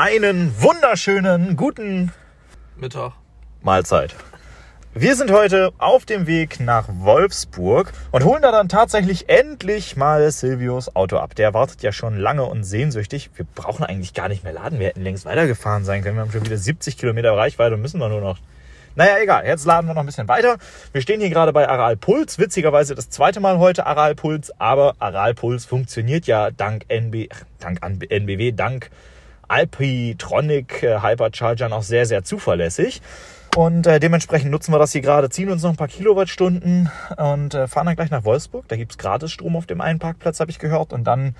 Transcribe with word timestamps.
einen 0.00 0.54
wunderschönen 0.62 1.56
guten 1.56 2.12
Mittag. 2.76 3.14
Mahlzeit. 3.62 4.14
Wir 4.94 5.16
sind 5.16 5.32
heute 5.32 5.72
auf 5.78 6.04
dem 6.04 6.28
Weg 6.28 6.60
nach 6.60 6.88
Wolfsburg 6.88 7.92
und 8.12 8.24
holen 8.24 8.40
da 8.40 8.52
dann 8.52 8.68
tatsächlich 8.68 9.28
endlich 9.28 9.96
mal 9.96 10.30
Silvios 10.30 10.94
Auto 10.94 11.16
ab. 11.16 11.34
Der 11.34 11.52
wartet 11.52 11.82
ja 11.82 11.90
schon 11.90 12.16
lange 12.16 12.44
und 12.44 12.62
sehnsüchtig. 12.62 13.30
Wir 13.34 13.44
brauchen 13.56 13.84
eigentlich 13.84 14.14
gar 14.14 14.28
nicht 14.28 14.44
mehr 14.44 14.52
laden. 14.52 14.78
Wir 14.78 14.86
hätten 14.86 15.02
längst 15.02 15.24
weitergefahren 15.24 15.84
sein 15.84 16.04
können. 16.04 16.14
Wir 16.14 16.22
haben 16.22 16.30
schon 16.30 16.46
wieder 16.46 16.58
70 16.58 16.96
Kilometer 16.96 17.36
Reichweite 17.36 17.74
und 17.74 17.82
müssen 17.82 17.98
wir 17.98 18.08
nur 18.08 18.20
noch. 18.20 18.38
Naja, 18.94 19.18
egal. 19.20 19.46
Jetzt 19.46 19.66
laden 19.66 19.88
wir 19.88 19.94
noch 19.94 20.02
ein 20.02 20.06
bisschen 20.06 20.28
weiter. 20.28 20.58
Wir 20.92 21.00
stehen 21.02 21.18
hier 21.18 21.30
gerade 21.30 21.52
bei 21.52 21.68
Aral 21.68 21.96
Puls. 21.96 22.38
Witzigerweise 22.38 22.94
das 22.94 23.10
zweite 23.10 23.40
Mal 23.40 23.58
heute 23.58 23.84
Aral 23.84 24.14
Puls. 24.14 24.52
Aber 24.60 24.94
Aral 25.00 25.34
Puls 25.34 25.64
funktioniert 25.64 26.28
ja 26.28 26.52
dank 26.52 26.84
NB, 26.86 27.30
dank 27.58 27.80
NBW, 27.82 28.52
dank 28.52 28.90
Alpitronic 29.48 30.82
äh, 30.82 31.02
Hypercharger 31.02 31.68
noch 31.68 31.82
sehr, 31.82 32.06
sehr 32.06 32.24
zuverlässig. 32.24 33.00
Und 33.56 33.86
äh, 33.86 33.98
dementsprechend 33.98 34.50
nutzen 34.50 34.72
wir 34.72 34.78
das 34.78 34.92
hier 34.92 35.00
gerade, 35.00 35.30
ziehen 35.30 35.50
uns 35.50 35.62
noch 35.62 35.70
ein 35.70 35.76
paar 35.76 35.88
Kilowattstunden 35.88 36.90
und 37.16 37.54
äh, 37.54 37.66
fahren 37.66 37.86
dann 37.86 37.96
gleich 37.96 38.10
nach 38.10 38.24
Wolfsburg. 38.24 38.68
Da 38.68 38.76
gibt's 38.76 38.98
gratis 38.98 39.32
Strom 39.32 39.56
auf 39.56 39.66
dem 39.66 39.80
einen 39.80 39.98
Parkplatz, 39.98 40.38
habe 40.38 40.50
ich 40.50 40.58
gehört. 40.58 40.92
Und 40.92 41.04
dann 41.04 41.34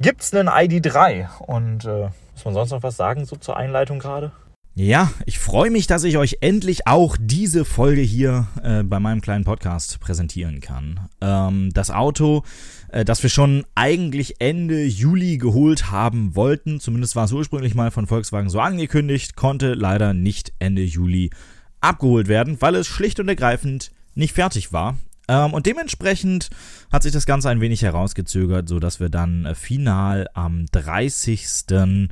gibt's 0.00 0.34
einen 0.34 0.48
ID3. 0.48 1.28
Und 1.46 1.84
äh, 1.84 2.08
muss 2.34 2.44
man 2.44 2.54
sonst 2.54 2.70
noch 2.70 2.82
was 2.82 2.96
sagen 2.96 3.24
so 3.24 3.36
zur 3.36 3.56
Einleitung 3.56 3.98
gerade? 3.98 4.32
Ja, 4.74 5.10
ich 5.26 5.38
freue 5.38 5.70
mich, 5.70 5.86
dass 5.86 6.04
ich 6.04 6.16
euch 6.16 6.38
endlich 6.40 6.86
auch 6.86 7.16
diese 7.20 7.64
Folge 7.64 8.00
hier 8.00 8.46
äh, 8.62 8.82
bei 8.82 8.98
meinem 8.98 9.20
kleinen 9.20 9.44
Podcast 9.44 10.00
präsentieren 10.00 10.60
kann. 10.60 11.08
Ähm, 11.20 11.70
das 11.74 11.90
Auto, 11.90 12.44
äh, 12.92 13.04
das 13.04 13.22
wir 13.22 13.30
schon 13.30 13.64
eigentlich 13.74 14.40
Ende 14.40 14.84
Juli 14.84 15.38
geholt 15.38 15.90
haben 15.90 16.34
wollten, 16.34 16.80
zumindest 16.80 17.16
war 17.16 17.24
es 17.24 17.32
ursprünglich 17.32 17.74
mal 17.74 17.90
von 17.90 18.06
Volkswagen 18.06 18.50
so 18.50 18.60
angekündigt, 18.60 19.36
konnte 19.36 19.74
leider 19.74 20.14
nicht 20.14 20.52
Ende 20.58 20.82
Juli 20.82 21.30
abgeholt 21.80 22.28
werden, 22.28 22.60
weil 22.60 22.74
es 22.74 22.86
schlicht 22.86 23.20
und 23.20 23.28
ergreifend 23.28 23.90
nicht 24.14 24.34
fertig 24.34 24.72
war. 24.72 24.96
Ähm, 25.28 25.54
und 25.54 25.66
dementsprechend 25.66 26.50
hat 26.92 27.02
sich 27.02 27.12
das 27.12 27.26
Ganze 27.26 27.48
ein 27.48 27.60
wenig 27.60 27.82
herausgezögert, 27.82 28.68
sodass 28.68 29.00
wir 29.00 29.08
dann 29.08 29.46
äh, 29.46 29.54
final 29.54 30.28
am 30.34 30.66
30. 30.66 32.08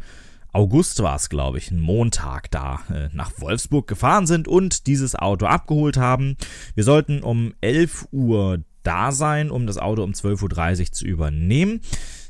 August 0.52 1.02
war 1.02 1.16
es, 1.16 1.28
glaube 1.28 1.58
ich, 1.58 1.70
ein 1.70 1.80
Montag 1.80 2.50
da 2.50 2.80
äh, 2.90 3.08
nach 3.12 3.32
Wolfsburg 3.38 3.86
gefahren 3.86 4.26
sind 4.26 4.48
und 4.48 4.86
dieses 4.86 5.14
Auto 5.14 5.46
abgeholt 5.46 5.96
haben. 5.96 6.36
Wir 6.74 6.84
sollten 6.84 7.22
um 7.22 7.52
11 7.60 8.08
Uhr 8.12 8.58
da 8.88 9.12
sein, 9.12 9.50
um 9.50 9.66
das 9.66 9.78
Auto 9.78 10.02
um 10.02 10.12
12.30 10.12 10.80
Uhr 10.80 10.92
zu 10.92 11.06
übernehmen. 11.06 11.80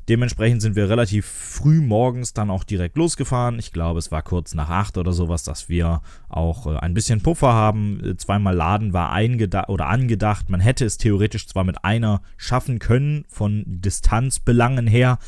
Dementsprechend 0.09 0.63
sind 0.63 0.75
wir 0.75 0.89
relativ 0.89 1.27
früh 1.27 1.83
morgens 1.83 2.33
dann 2.33 2.51
auch 2.51 2.65
direkt 2.65 2.97
losgefahren. 2.97 3.59
Ich 3.59 3.73
glaube, 3.73 3.99
es 3.99 4.11
war 4.11 4.23
kurz 4.23 4.55
nach 4.55 4.71
acht 4.71 4.97
oder 4.97 5.13
sowas, 5.13 5.45
dass 5.45 5.69
wir 5.69 6.01
auch 6.31 6.67
äh, 6.67 6.79
ein 6.79 6.95
bisschen 6.95 7.21
Puffer 7.21 7.53
haben. 7.53 8.03
Äh, 8.03 8.17
zweimal 8.17 8.55
Laden 8.55 8.95
war 8.95 9.13
eingedacht 9.13 9.69
oder 9.69 9.87
angedacht. 9.89 10.49
Man 10.49 10.61
hätte 10.61 10.87
es 10.87 10.97
theoretisch 10.97 11.47
zwar 11.47 11.65
mit 11.65 11.85
einer 11.85 12.23
schaffen 12.39 12.79
können 12.79 13.27
von 13.29 13.65
Distanzbelangen 13.67 14.87
her, 14.87 15.19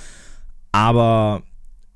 aber 0.72 1.42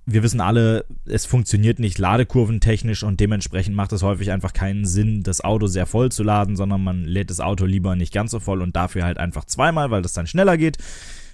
wir 0.07 0.23
wissen 0.23 0.41
alle, 0.41 0.85
es 1.07 1.25
funktioniert 1.25 1.79
nicht 1.79 1.99
ladekurventechnisch 1.99 3.03
und 3.03 3.21
dementsprechend 3.21 3.75
macht 3.75 3.93
es 3.93 4.03
häufig 4.03 4.31
einfach 4.31 4.53
keinen 4.53 4.85
Sinn, 4.85 5.23
das 5.23 5.43
Auto 5.43 5.67
sehr 5.67 5.87
voll 5.87 6.13
zu 6.13 6.23
laden, 6.23 6.57
sondern 6.57 6.85
man 6.85 7.05
lädt 7.05 7.31
das 7.31 7.41
Auto 7.41 7.65
lieber 7.65 7.97
nicht 7.97 8.13
ganz 8.13 8.31
so 8.33 8.41
voll 8.41 8.61
und 8.61 8.77
dafür 8.77 9.05
halt 9.05 9.19
einfach 9.19 9.45
zweimal, 9.45 9.91
weil 9.91 10.03
das 10.03 10.13
dann 10.13 10.27
schneller 10.27 10.59
geht. 10.59 10.77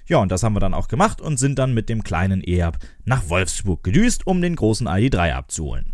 Ja, 0.06 0.18
und 0.18 0.30
das 0.30 0.42
haben 0.42 0.54
wir 0.54 0.60
dann 0.60 0.74
auch 0.74 0.88
gemacht 0.88 1.20
und 1.20 1.38
sind 1.38 1.58
dann 1.58 1.74
mit 1.74 1.88
dem 1.88 2.04
kleinen 2.04 2.42
E-Up 2.44 2.78
nach 3.04 3.28
Wolfsburg 3.28 3.82
gedüst, 3.82 4.26
um 4.26 4.40
den 4.40 4.56
großen 4.56 4.88
ID3 4.88 5.32
abzuholen. 5.32 5.92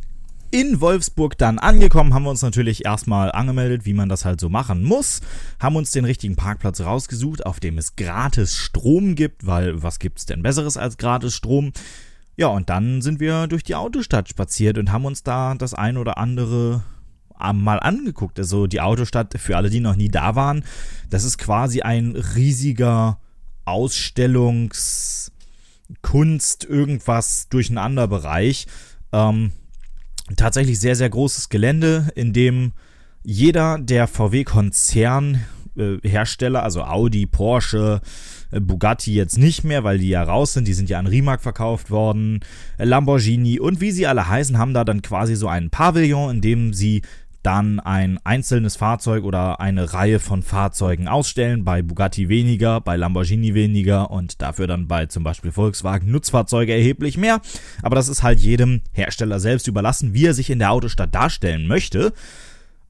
In 0.50 0.80
Wolfsburg 0.80 1.36
dann 1.36 1.58
angekommen, 1.58 2.14
haben 2.14 2.22
wir 2.22 2.30
uns 2.30 2.40
natürlich 2.42 2.84
erstmal 2.84 3.32
angemeldet, 3.32 3.84
wie 3.84 3.94
man 3.94 4.08
das 4.08 4.24
halt 4.24 4.40
so 4.40 4.48
machen 4.48 4.84
muss, 4.84 5.20
haben 5.60 5.76
uns 5.76 5.90
den 5.90 6.04
richtigen 6.04 6.36
Parkplatz 6.36 6.80
rausgesucht, 6.80 7.44
auf 7.44 7.58
dem 7.58 7.78
es 7.78 7.96
gratis 7.96 8.56
Strom 8.56 9.16
gibt, 9.16 9.46
weil 9.46 9.82
was 9.82 9.98
gibt's 9.98 10.24
denn 10.24 10.42
besseres 10.42 10.76
als 10.76 10.98
gratis 10.98 11.34
Strom? 11.34 11.72
Ja, 12.36 12.48
und 12.48 12.68
dann 12.68 13.02
sind 13.02 13.18
wir 13.20 13.46
durch 13.46 13.64
die 13.64 13.74
Autostadt 13.74 14.28
spaziert 14.28 14.78
und 14.78 14.92
haben 14.92 15.04
uns 15.06 15.22
da 15.22 15.54
das 15.54 15.74
ein 15.74 15.96
oder 15.96 16.18
andere 16.18 16.82
mal 17.38 17.78
angeguckt. 17.80 18.38
Also 18.38 18.66
die 18.66 18.80
Autostadt, 18.80 19.34
für 19.38 19.56
alle, 19.56 19.68
die 19.68 19.80
noch 19.80 19.96
nie 19.96 20.08
da 20.08 20.36
waren, 20.36 20.64
das 21.10 21.24
ist 21.24 21.38
quasi 21.38 21.82
ein 21.82 22.16
riesiger 22.16 23.18
Ausstellungs- 23.66 25.30
Kunst, 26.02 26.64
irgendwas 26.64 27.48
Durcheinanderbereich. 27.48 28.66
Ähm, 29.12 29.52
tatsächlich 30.36 30.80
sehr, 30.80 30.96
sehr 30.96 31.10
großes 31.10 31.48
Gelände, 31.48 32.10
in 32.14 32.32
dem 32.32 32.72
jeder 33.22 33.78
der 33.78 34.06
VW-Konzern 34.06 35.44
äh, 35.76 36.56
also 36.56 36.84
Audi, 36.84 37.26
Porsche, 37.26 38.00
Bugatti 38.50 39.14
jetzt 39.14 39.38
nicht 39.38 39.64
mehr, 39.64 39.84
weil 39.84 39.98
die 39.98 40.08
ja 40.08 40.22
raus 40.22 40.52
sind, 40.52 40.68
die 40.68 40.74
sind 40.74 40.88
ja 40.88 40.98
an 40.98 41.06
Rimac 41.06 41.40
verkauft 41.40 41.90
worden, 41.90 42.40
äh, 42.78 42.84
Lamborghini 42.84 43.58
und 43.58 43.80
wie 43.80 43.90
sie 43.90 44.06
alle 44.06 44.28
heißen, 44.28 44.58
haben 44.58 44.74
da 44.74 44.84
dann 44.84 45.02
quasi 45.02 45.36
so 45.36 45.48
einen 45.48 45.70
Pavillon, 45.70 46.36
in 46.36 46.40
dem 46.40 46.72
sie 46.72 47.02
dann 47.46 47.78
ein 47.78 48.18
einzelnes 48.24 48.74
Fahrzeug 48.74 49.22
oder 49.22 49.60
eine 49.60 49.92
Reihe 49.94 50.18
von 50.18 50.42
Fahrzeugen 50.42 51.06
ausstellen. 51.06 51.64
Bei 51.64 51.80
Bugatti 51.80 52.28
weniger, 52.28 52.80
bei 52.80 52.96
Lamborghini 52.96 53.54
weniger 53.54 54.10
und 54.10 54.42
dafür 54.42 54.66
dann 54.66 54.88
bei 54.88 55.06
zum 55.06 55.22
Beispiel 55.22 55.52
Volkswagen 55.52 56.10
Nutzfahrzeuge 56.10 56.72
erheblich 56.72 57.16
mehr. 57.16 57.40
Aber 57.82 57.94
das 57.94 58.08
ist 58.08 58.24
halt 58.24 58.40
jedem 58.40 58.80
Hersteller 58.90 59.38
selbst 59.38 59.68
überlassen, 59.68 60.12
wie 60.12 60.26
er 60.26 60.34
sich 60.34 60.50
in 60.50 60.58
der 60.58 60.72
Autostadt 60.72 61.14
darstellen 61.14 61.68
möchte. 61.68 62.12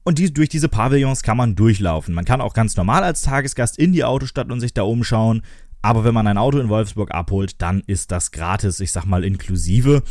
Und 0.07 0.19
die, 0.19 0.33
durch 0.33 0.47
diese 0.47 0.69
Pavillons 0.69 1.21
kann 1.21 1.35
man 1.35 1.55
durchlaufen. 1.55 2.15
Man 2.15 2.23
kann 2.23 2.39
auch 2.39 2.53
ganz 2.53 2.77
normal 2.77 3.03
als 3.03 3.23
Tagesgast 3.23 3.77
in 3.77 3.91
die 3.91 4.05
Autostadt 4.05 4.49
und 4.49 4.61
sich 4.61 4.73
da 4.73 4.83
umschauen. 4.83 5.41
Aber 5.81 6.05
wenn 6.05 6.13
man 6.13 6.27
ein 6.27 6.37
Auto 6.37 6.59
in 6.59 6.69
Wolfsburg 6.69 7.11
abholt, 7.11 7.61
dann 7.61 7.83
ist 7.87 8.09
das 8.09 8.31
gratis, 8.31 8.79
ich 8.79 8.93
sag 8.93 9.03
mal 9.03 9.25
inklusive. 9.25 10.03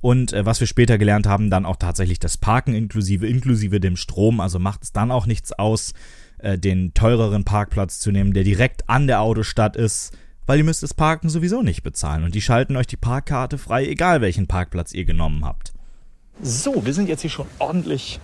Und 0.00 0.32
äh, 0.32 0.46
was 0.46 0.60
wir 0.60 0.68
später 0.68 0.98
gelernt 0.98 1.26
haben, 1.26 1.50
dann 1.50 1.66
auch 1.66 1.74
tatsächlich 1.74 2.20
das 2.20 2.36
Parken 2.36 2.76
inklusive, 2.76 3.26
inklusive 3.26 3.80
dem 3.80 3.96
Strom. 3.96 4.38
Also 4.38 4.60
macht 4.60 4.84
es 4.84 4.92
dann 4.92 5.10
auch 5.10 5.26
nichts 5.26 5.50
aus, 5.50 5.94
äh, 6.38 6.56
den 6.56 6.94
teureren 6.94 7.42
Parkplatz 7.42 7.98
zu 7.98 8.12
nehmen, 8.12 8.34
der 8.34 8.44
direkt 8.44 8.88
an 8.88 9.08
der 9.08 9.20
Autostadt 9.20 9.74
ist, 9.74 10.16
weil 10.46 10.58
ihr 10.58 10.64
müsst 10.64 10.84
das 10.84 10.94
Parken 10.94 11.28
sowieso 11.28 11.62
nicht 11.62 11.82
bezahlen. 11.82 12.22
Und 12.22 12.36
die 12.36 12.40
schalten 12.40 12.76
euch 12.76 12.86
die 12.86 12.96
Parkkarte 12.96 13.58
frei, 13.58 13.88
egal 13.88 14.20
welchen 14.20 14.46
Parkplatz 14.46 14.92
ihr 14.92 15.06
genommen 15.06 15.44
habt. 15.44 15.72
So, 16.40 16.86
wir 16.86 16.94
sind 16.94 17.08
jetzt 17.08 17.22
hier 17.22 17.30
schon 17.30 17.46
ordentlich 17.58 18.20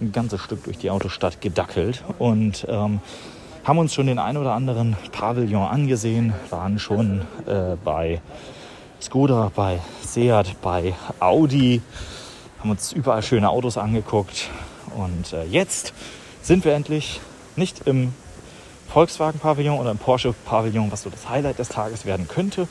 ein 0.00 0.12
ganzes 0.12 0.40
Stück 0.40 0.64
durch 0.64 0.78
die 0.78 0.90
Autostadt 0.90 1.40
gedackelt 1.40 2.04
und 2.18 2.66
ähm, 2.68 3.00
haben 3.64 3.78
uns 3.78 3.94
schon 3.94 4.06
den 4.06 4.18
ein 4.18 4.36
oder 4.36 4.52
anderen 4.52 4.96
Pavillon 5.12 5.66
angesehen, 5.66 6.34
waren 6.50 6.78
schon 6.78 7.22
äh, 7.46 7.76
bei 7.84 8.20
Skoda, 9.00 9.50
bei 9.54 9.80
Seat, 10.02 10.56
bei 10.62 10.94
Audi, 11.20 11.82
haben 12.60 12.70
uns 12.70 12.92
überall 12.92 13.22
schöne 13.22 13.50
Autos 13.50 13.76
angeguckt. 13.76 14.50
Und 14.94 15.32
äh, 15.32 15.44
jetzt 15.44 15.92
sind 16.42 16.64
wir 16.64 16.74
endlich 16.74 17.20
nicht 17.56 17.86
im 17.86 18.14
Volkswagen-Pavillon 18.88 19.78
oder 19.78 19.90
im 19.90 19.98
Porsche-Pavillon, 19.98 20.92
was 20.92 21.02
so 21.02 21.10
das 21.10 21.28
Highlight 21.28 21.58
des 21.58 21.68
Tages 21.68 22.06
werden 22.06 22.28
könnte. 22.28 22.68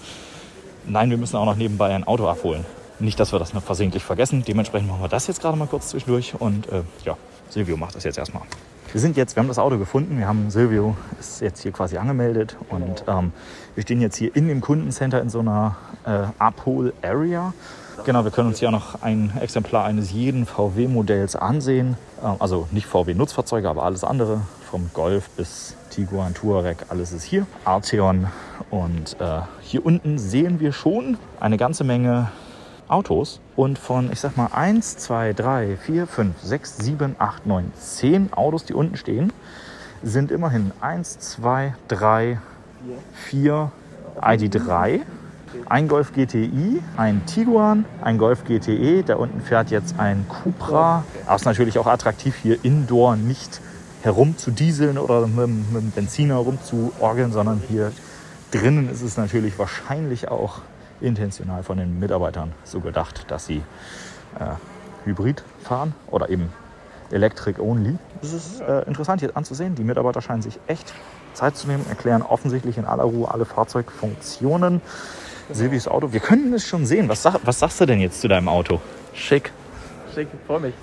Nein, 0.86 1.10
wir 1.10 1.18
müssen 1.18 1.36
auch 1.36 1.46
noch 1.46 1.56
nebenbei 1.56 1.94
ein 1.94 2.06
Auto 2.06 2.28
abholen. 2.28 2.66
Nicht, 3.00 3.20
dass 3.20 3.32
wir 3.32 3.40
das 3.40 3.52
versehentlich 3.52 4.04
vergessen. 4.04 4.44
Dementsprechend 4.48 4.88
machen 4.88 5.02
wir 5.02 5.10
das 5.10 5.28
jetzt 5.28 5.42
gerade 5.42 5.58
mal 5.58 5.68
kurz 5.68 5.90
zwischendurch. 5.90 6.34
Und 6.40 6.70
äh, 6.70 6.84
ja, 7.04 7.18
Silvio 7.50 7.78
macht 7.78 7.96
das 7.96 8.04
jetzt 8.04 8.18
erstmal. 8.18 8.44
Wir 8.92 9.02
sind 9.02 9.18
jetzt, 9.18 9.36
wir 9.36 9.42
haben 9.42 9.50
das 9.50 9.60
Auto 9.60 9.78
gefunden. 9.78 10.18
Wir 10.18 10.28
haben 10.28 10.50
Silvio 10.50 10.96
ist 11.20 11.42
jetzt 11.42 11.62
hier 11.62 11.74
quasi 11.74 11.98
angemeldet 11.98 12.56
und 12.70 13.04
ähm, 13.08 13.34
wir 13.74 13.84
stehen 13.84 14.00
jetzt 14.00 14.16
hier 14.16 14.34
in 14.36 14.48
dem 14.48 14.62
Kundencenter 14.62 15.22
in 15.22 15.30
so 15.30 15.40
einer 15.40 15.76
äh, 16.06 16.28
Abhol-Area. 16.40 17.54
Genau, 18.06 18.24
wir 18.24 18.32
können 18.32 18.50
uns 18.50 18.60
hier 18.60 18.72
noch 18.72 19.02
ein 19.02 19.34
Exemplar 19.42 19.84
eines 19.84 20.12
jeden 20.12 20.46
VW-Modells 20.46 21.36
ansehen. 21.36 21.98
Ähm, 22.24 22.36
also 22.40 22.70
nicht 22.72 22.88
VW-Nutzfahrzeuge, 22.88 23.70
aber 23.70 23.84
alles 23.84 24.06
andere. 24.06 24.42
Vom 24.70 24.90
Golf 24.94 25.30
bis 25.32 25.76
Tiguan, 25.90 26.34
Touareg, 26.34 26.86
alles 26.88 27.12
ist 27.12 27.24
hier. 27.24 27.46
Arteon. 27.66 28.28
Und 28.70 29.18
äh, 29.20 29.42
hier 29.62 29.86
unten 29.86 30.18
sehen 30.18 30.60
wir 30.62 30.72
schon 30.72 31.18
eine 31.42 31.58
ganze 31.58 31.84
Menge 31.84 32.32
Autos. 32.88 33.40
Und 33.56 33.80
von, 33.80 34.12
ich 34.12 34.20
sag 34.20 34.38
mal, 34.38 34.50
1, 34.54 34.98
2, 34.98 35.34
3, 35.34 35.78
4, 35.78 36.08
5, 36.08 36.36
6, 36.42 36.78
7, 36.78 37.16
8, 37.18 37.46
9, 37.46 37.72
10 37.76 38.34
Autos, 38.34 38.66
die 38.66 38.74
unten 38.74 38.98
stehen, 38.98 39.34
sind 40.04 40.32
immerhin 40.32 40.72
1, 40.82 41.20
2, 41.20 41.76
3, 41.88 42.40
4 43.14 43.72
ID3, 44.22 45.02
ein 45.68 45.88
Golf 45.88 46.14
GTI, 46.14 46.82
ein 46.98 47.26
Tiguan, 47.26 47.86
ein 48.02 48.18
Golf 48.18 48.44
GTE. 48.44 49.04
Da 49.04 49.16
unten 49.16 49.42
fährt 49.42 49.72
jetzt 49.72 50.00
ein 50.00 50.26
Cupra. 50.28 51.04
Es 51.28 51.42
ist 51.42 51.46
natürlich 51.46 51.80
auch 51.80 51.88
attraktiv, 51.88 52.36
hier 52.36 52.64
indoor 52.64 53.16
nicht 53.16 53.62
herum 54.04 54.38
zu 54.38 54.52
dieseln 54.52 54.98
oder 54.98 55.28
mit, 55.28 55.48
mit 55.48 55.82
dem 55.82 55.92
Benziner 55.92 56.36
rumzuorgeln, 56.36 57.32
sondern 57.32 57.62
hier 57.68 57.92
drinnen 58.52 58.90
ist 58.90 59.02
es 59.02 59.18
natürlich 59.18 59.58
wahrscheinlich 59.58 60.30
auch 60.30 60.62
intentional 61.06 61.64
von 61.64 61.78
den 61.78 62.00
Mitarbeitern 62.00 62.52
so 62.64 62.80
gedacht, 62.80 63.26
dass 63.30 63.46
sie 63.46 63.62
äh, 64.40 65.06
Hybrid 65.06 65.44
fahren 65.64 65.94
oder 66.08 66.30
eben 66.30 66.52
Electric 67.12 67.62
Only. 67.62 67.98
Das 68.22 68.34
ist 68.34 68.62
äh, 68.62 68.82
interessant 68.82 69.22
hier 69.22 69.36
anzusehen. 69.38 69.76
Die 69.76 69.84
Mitarbeiter 69.84 70.22
scheinen 70.22 70.42
sich 70.42 70.60
echt 70.68 70.94
Zeit 71.34 71.56
zu 71.56 71.68
nehmen, 71.68 71.86
erklären 71.88 72.24
offensichtlich 72.24 72.78
in 72.78 72.86
aller 72.86 73.04
Ruhe 73.04 73.32
alle 73.32 73.46
Fahrzeugfunktionen. 73.46 74.82
Silvis 75.52 75.88
Auto, 75.88 76.12
wir 76.12 76.20
können 76.20 76.52
es 76.54 76.66
schon 76.66 76.88
sehen. 76.88 77.08
Was, 77.08 77.22
sag, 77.22 77.40
was 77.44 77.60
sagst 77.60 77.80
du 77.80 77.86
denn 77.86 78.00
jetzt 78.00 78.20
zu 78.22 78.28
deinem 78.28 78.50
Auto? 78.50 78.82
Schick. 79.14 79.52
Schick, 80.14 80.28
freue 80.48 80.60
mich. 80.60 80.74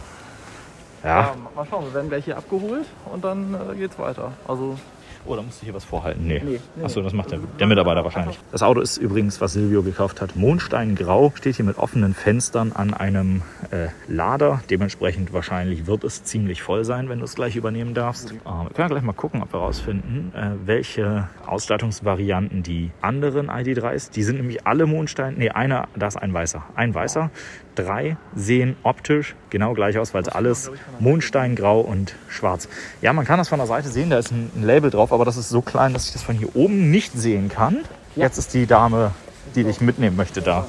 Ja. 1.02 1.20
Ja, 1.20 1.36
mal 1.56 1.66
schauen, 1.69 1.86
wir 1.86 1.94
werden 1.94 2.08
gleich 2.08 2.24
hier 2.24 2.36
abgeholt 2.36 2.86
und 3.12 3.24
dann 3.24 3.54
äh, 3.54 3.74
geht's 3.74 3.98
weiter. 3.98 4.32
Also 4.46 4.78
Oh, 5.24 5.36
da 5.36 5.42
musst 5.42 5.62
du 5.62 5.64
hier 5.64 5.74
was 5.74 5.84
vorhalten. 5.84 6.26
Nee. 6.26 6.42
Nee, 6.44 6.58
nee, 6.76 6.84
Achso, 6.84 7.00
das 7.00 7.12
macht 7.12 7.30
der, 7.30 7.38
der 7.58 7.66
Mitarbeiter 7.66 8.02
wahrscheinlich. 8.04 8.38
Das 8.50 8.62
Auto 8.62 8.80
ist 8.80 8.96
übrigens, 8.96 9.40
was 9.40 9.52
Silvio 9.52 9.82
gekauft 9.82 10.20
hat, 10.20 10.34
Mondsteingrau. 10.34 11.32
Steht 11.36 11.56
hier 11.56 11.64
mit 11.64 11.78
offenen 11.78 12.14
Fenstern 12.14 12.72
an 12.72 12.92
einem 12.92 13.42
äh, 13.70 13.88
Lader. 14.08 14.62
Dementsprechend 14.69 15.32
wahrscheinlich 15.32 15.86
wird 15.86 16.02
es 16.02 16.24
ziemlich 16.24 16.62
voll 16.62 16.84
sein, 16.84 17.08
wenn 17.08 17.20
du 17.20 17.24
es 17.24 17.36
gleich 17.36 17.54
übernehmen 17.54 17.94
darfst. 17.94 18.32
Äh, 18.32 18.34
wir 18.44 18.70
können 18.74 18.88
gleich 18.88 19.02
mal 19.02 19.12
gucken, 19.12 19.42
ob 19.42 19.52
wir 19.52 19.60
rausfinden, 19.60 20.32
äh, 20.34 20.50
welche 20.66 21.28
Ausstattungsvarianten 21.46 22.62
die 22.64 22.90
anderen 23.00 23.48
ID3s. 23.48 24.10
Die 24.10 24.24
sind 24.24 24.36
nämlich 24.36 24.66
alle 24.66 24.86
Mondstein. 24.86 25.34
Nee, 25.38 25.50
einer, 25.50 25.86
da 25.94 26.08
ist 26.08 26.16
ein 26.16 26.34
weißer. 26.34 26.64
Ein 26.74 26.94
weißer. 26.94 27.30
Drei 27.74 28.16
sehen 28.34 28.76
optisch 28.82 29.34
genau 29.48 29.72
gleich 29.72 29.98
aus, 29.98 30.12
weil 30.12 30.22
es 30.22 30.28
alles 30.28 30.70
Mondsteingrau 31.00 31.80
und 31.80 32.16
schwarz. 32.28 32.69
Ja, 33.00 33.12
man 33.12 33.24
kann 33.24 33.38
das 33.38 33.48
von 33.48 33.58
der 33.58 33.66
Seite 33.66 33.88
sehen, 33.88 34.10
da 34.10 34.19
ist 34.19 34.30
ein, 34.30 34.50
ein 34.54 34.62
Label 34.62 34.90
drauf, 34.90 35.11
aber 35.12 35.24
das 35.24 35.36
ist 35.36 35.48
so 35.48 35.62
klein, 35.62 35.92
dass 35.92 36.06
ich 36.06 36.12
das 36.12 36.22
von 36.22 36.36
hier 36.36 36.54
oben 36.56 36.90
nicht 36.90 37.12
sehen 37.12 37.48
kann. 37.48 37.78
Jetzt 38.16 38.38
ist 38.38 38.54
die 38.54 38.66
Dame, 38.66 39.12
die 39.54 39.64
dich 39.64 39.80
mitnehmen 39.80 40.16
möchte, 40.16 40.42
da. 40.42 40.66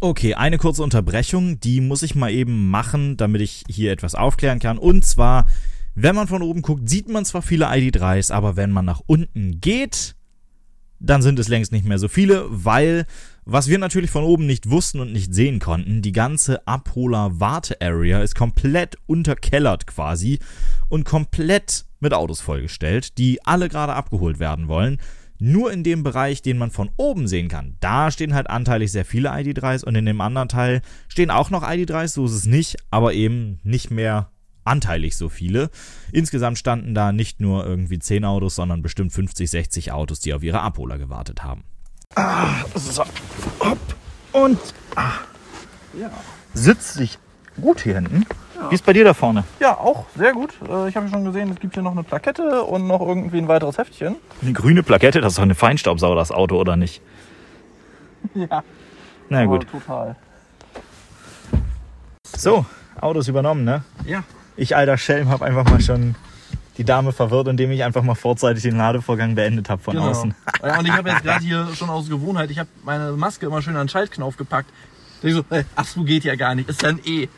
Okay, 0.00 0.34
eine 0.34 0.56
kurze 0.56 0.82
Unterbrechung, 0.82 1.60
die 1.60 1.80
muss 1.80 2.02
ich 2.02 2.14
mal 2.14 2.30
eben 2.30 2.70
machen, 2.70 3.16
damit 3.16 3.42
ich 3.42 3.64
hier 3.68 3.92
etwas 3.92 4.14
aufklären 4.14 4.58
kann. 4.58 4.78
Und 4.78 5.04
zwar, 5.04 5.46
wenn 5.94 6.14
man 6.14 6.26
von 6.26 6.42
oben 6.42 6.62
guckt, 6.62 6.88
sieht 6.88 7.08
man 7.08 7.24
zwar 7.24 7.42
viele 7.42 7.68
ID3s, 7.68 8.32
aber 8.32 8.56
wenn 8.56 8.70
man 8.70 8.86
nach 8.86 9.02
unten 9.06 9.60
geht, 9.60 10.14
dann 11.00 11.22
sind 11.22 11.38
es 11.38 11.48
längst 11.48 11.72
nicht 11.72 11.86
mehr 11.86 11.98
so 11.98 12.08
viele, 12.08 12.46
weil, 12.48 13.06
was 13.44 13.68
wir 13.68 13.78
natürlich 13.78 14.10
von 14.10 14.24
oben 14.24 14.46
nicht 14.46 14.70
wussten 14.70 15.00
und 15.00 15.12
nicht 15.12 15.34
sehen 15.34 15.58
konnten, 15.58 16.02
die 16.02 16.12
ganze 16.12 16.66
Abholer-Warte-Area 16.66 18.22
ist 18.22 18.34
komplett 18.34 18.96
unterkellert 19.06 19.86
quasi 19.86 20.38
und 20.88 21.04
komplett 21.04 21.86
mit 22.00 22.14
Autos 22.14 22.40
vollgestellt, 22.40 23.18
die 23.18 23.44
alle 23.44 23.68
gerade 23.68 23.94
abgeholt 23.94 24.38
werden 24.38 24.68
wollen. 24.68 24.98
Nur 25.38 25.72
in 25.72 25.84
dem 25.84 26.02
Bereich, 26.02 26.42
den 26.42 26.58
man 26.58 26.70
von 26.70 26.90
oben 26.98 27.26
sehen 27.26 27.48
kann, 27.48 27.76
da 27.80 28.10
stehen 28.10 28.34
halt 28.34 28.50
anteilig 28.50 28.92
sehr 28.92 29.06
viele 29.06 29.32
ID3s 29.32 29.84
und 29.84 29.94
in 29.94 30.04
dem 30.04 30.20
anderen 30.20 30.48
Teil 30.48 30.82
stehen 31.08 31.30
auch 31.30 31.48
noch 31.48 31.62
ID3s, 31.62 32.08
so 32.08 32.26
ist 32.26 32.32
es 32.32 32.46
nicht, 32.46 32.76
aber 32.90 33.14
eben 33.14 33.58
nicht 33.62 33.90
mehr 33.90 34.30
anteilig 34.64 35.16
so 35.16 35.30
viele. 35.30 35.70
Insgesamt 36.12 36.58
standen 36.58 36.94
da 36.94 37.12
nicht 37.12 37.40
nur 37.40 37.66
irgendwie 37.66 37.98
10 37.98 38.24
Autos, 38.26 38.54
sondern 38.54 38.82
bestimmt 38.82 39.12
50, 39.12 39.50
60 39.50 39.92
Autos, 39.92 40.20
die 40.20 40.34
auf 40.34 40.42
ihre 40.42 40.60
Abholer 40.60 40.98
gewartet 40.98 41.42
haben. 41.42 41.64
So. 42.74 43.04
Hopp. 43.60 43.78
Und 44.32 44.58
ah, 44.96 45.12
ja. 45.98 46.10
sitzt 46.54 46.94
sich 46.94 47.18
gut 47.60 47.80
hier 47.80 47.94
hinten. 47.94 48.26
Wie 48.68 48.74
ist 48.74 48.84
bei 48.84 48.92
dir 48.92 49.04
da 49.04 49.14
vorne? 49.14 49.44
Ja, 49.58 49.76
auch 49.78 50.04
sehr 50.16 50.32
gut. 50.32 50.52
Äh, 50.68 50.88
Ich 50.88 50.96
habe 50.96 51.08
schon 51.08 51.24
gesehen, 51.24 51.50
es 51.50 51.60
gibt 51.60 51.74
hier 51.74 51.82
noch 51.82 51.92
eine 51.92 52.02
Plakette 52.02 52.62
und 52.62 52.86
noch 52.86 53.00
irgendwie 53.00 53.38
ein 53.38 53.48
weiteres 53.48 53.78
Heftchen. 53.78 54.16
Eine 54.42 54.52
grüne 54.52 54.82
Plakette, 54.82 55.20
das 55.20 55.32
ist 55.32 55.38
doch 55.38 55.42
eine 55.44 55.54
Feinstaubsauger, 55.54 56.16
das 56.16 56.30
Auto, 56.32 56.56
oder 56.58 56.76
nicht? 56.76 57.00
Ja. 58.34 58.62
Na 59.30 59.44
gut. 59.46 59.66
total. 59.70 60.14
So, 62.36 62.64
Autos 63.00 63.28
übernommen, 63.28 63.64
ne? 63.64 63.82
Ja. 64.04 64.24
Ich, 64.56 64.76
alter 64.76 64.98
Schelm, 64.98 65.28
habe 65.30 65.44
einfach 65.46 65.64
mal 65.64 65.80
schon 65.80 66.14
die 66.76 66.84
Dame 66.84 67.12
verwirrt, 67.12 67.48
indem 67.48 67.70
ich 67.70 67.82
einfach 67.84 68.02
mal 68.02 68.14
vorzeitig 68.14 68.62
den 68.62 68.76
Ladevorgang 68.76 69.34
beendet 69.34 69.68
habe 69.70 69.82
von 69.82 69.96
außen. 69.98 70.34
Ja, 70.62 70.78
und 70.78 70.86
ich 70.86 70.92
habe 70.92 71.10
jetzt 71.10 71.22
gerade 71.22 71.44
hier 71.44 71.68
schon 71.74 71.90
aus 71.90 72.08
Gewohnheit, 72.08 72.50
ich 72.50 72.58
habe 72.58 72.68
meine 72.84 73.12
Maske 73.12 73.46
immer 73.46 73.62
schön 73.62 73.74
an 73.76 73.84
den 73.86 73.88
Schaltknopf 73.88 74.36
gepackt. 74.36 74.70
Da 75.22 75.28
ich 75.28 75.34
so, 75.34 75.44
ey, 75.50 75.64
ach 75.76 75.84
so, 75.86 76.02
geht 76.02 76.24
ja 76.24 76.34
gar 76.36 76.54
nicht. 76.54 76.68
Ist 76.68 76.82
ja 76.82 76.90
ein 76.90 77.00
E. 77.04 77.28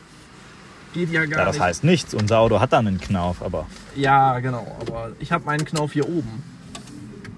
Geht 0.93 1.09
ja 1.11 1.25
gar 1.25 1.39
Ja, 1.39 1.45
das 1.45 1.55
nicht. 1.55 1.63
heißt 1.63 1.83
nichts. 1.83 2.13
Unser 2.13 2.39
Auto 2.39 2.59
hat 2.59 2.71
dann 2.73 2.87
einen 2.87 2.99
Knauf, 3.01 3.41
aber 3.41 3.65
Ja, 3.95 4.39
genau. 4.39 4.65
Aber 4.81 5.11
ich 5.19 5.31
habe 5.31 5.45
meinen 5.45 5.65
Knauf 5.65 5.93
hier 5.93 6.07
oben. 6.07 6.43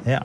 ja. 0.06 0.22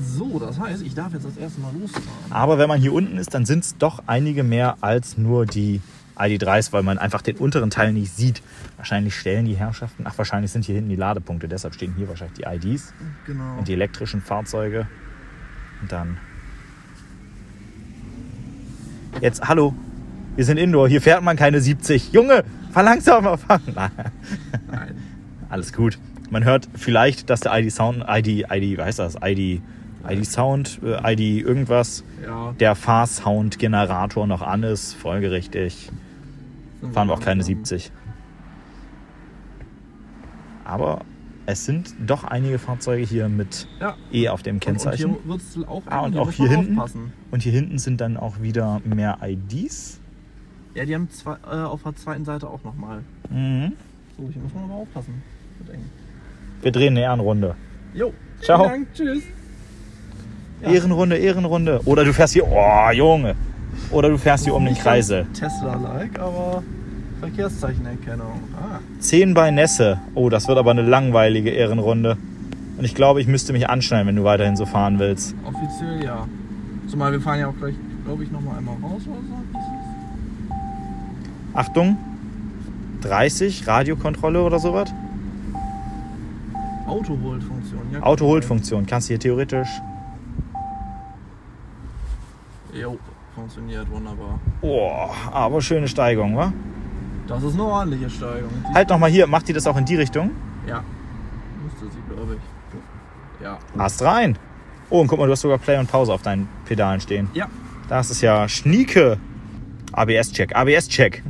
So, 0.00 0.38
das 0.38 0.60
heißt, 0.60 0.82
ich 0.82 0.94
darf 0.94 1.12
jetzt 1.12 1.24
das 1.26 1.36
erste 1.36 1.60
Mal 1.60 1.72
losfahren. 1.76 2.06
Aber 2.30 2.56
wenn 2.58 2.68
man 2.68 2.80
hier 2.80 2.92
unten 2.92 3.18
ist, 3.18 3.34
dann 3.34 3.44
sind 3.44 3.64
es 3.64 3.76
doch 3.78 4.00
einige 4.06 4.44
mehr 4.44 4.76
als 4.80 5.18
nur 5.18 5.44
die 5.44 5.80
ID3s, 6.16 6.72
weil 6.72 6.84
man 6.84 6.98
einfach 6.98 7.20
den 7.20 7.36
unteren 7.36 7.70
Teil 7.70 7.92
nicht 7.92 8.14
sieht. 8.14 8.40
Wahrscheinlich 8.76 9.16
stellen 9.16 9.44
die 9.46 9.56
Herrschaften, 9.56 10.04
ach 10.06 10.16
wahrscheinlich 10.16 10.52
sind 10.52 10.64
hier 10.64 10.76
hinten 10.76 10.90
die 10.90 10.96
Ladepunkte, 10.96 11.48
deshalb 11.48 11.74
stehen 11.74 11.94
hier 11.96 12.08
wahrscheinlich 12.08 12.38
die 12.38 12.44
IDs 12.44 12.92
Genau. 13.26 13.58
und 13.58 13.66
die 13.66 13.72
elektrischen 13.72 14.20
Fahrzeuge. 14.22 14.86
Und 15.82 15.90
dann. 15.90 16.16
Jetzt, 19.20 19.48
hallo, 19.48 19.74
wir 20.38 20.44
sind 20.44 20.56
Indoor, 20.56 20.88
hier 20.88 21.00
fährt 21.02 21.20
man 21.24 21.36
keine 21.36 21.60
70. 21.60 22.12
Junge, 22.12 22.44
verlangsamer 22.70 23.38
fahren. 23.38 23.60
Nein, 23.74 24.94
alles 25.48 25.72
gut. 25.72 25.98
Man 26.30 26.44
hört 26.44 26.68
vielleicht, 26.76 27.28
dass 27.28 27.40
der 27.40 27.58
ID 27.58 27.72
Sound, 27.72 28.04
ID, 28.08 28.46
ID, 28.48 28.78
wie 28.78 28.80
heißt 28.80 29.00
das? 29.00 29.16
ID, 29.20 29.60
ID 30.08 30.24
Sound, 30.24 30.78
äh, 30.84 31.12
ID 31.14 31.44
irgendwas, 31.44 32.04
Ja. 32.24 32.54
der 32.60 32.76
Fahrsound-Generator 32.76 34.28
noch 34.28 34.42
an 34.42 34.62
ist, 34.62 34.94
folgerichtig. 34.94 35.90
Fahren 36.92 37.08
wir 37.08 37.14
auch 37.14 37.20
keine 37.20 37.42
70. 37.42 37.90
Aber 40.64 41.00
es 41.46 41.64
sind 41.64 41.96
doch 42.06 42.22
einige 42.22 42.60
Fahrzeuge 42.60 43.04
hier 43.04 43.28
mit 43.28 43.66
Ja. 43.80 43.96
E 44.12 44.28
auf 44.28 44.44
dem 44.44 44.60
Kennzeichen. 44.60 45.06
Und 45.16 45.16
hier 45.24 45.30
wird's 45.32 45.58
auch, 45.66 45.82
Ah, 45.86 46.02
und 46.02 46.12
hier 46.12 46.22
auch 46.22 46.30
hier 46.30 46.48
hinten? 46.48 46.78
Aufpassen. 46.78 47.12
Und 47.32 47.42
hier 47.42 47.50
hinten 47.52 47.78
sind 47.78 48.00
dann 48.00 48.16
auch 48.16 48.40
wieder 48.40 48.80
mehr 48.84 49.18
IDs. 49.22 49.98
Ja, 50.78 50.84
die 50.84 50.94
haben 50.94 51.10
zwei, 51.10 51.32
äh, 51.50 51.56
auf 51.56 51.82
der 51.82 51.96
zweiten 51.96 52.24
Seite 52.24 52.48
auch 52.48 52.62
nochmal. 52.62 53.00
Mhm. 53.30 53.72
So, 54.16 54.28
hier 54.32 54.40
muss 54.40 54.54
man 54.54 54.62
aber 54.62 54.74
aufpassen. 54.74 55.24
Wir 56.62 56.70
drehen 56.70 56.92
eine 56.92 57.00
Ehrenrunde. 57.00 57.56
Jo. 57.94 58.12
Ciao. 58.40 58.62
Dank. 58.62 58.86
Tschüss. 58.94 59.24
Ja. 60.62 60.70
Ehrenrunde, 60.70 61.16
Ehrenrunde. 61.16 61.80
Oder 61.84 62.04
du 62.04 62.12
fährst 62.12 62.34
hier, 62.34 62.46
oh 62.46 62.90
Junge. 62.92 63.34
Oder 63.90 64.08
du 64.08 64.18
fährst 64.18 64.44
hier 64.44 64.54
um 64.54 64.64
den 64.64 64.76
Kreisel. 64.76 65.26
Tesla-like, 65.34 66.16
aber 66.20 66.62
Verkehrszeichenerkennung. 67.18 68.40
Ah. 68.56 68.78
10 69.00 69.34
bei 69.34 69.50
Nässe. 69.50 69.98
Oh, 70.14 70.28
das 70.28 70.46
wird 70.46 70.58
aber 70.58 70.70
eine 70.70 70.82
langweilige 70.82 71.50
Ehrenrunde. 71.50 72.16
Und 72.76 72.84
ich 72.84 72.94
glaube, 72.94 73.20
ich 73.20 73.26
müsste 73.26 73.52
mich 73.52 73.68
anschnallen, 73.68 74.06
wenn 74.06 74.14
du 74.14 74.22
weiterhin 74.22 74.54
so 74.54 74.64
fahren 74.64 75.00
willst. 75.00 75.34
Offiziell 75.44 76.04
ja. 76.04 76.28
Zumal 76.86 77.10
wir 77.10 77.20
fahren 77.20 77.40
ja 77.40 77.48
auch 77.48 77.56
gleich, 77.56 77.74
glaube 78.04 78.22
ich, 78.22 78.30
nochmal 78.30 78.58
einmal 78.58 78.76
raus 78.76 79.02
oder 79.08 79.18
so. 79.22 79.67
Achtung. 81.58 81.96
30, 83.00 83.66
Radiokontrolle 83.66 84.40
oder 84.42 84.60
sowas. 84.60 84.92
Autohold-Funktion. 86.86 87.80
Ja, 87.92 88.02
Auto-Hold-Funktion. 88.02 88.86
Kannst 88.86 89.08
du 89.08 89.12
hier 89.14 89.18
theoretisch. 89.20 89.68
Jo, 92.72 92.96
funktioniert 93.34 93.90
wunderbar. 93.90 94.38
Oh, 94.62 94.90
aber 95.32 95.60
schöne 95.60 95.88
Steigung, 95.88 96.36
wa? 96.36 96.52
Das 97.26 97.42
ist 97.42 97.54
eine 97.54 97.64
ordentliche 97.64 98.08
Steigung. 98.08 98.50
Die- 98.70 98.74
Halt 98.74 98.88
noch 98.88 98.98
mal 98.98 99.10
hier, 99.10 99.26
macht 99.26 99.48
die 99.48 99.52
das 99.52 99.66
auch 99.66 99.76
in 99.76 99.84
die 99.84 99.96
Richtung? 99.96 100.30
Ja. 100.66 100.82
Müsste 101.64 101.86
sie, 101.94 102.14
glaube 102.14 102.36
ich. 102.36 103.42
Ja. 103.44 103.58
Ast 103.76 104.02
rein. 104.02 104.38
Oh, 104.90 105.00
und 105.00 105.08
guck 105.08 105.18
mal, 105.18 105.26
du 105.26 105.32
hast 105.32 105.40
sogar 105.40 105.58
Play 105.58 105.76
und 105.78 105.90
Pause 105.90 106.12
auf 106.12 106.22
deinen 106.22 106.48
Pedalen 106.66 107.00
stehen. 107.00 107.28
Ja. 107.34 107.46
Das 107.88 108.10
ist 108.10 108.20
ja 108.22 108.48
Schnieke. 108.48 109.18
ABS-Check, 109.92 110.54
ABS-Check. 110.54 111.22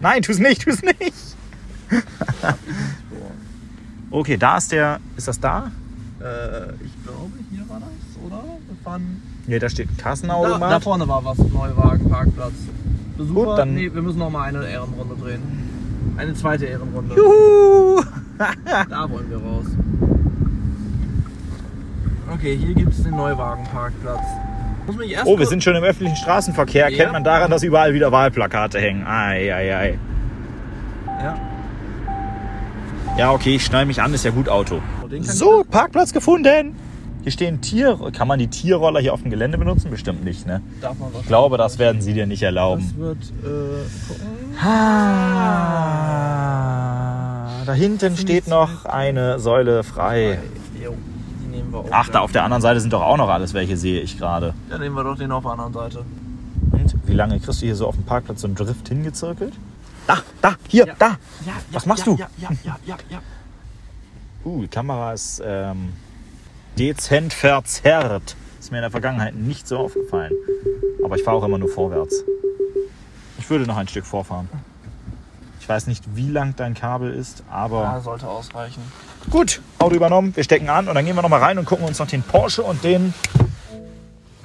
Nein, 0.00 0.22
tu's 0.22 0.38
nicht, 0.38 0.62
tu's 0.62 0.82
nicht. 0.82 1.14
Okay, 4.10 4.36
da 4.36 4.58
ist 4.58 4.70
der. 4.70 5.00
Ist 5.16 5.26
das 5.26 5.40
da? 5.40 5.72
Äh, 6.20 6.72
ich 6.84 7.02
glaube, 7.04 7.32
hier 7.50 7.68
war 7.68 7.80
das, 7.80 8.24
oder? 8.24 8.44
Wir 8.44 8.76
fahren. 8.84 9.20
Ne, 9.48 9.58
da 9.58 9.68
steht 9.68 9.88
Da, 9.96 10.02
Kassenautomat. 10.04 10.70
da 10.70 10.78
vorne 10.80 11.08
war 11.08 11.24
was, 11.24 11.36
Neuwagen, 11.38 12.08
Parkplatz. 12.08 12.52
Besucher, 13.16 13.44
Gut, 13.44 13.58
dann- 13.58 13.74
nee, 13.74 13.92
wir 13.92 14.02
müssen 14.02 14.18
noch 14.20 14.30
mal 14.30 14.44
eine 14.44 14.64
Ehrenrunde 14.68 15.16
drehen. 15.16 15.42
Eine 16.16 16.32
zweite 16.34 16.66
Ehrenrunde. 16.66 17.16
Juhu! 17.16 18.02
Da 18.88 19.10
wollen 19.10 19.30
wir 19.30 19.38
raus. 19.38 19.66
Okay, 22.32 22.56
hier 22.56 22.74
gibt 22.74 22.92
es 22.92 23.02
den 23.02 23.16
Neuwagenparkplatz. 23.16 24.24
Oh, 25.24 25.38
wir 25.38 25.46
sind 25.46 25.62
schon 25.64 25.76
im 25.76 25.84
öffentlichen 25.84 26.16
Straßenverkehr. 26.16 26.90
Ja. 26.90 26.96
Kennt 26.96 27.12
man 27.12 27.24
daran, 27.24 27.50
dass 27.50 27.62
überall 27.62 27.94
wieder 27.94 28.12
Wahlplakate 28.12 28.78
hängen. 28.78 29.06
Ei, 29.06 29.54
ei, 29.54 29.76
ei. 29.76 29.98
Ja. 31.22 31.38
Ja, 33.16 33.30
okay, 33.32 33.54
ich 33.54 33.64
schnall 33.64 33.86
mich 33.86 34.02
an, 34.02 34.12
ist 34.12 34.24
ja 34.24 34.32
gut 34.32 34.48
Auto. 34.48 34.80
Oh, 35.02 35.08
So, 35.20 35.64
Parkplatz 35.70 36.12
gefunden. 36.12 36.74
Hier 37.22 37.32
stehen 37.32 37.60
Tiere. 37.62 38.12
Kann 38.12 38.28
man 38.28 38.38
die 38.38 38.48
Tierroller 38.48 39.00
hier 39.00 39.14
auf 39.14 39.22
dem 39.22 39.30
Gelände 39.30 39.56
benutzen? 39.56 39.90
Bestimmt 39.90 40.24
nicht, 40.24 40.46
ne? 40.46 40.60
Darf 40.82 40.98
man 40.98 41.08
Ich 41.20 41.26
glaube, 41.26 41.56
das 41.56 41.78
werden 41.78 42.02
sie 42.02 42.12
dir 42.12 42.26
nicht 42.26 42.42
erlauben. 42.42 42.82
Das 42.82 42.96
wird, 42.98 43.16
äh, 43.42 43.84
gucken. 44.08 44.26
Ah, 45.94 47.62
da 47.64 47.72
hinten 47.72 48.18
steht 48.18 48.46
noch 48.46 48.84
eine 48.84 49.38
Säule 49.38 49.84
frei. 49.84 50.38
Nehmen 50.38 50.63
wir 51.74 51.80
auch. 51.80 51.88
Ach, 51.90 52.08
da 52.08 52.20
auf 52.20 52.32
der 52.32 52.44
anderen 52.44 52.62
Seite 52.62 52.80
sind 52.80 52.92
doch 52.92 53.02
auch 53.02 53.16
noch 53.16 53.28
alles 53.28 53.52
welche, 53.54 53.76
sehe 53.76 54.00
ich 54.00 54.18
gerade. 54.18 54.54
Dann 54.70 54.80
nehmen 54.80 54.94
wir 54.96 55.04
doch 55.04 55.16
den 55.16 55.30
auf 55.32 55.42
der 55.42 55.52
anderen 55.52 55.72
Seite. 55.72 56.04
Und 56.72 56.94
wie 57.06 57.12
lange 57.14 57.38
kriegst 57.40 57.60
du 57.62 57.66
hier 57.66 57.76
so 57.76 57.86
auf 57.86 57.94
dem 57.94 58.04
Parkplatz 58.04 58.40
so 58.40 58.46
einen 58.46 58.56
Drift 58.56 58.88
hingezirkelt? 58.88 59.52
Da, 60.06 60.18
da, 60.42 60.54
hier, 60.68 60.86
Ja. 60.86 60.94
da. 60.98 61.08
Ja, 61.46 61.52
Was 61.72 61.86
machst 61.86 62.06
du? 62.06 62.16
Ja, 62.16 62.28
ja, 62.38 62.50
ja, 62.64 62.76
ja, 62.86 62.96
ja. 63.10 63.18
Uh, 64.44 64.62
die 64.62 64.68
Kamera 64.68 65.12
ist 65.12 65.42
ähm, 65.44 65.94
dezent 66.78 67.32
verzerrt. 67.32 68.36
Ist 68.60 68.70
mir 68.70 68.78
in 68.78 68.82
der 68.82 68.90
Vergangenheit 68.90 69.34
nicht 69.34 69.66
so 69.66 69.78
aufgefallen. 69.78 70.32
Aber 71.04 71.16
ich 71.16 71.22
fahre 71.22 71.36
auch 71.38 71.44
immer 71.44 71.58
nur 71.58 71.68
vorwärts. 71.68 72.24
Ich 73.38 73.48
würde 73.50 73.66
noch 73.66 73.76
ein 73.76 73.88
Stück 73.88 74.04
vorfahren. 74.06 74.48
Ich 75.60 75.68
weiß 75.68 75.86
nicht, 75.86 76.04
wie 76.14 76.28
lang 76.30 76.54
dein 76.56 76.74
Kabel 76.74 77.12
ist, 77.14 77.42
aber 77.50 77.82
Ja, 77.82 78.00
sollte 78.00 78.28
ausreichen. 78.28 78.82
Gut. 79.30 79.60
Auto 79.78 79.94
übernommen, 79.94 80.34
wir 80.34 80.44
stecken 80.44 80.68
an 80.68 80.88
und 80.88 80.94
dann 80.94 81.04
gehen 81.04 81.16
wir 81.16 81.22
noch 81.22 81.28
mal 81.28 81.40
rein 81.40 81.58
und 81.58 81.64
gucken 81.64 81.86
uns 81.86 81.98
noch 81.98 82.06
den 82.06 82.22
Porsche 82.22 82.62
und 82.62 82.82
den. 82.84 83.12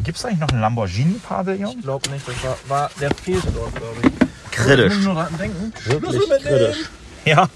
Gibt 0.04 0.18
es 0.18 0.26
eigentlich 0.26 0.40
noch 0.40 0.50
einen 0.50 0.62
Lamborghini-Pavillon? 0.62 1.78
Ich 1.78 1.84
glaube 1.84 2.10
nicht, 2.10 2.28
das 2.28 2.44
war, 2.44 2.58
war 2.68 2.92
der 3.00 3.14
fehlte 3.14 3.52
dort, 3.52 3.76
glaube 3.76 3.96
ich. 4.02 4.08
Ich 4.08 4.52
Kritisch. 4.52 4.96
muss 4.96 5.06
nur 5.06 5.14
dran 5.14 5.38
denken. 5.38 5.74
Wirklich 5.86 6.30
kritisch. 6.30 6.90
Ja. 7.26 7.50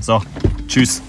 So, 0.00 0.22
tschüss. 0.66 1.02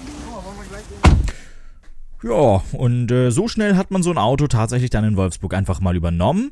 Ja, 2.22 2.62
und 2.72 3.10
äh, 3.10 3.30
so 3.30 3.48
schnell 3.48 3.76
hat 3.76 3.90
man 3.90 4.02
so 4.02 4.10
ein 4.10 4.18
Auto 4.18 4.46
tatsächlich 4.46 4.90
dann 4.90 5.04
in 5.04 5.16
Wolfsburg 5.16 5.54
einfach 5.54 5.80
mal 5.80 5.96
übernommen. 5.96 6.50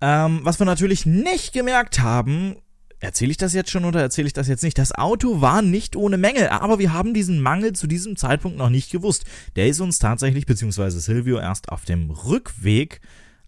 Ähm, 0.00 0.40
was 0.42 0.58
wir 0.58 0.66
natürlich 0.66 1.06
nicht 1.06 1.54
gemerkt 1.54 2.00
haben, 2.00 2.56
erzähle 3.00 3.30
ich 3.30 3.36
das 3.36 3.54
jetzt 3.54 3.70
schon 3.70 3.84
oder 3.84 4.00
erzähle 4.00 4.26
ich 4.26 4.32
das 4.32 4.48
jetzt 4.48 4.62
nicht? 4.62 4.78
Das 4.78 4.92
Auto 4.92 5.40
war 5.40 5.62
nicht 5.62 5.96
ohne 5.96 6.16
Mängel, 6.16 6.48
aber 6.48 6.78
wir 6.78 6.92
haben 6.92 7.14
diesen 7.14 7.40
Mangel 7.40 7.72
zu 7.72 7.86
diesem 7.86 8.16
Zeitpunkt 8.16 8.58
noch 8.58 8.70
nicht 8.70 8.90
gewusst. 8.90 9.24
Der 9.56 9.68
ist 9.68 9.80
uns 9.80 9.98
tatsächlich, 9.98 10.46
beziehungsweise 10.46 11.00
Silvio, 11.00 11.38
erst 11.38 11.70
auf 11.70 11.84
dem 11.84 12.10
Rückweg 12.10 13.00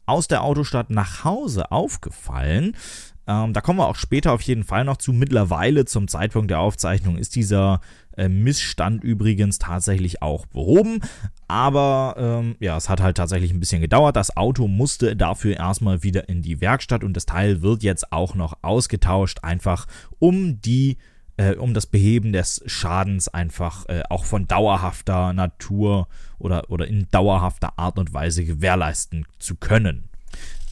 aus 0.06 0.28
der 0.28 0.42
Autostadt 0.42 0.90
nach 0.90 1.24
Hause 1.24 1.70
aufgefallen. 1.70 2.76
Ähm, 3.26 3.52
da 3.52 3.60
kommen 3.60 3.78
wir 3.78 3.88
auch 3.88 3.96
später 3.96 4.32
auf 4.32 4.40
jeden 4.42 4.64
Fall 4.64 4.84
noch 4.84 4.96
zu. 4.96 5.12
Mittlerweile 5.12 5.84
zum 5.84 6.08
Zeitpunkt 6.08 6.50
der 6.50 6.60
Aufzeichnung 6.60 7.18
ist 7.18 7.36
dieser 7.36 7.80
äh, 8.18 8.28
Missstand 8.28 9.04
übrigens 9.04 9.58
tatsächlich 9.58 10.22
auch 10.22 10.46
behoben. 10.46 11.00
Aber 11.46 12.14
ähm, 12.18 12.56
ja, 12.60 12.76
es 12.76 12.88
hat 12.88 13.00
halt 13.00 13.16
tatsächlich 13.16 13.52
ein 13.52 13.60
bisschen 13.60 13.80
gedauert. 13.80 14.16
Das 14.16 14.36
Auto 14.36 14.68
musste 14.68 15.16
dafür 15.16 15.56
erstmal 15.56 16.02
wieder 16.02 16.28
in 16.28 16.42
die 16.42 16.60
Werkstatt 16.60 17.04
und 17.04 17.14
das 17.14 17.26
Teil 17.26 17.62
wird 17.62 17.82
jetzt 17.82 18.12
auch 18.12 18.34
noch 18.34 18.58
ausgetauscht, 18.62 19.38
einfach 19.42 19.86
um 20.18 20.60
die 20.60 20.98
äh, 21.38 21.54
um 21.54 21.72
das 21.72 21.86
Beheben 21.86 22.32
des 22.32 22.62
Schadens 22.66 23.28
einfach 23.28 23.88
äh, 23.88 24.02
auch 24.10 24.24
von 24.24 24.46
dauerhafter 24.46 25.32
Natur 25.32 26.08
oder, 26.38 26.70
oder 26.70 26.86
in 26.86 27.08
dauerhafter 27.10 27.78
Art 27.78 27.98
und 27.98 28.12
Weise 28.12 28.44
gewährleisten 28.44 29.24
zu 29.38 29.54
können. 29.54 30.08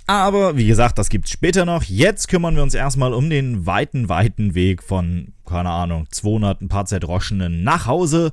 Aber 0.06 0.56
wie 0.56 0.66
gesagt, 0.68 0.98
das 0.98 1.08
gibt's 1.08 1.30
später 1.30 1.64
noch. 1.64 1.82
Jetzt 1.82 2.28
kümmern 2.28 2.54
wir 2.54 2.62
uns 2.62 2.74
erstmal 2.74 3.12
um 3.12 3.28
den 3.28 3.66
weiten, 3.66 4.08
weiten 4.08 4.54
Weg 4.54 4.82
von, 4.82 5.32
keine 5.44 5.70
Ahnung, 5.70 6.06
200 6.10 6.60
ein 6.60 6.68
paar 6.68 6.86
Zerdroschenen 6.86 7.64
nach 7.64 7.86
Hause 7.86 8.30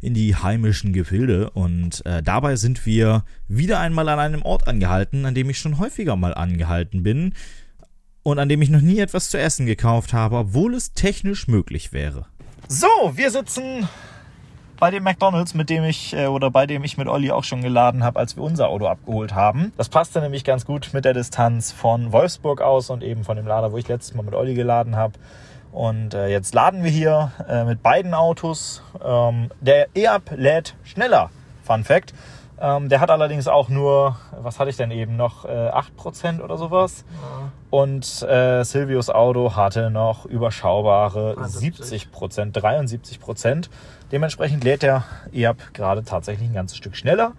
in 0.00 0.12
die 0.12 0.34
heimischen 0.34 0.92
Gefilde. 0.92 1.50
Und 1.50 2.04
äh, 2.04 2.22
dabei 2.22 2.56
sind 2.56 2.84
wir 2.84 3.24
wieder 3.46 3.78
einmal 3.78 4.08
an 4.08 4.18
einem 4.18 4.42
Ort 4.42 4.66
angehalten, 4.66 5.24
an 5.24 5.34
dem 5.34 5.48
ich 5.50 5.58
schon 5.58 5.78
häufiger 5.78 6.16
mal 6.16 6.34
angehalten 6.34 7.04
bin 7.04 7.34
und 8.24 8.40
an 8.40 8.48
dem 8.48 8.60
ich 8.60 8.70
noch 8.70 8.80
nie 8.80 8.98
etwas 8.98 9.30
zu 9.30 9.38
essen 9.38 9.66
gekauft 9.66 10.12
habe, 10.12 10.36
obwohl 10.36 10.74
es 10.74 10.94
technisch 10.94 11.46
möglich 11.46 11.92
wäre. 11.92 12.26
So, 12.66 12.88
wir 13.14 13.30
sitzen 13.30 13.88
bei 14.78 14.90
dem 14.90 15.02
McDonald's, 15.02 15.54
mit 15.54 15.70
dem 15.70 15.84
ich 15.84 16.14
äh, 16.14 16.26
oder 16.26 16.50
bei 16.50 16.66
dem 16.66 16.84
ich 16.84 16.96
mit 16.96 17.08
Olli 17.08 17.30
auch 17.30 17.44
schon 17.44 17.62
geladen 17.62 18.04
habe, 18.04 18.18
als 18.18 18.36
wir 18.36 18.42
unser 18.42 18.68
Auto 18.68 18.86
abgeholt 18.86 19.34
haben. 19.34 19.72
Das 19.76 19.88
passte 19.88 20.20
nämlich 20.20 20.44
ganz 20.44 20.64
gut 20.66 20.90
mit 20.92 21.04
der 21.04 21.14
Distanz 21.14 21.72
von 21.72 22.12
Wolfsburg 22.12 22.60
aus 22.60 22.90
und 22.90 23.02
eben 23.02 23.24
von 23.24 23.36
dem 23.36 23.46
Lader, 23.46 23.72
wo 23.72 23.78
ich 23.78 23.88
letztes 23.88 24.14
Mal 24.14 24.22
mit 24.22 24.34
Olli 24.34 24.54
geladen 24.54 24.96
habe. 24.96 25.14
Und 25.72 26.14
äh, 26.14 26.28
jetzt 26.28 26.54
laden 26.54 26.84
wir 26.84 26.90
hier 26.90 27.32
äh, 27.48 27.64
mit 27.64 27.82
beiden 27.82 28.14
Autos. 28.14 28.82
Ähm, 29.04 29.50
der 29.60 29.88
E-Up 29.96 30.30
lädt 30.36 30.76
schneller. 30.84 31.30
Fun 31.64 31.82
Fact. 31.82 32.14
Ähm, 32.60 32.88
der 32.88 33.00
hat 33.00 33.10
allerdings 33.10 33.48
auch 33.48 33.68
nur, 33.68 34.16
was 34.40 34.60
hatte 34.60 34.70
ich 34.70 34.76
denn 34.76 34.92
eben 34.92 35.16
noch, 35.16 35.44
äh, 35.44 35.70
8% 35.98 36.40
oder 36.40 36.56
sowas. 36.56 37.04
Und 37.70 38.22
äh, 38.22 38.62
Silvios 38.62 39.10
Auto 39.10 39.56
hatte 39.56 39.90
noch 39.90 40.26
überschaubare 40.26 41.34
73. 41.34 42.08
70%, 42.14 42.52
73%. 42.52 43.68
Dementsprechend 44.14 44.62
lädt 44.62 44.84
der 44.84 45.02
E-Up 45.32 45.56
gerade 45.72 46.04
tatsächlich 46.04 46.48
ein 46.48 46.54
ganzes 46.54 46.76
Stück 46.76 46.94
schneller. 46.94 47.32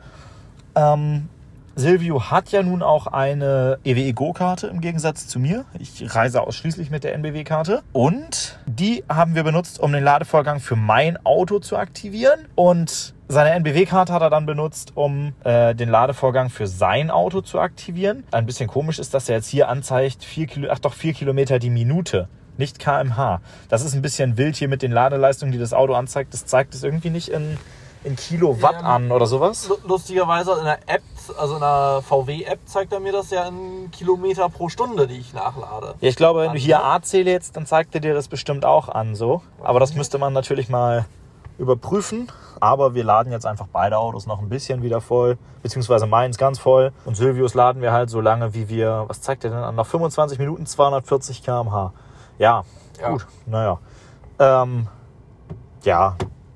Ähm, 0.75 1.29
Silvio 1.77 2.29
hat 2.29 2.49
ja 2.49 2.63
nun 2.63 2.83
auch 2.83 3.07
eine 3.07 3.79
EWE 3.85 4.11
Go-Karte 4.11 4.67
im 4.67 4.81
Gegensatz 4.81 5.25
zu 5.25 5.39
mir. 5.39 5.63
Ich 5.79 6.13
reise 6.13 6.41
ausschließlich 6.41 6.89
mit 6.89 7.05
der 7.05 7.13
NBW-Karte. 7.13 7.81
Und 7.93 8.59
die 8.65 9.05
haben 9.07 9.35
wir 9.35 9.43
benutzt, 9.43 9.79
um 9.79 9.93
den 9.93 10.03
Ladevorgang 10.03 10.59
für 10.59 10.75
mein 10.75 11.17
Auto 11.25 11.59
zu 11.59 11.77
aktivieren. 11.77 12.41
Und 12.55 13.13
seine 13.29 13.51
NBW-Karte 13.51 14.11
hat 14.11 14.21
er 14.21 14.29
dann 14.29 14.45
benutzt, 14.45 14.91
um 14.95 15.31
äh, 15.45 15.75
den 15.75 15.87
Ladevorgang 15.87 16.49
für 16.49 16.67
sein 16.67 17.09
Auto 17.09 17.39
zu 17.39 17.57
aktivieren. 17.57 18.25
Ein 18.31 18.45
bisschen 18.45 18.67
komisch 18.67 18.99
ist, 18.99 19.13
dass 19.13 19.29
er 19.29 19.37
jetzt 19.37 19.47
hier 19.47 19.69
anzeigt, 19.69 20.25
4 20.25 20.47
Kilo, 20.47 20.67
ach 20.69 20.79
doch, 20.79 20.93
4 20.93 21.13
Kilometer 21.13 21.57
die 21.57 21.69
Minute. 21.69 22.27
Nicht 22.57 22.79
kmh. 22.79 23.41
Das 23.69 23.83
ist 23.83 23.93
ein 23.93 24.01
bisschen 24.01 24.37
wild 24.37 24.55
hier 24.55 24.67
mit 24.67 24.81
den 24.81 24.91
Ladeleistungen, 24.91 25.51
die 25.51 25.57
das 25.59 25.73
Auto 25.73 25.93
anzeigt. 25.93 26.33
Das 26.33 26.45
zeigt 26.45 26.73
es 26.73 26.83
irgendwie 26.83 27.09
nicht 27.09 27.29
in, 27.29 27.57
in 28.03 28.15
Kilowatt 28.15 28.73
Ja, 28.81 28.95
an 28.95 29.11
oder 29.11 29.25
sowas. 29.25 29.67
Lu- 29.67 29.77
Lustigerweise 29.87 30.53
in 30.59 30.65
der 30.65 30.79
App, 30.87 31.01
also 31.37 31.55
in 31.55 31.59
der 31.61 32.01
VW-App 32.07 32.59
zeigt 32.65 32.93
er 32.93 32.99
mir 32.99 33.11
das 33.11 33.29
ja 33.31 33.47
in 33.47 33.89
Kilometer 33.91 34.47
pro 34.49 34.69
Stunde, 34.69 35.07
die 35.07 35.17
ich 35.17 35.33
nachlade. 35.33 35.95
Ja, 35.99 36.09
ich 36.09 36.15
glaube, 36.15 36.41
wenn 36.41 36.53
du 36.53 36.59
hier? 36.59 36.83
A 36.83 37.01
zählst, 37.01 37.57
dann 37.57 37.65
zeigt 37.65 37.93
er 37.95 38.01
dir 38.01 38.13
das 38.13 38.27
bestimmt 38.27 38.63
auch 38.65 38.87
an 38.89 39.15
so. 39.15 39.41
Aber 39.61 39.79
das 39.79 39.93
müsste 39.95 40.17
man 40.17 40.31
natürlich 40.33 40.69
mal 40.69 41.05
überprüfen. 41.57 42.31
Aber 42.61 42.93
wir 42.93 43.03
laden 43.03 43.31
jetzt 43.33 43.45
einfach 43.45 43.67
beide 43.71 43.97
Autos 43.97 44.27
noch 44.27 44.39
ein 44.39 44.47
bisschen 44.47 44.81
wieder 44.81 45.01
voll, 45.01 45.37
beziehungsweise 45.61 46.05
meins 46.05 46.37
ganz 46.37 46.57
voll. 46.57 46.93
Und 47.03 47.15
Silvius 47.17 47.53
laden 47.53 47.81
wir 47.81 47.91
halt 47.91 48.09
so 48.09 48.21
lange, 48.21 48.53
wie 48.53 48.69
wir, 48.69 49.03
was 49.07 49.21
zeigt 49.21 49.43
er 49.43 49.49
denn 49.49 49.59
an? 49.59 49.75
Nach 49.75 49.85
25 49.85 50.39
Minuten 50.39 50.65
240 50.65 51.43
km/h. 51.43 51.91
Ja, 52.37 52.63
Ja. 52.99 53.09
gut, 53.11 53.25
naja. 53.45 53.79
Ähm, 54.39 54.87
ja, 55.83 56.15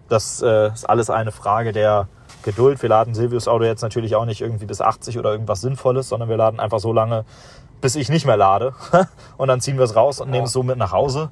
das 0.10 0.42
äh, 0.42 0.68
ist 0.74 0.90
alles 0.90 1.10
eine 1.10 1.32
Frage 1.32 1.72
der 1.72 2.08
Geduld. 2.44 2.82
Wir 2.82 2.90
laden 2.90 3.14
Silvius 3.14 3.48
Auto 3.48 3.64
jetzt 3.66 3.82
natürlich 3.82 4.16
auch 4.16 4.26
nicht 4.26 4.42
irgendwie 4.42 4.66
bis 4.66 4.82
80 4.82 5.20
oder 5.20 5.32
irgendwas 5.32 5.62
Sinnvolles, 5.62 6.10
sondern 6.10 6.30
wir 6.30 6.38
laden 6.38 6.60
einfach 6.60 6.80
so 6.80 6.94
lange, 6.94 7.26
bis 7.82 7.96
ich 7.96 8.10
nicht 8.10 8.26
mehr 8.26 8.38
lade. 8.38 8.74
und 9.38 9.48
dann 9.48 9.62
ziehen 9.62 9.78
wir 9.78 9.84
es 9.86 9.96
raus 9.96 10.20
und 10.22 10.30
nehmen 10.30 10.46
es 10.46 10.52
so 10.52 10.64
mit 10.64 10.78
nach 10.78 10.92
Hause. 10.92 11.30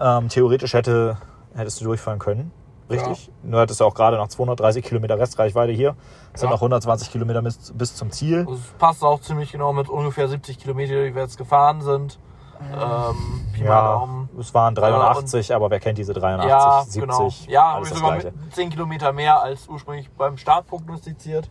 Ähm, 0.00 0.28
theoretisch 0.28 0.74
hätte, 0.74 1.16
hättest 1.54 1.80
du 1.80 1.84
durchfahren 1.84 2.18
können. 2.18 2.52
Richtig? 2.88 3.30
Nur 3.42 3.60
hattest 3.60 3.80
du 3.80 3.84
auch 3.84 3.94
gerade 3.94 4.16
noch 4.16 4.28
230 4.28 4.84
Kilometer 4.84 5.18
Restreichweite 5.18 5.72
hier. 5.72 5.96
Es 6.32 6.40
sind 6.40 6.48
Ja. 6.50 6.54
noch 6.54 6.60
120 6.60 7.10
Kilometer 7.10 7.42
bis, 7.42 7.72
bis 7.74 7.96
zum 7.96 8.12
Ziel. 8.12 8.46
Das 8.48 8.60
passt 8.78 9.02
auch 9.02 9.20
ziemlich 9.20 9.50
genau 9.50 9.72
mit 9.72 9.88
ungefähr 9.88 10.28
70 10.28 10.58
Kilometer, 10.58 11.04
die 11.04 11.14
wir 11.14 11.22
jetzt 11.22 11.36
gefahren 11.36 11.80
sind. 11.82 12.18
Ähm, 12.60 13.46
Pi 13.52 13.62
mal 13.62 13.68
Ja, 13.68 13.88
Daumen. 13.92 14.28
es 14.38 14.52
waren 14.54 14.74
83, 14.74 15.54
aber 15.54 15.70
wer 15.70 15.80
kennt 15.80 15.98
diese 15.98 16.12
83, 16.14 16.48
Ja, 16.50 16.82
70? 16.86 17.00
genau. 17.00 17.28
Ja, 17.48 17.74
alles 17.74 17.90
sogar 17.90 18.12
Gleiche. 18.18 18.32
mit 18.36 18.54
10 18.54 18.70
Kilometer 18.70 19.12
mehr 19.12 19.40
als 19.42 19.68
ursprünglich 19.68 20.10
beim 20.10 20.36
Start 20.36 20.66
prognostiziert. 20.66 21.48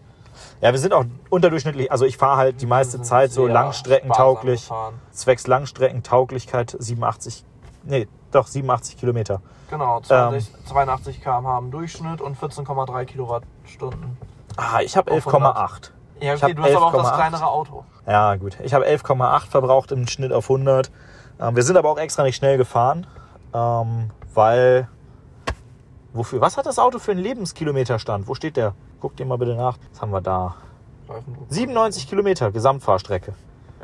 Ja, 0.62 0.72
wir 0.72 0.80
sind 0.80 0.94
auch 0.94 1.06
unterdurchschnittlich. 1.30 1.92
Also 1.92 2.06
ich 2.06 2.18
fahre 2.18 2.38
halt 2.38 2.62
die 2.62 2.66
meiste 2.66 3.02
Zeit 3.02 3.32
so 3.32 3.48
langstreckentauglich. 3.48 4.70
Zwecks 5.12 5.48
Langstreckentauglichkeit 5.48 6.76
87, 6.78 7.46
nee, 7.84 8.08
doch 8.32 8.48
87 8.48 8.98
Kilometer. 8.98 9.42
Genau, 9.70 10.00
20, 10.02 10.52
82 10.66 11.22
km/h 11.22 11.58
im 11.58 11.72
Durchschnitt 11.72 12.22
und 12.22 12.38
14,3 12.38 13.06
Kilowattstunden. 13.06 14.18
Ah, 14.58 14.82
ich 14.82 14.96
habe 14.98 15.12
Auf 15.12 15.26
100. 15.28 15.56
11,8. 15.58 15.92
Ja, 16.20 16.36
okay, 16.36 16.54
du 16.54 16.64
hast 16.64 16.76
aber 16.76 16.86
auch 16.86 16.94
das 16.94 17.08
11,8. 17.08 17.16
kleinere 17.16 17.48
Auto. 17.48 17.84
Ja, 18.08 18.36
gut. 18.36 18.58
Ich 18.64 18.74
habe 18.74 18.86
11,8 18.88 19.48
verbraucht 19.48 19.92
im 19.92 20.08
Schnitt 20.08 20.32
auf 20.32 20.50
100. 20.50 20.92
Ähm, 21.40 21.56
wir 21.56 21.64
sind 21.64 21.78
aber 21.78 21.90
auch 21.90 21.98
extra 21.98 22.24
nicht 22.24 22.36
schnell 22.36 22.58
gefahren, 22.58 23.08
ähm, 23.54 24.12
weil. 24.34 24.88
Wofür? 26.14 26.40
Was 26.40 26.56
hat 26.56 26.66
das 26.66 26.80
Auto 26.80 27.00
für 27.00 27.12
einen 27.12 27.20
Lebenskilometerstand? 27.20 28.28
Wo 28.28 28.36
steht 28.36 28.56
der? 28.56 28.74
Guck 29.02 29.18
dir 29.18 29.26
mal 29.26 29.38
bitte 29.38 29.56
nach. 29.56 29.78
Was 29.92 30.02
haben 30.02 30.12
wir 30.12 30.22
da? 30.22 30.56
Reifendruck. 31.10 31.46
97 31.50 32.08
Kilometer 32.08 32.52
Gesamtfahrstrecke. 32.52 33.34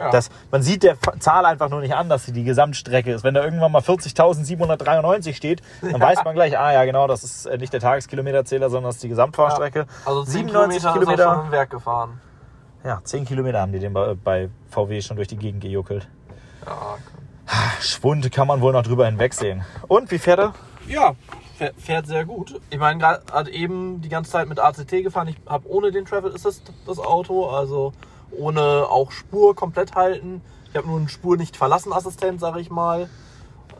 Ja. 0.01 0.09
Das, 0.09 0.29
man 0.49 0.63
sieht 0.63 0.81
der 0.81 0.97
Zahl 1.19 1.45
einfach 1.45 1.69
nur 1.69 1.79
nicht 1.81 1.93
an, 1.93 2.09
dass 2.09 2.25
sie 2.25 2.31
die 2.31 2.43
Gesamtstrecke 2.43 3.11
ist. 3.11 3.23
Wenn 3.23 3.35
da 3.35 3.43
irgendwann 3.43 3.71
mal 3.71 3.81
40.793 3.81 5.35
steht, 5.35 5.61
dann 5.81 6.01
weiß 6.01 6.23
man 6.23 6.33
gleich, 6.33 6.57
ah 6.57 6.73
ja 6.73 6.85
genau, 6.85 7.05
das 7.05 7.23
ist 7.23 7.45
äh, 7.45 7.57
nicht 7.59 7.71
der 7.71 7.81
Tageskilometerzähler, 7.81 8.71
sondern 8.71 8.89
das 8.89 8.95
ist 8.95 9.03
die 9.03 9.09
Gesamtfahrstrecke. 9.09 9.85
Also 10.03 10.23
10 10.23 10.47
97 10.47 10.81
Kilometer, 10.81 10.87
er 10.87 10.93
Kilometer. 10.93 11.35
schon 11.35 11.45
im 11.45 11.51
Werk 11.51 11.69
gefahren. 11.69 12.21
Ja, 12.83 12.99
10 13.03 13.25
Kilometer 13.25 13.61
haben 13.61 13.71
die 13.71 13.79
den 13.79 13.93
bei, 13.93 14.15
bei 14.15 14.49
VW 14.69 15.01
schon 15.01 15.17
durch 15.17 15.27
die 15.27 15.37
Gegend 15.37 15.61
gejuckelt. 15.61 16.07
Ja, 16.65 16.97
Schwund 17.79 18.31
kann 18.31 18.47
man 18.47 18.61
wohl 18.61 18.73
noch 18.73 18.83
drüber 18.83 19.05
hinwegsehen. 19.05 19.63
Und, 19.87 20.09
wie 20.09 20.17
fährt 20.17 20.39
er? 20.39 20.53
Ja, 20.87 21.13
fährt, 21.77 22.07
sehr 22.07 22.25
gut. 22.25 22.59
Ich 22.71 22.79
meine, 22.79 22.99
gerade 22.99 23.21
hat 23.31 23.47
eben 23.49 24.01
die 24.01 24.09
ganze 24.09 24.31
Zeit 24.31 24.47
mit 24.47 24.59
ACT 24.59 24.89
gefahren. 25.03 25.27
Ich 25.27 25.37
habe 25.45 25.69
ohne 25.69 25.91
den 25.91 26.05
Travel 26.05 26.33
Assist 26.33 26.71
das 26.87 26.97
Auto, 26.97 27.49
also 27.49 27.93
ohne 28.31 28.87
auch 28.89 29.11
Spur 29.11 29.55
komplett 29.55 29.95
halten. 29.95 30.41
Ich 30.69 30.75
habe 30.75 30.87
nur 30.87 30.97
einen 30.97 31.09
Spur 31.09 31.37
nicht 31.37 31.57
verlassen 31.57 31.93
Assistent, 31.93 32.39
sage 32.39 32.59
ich 32.59 32.69
mal. 32.69 33.09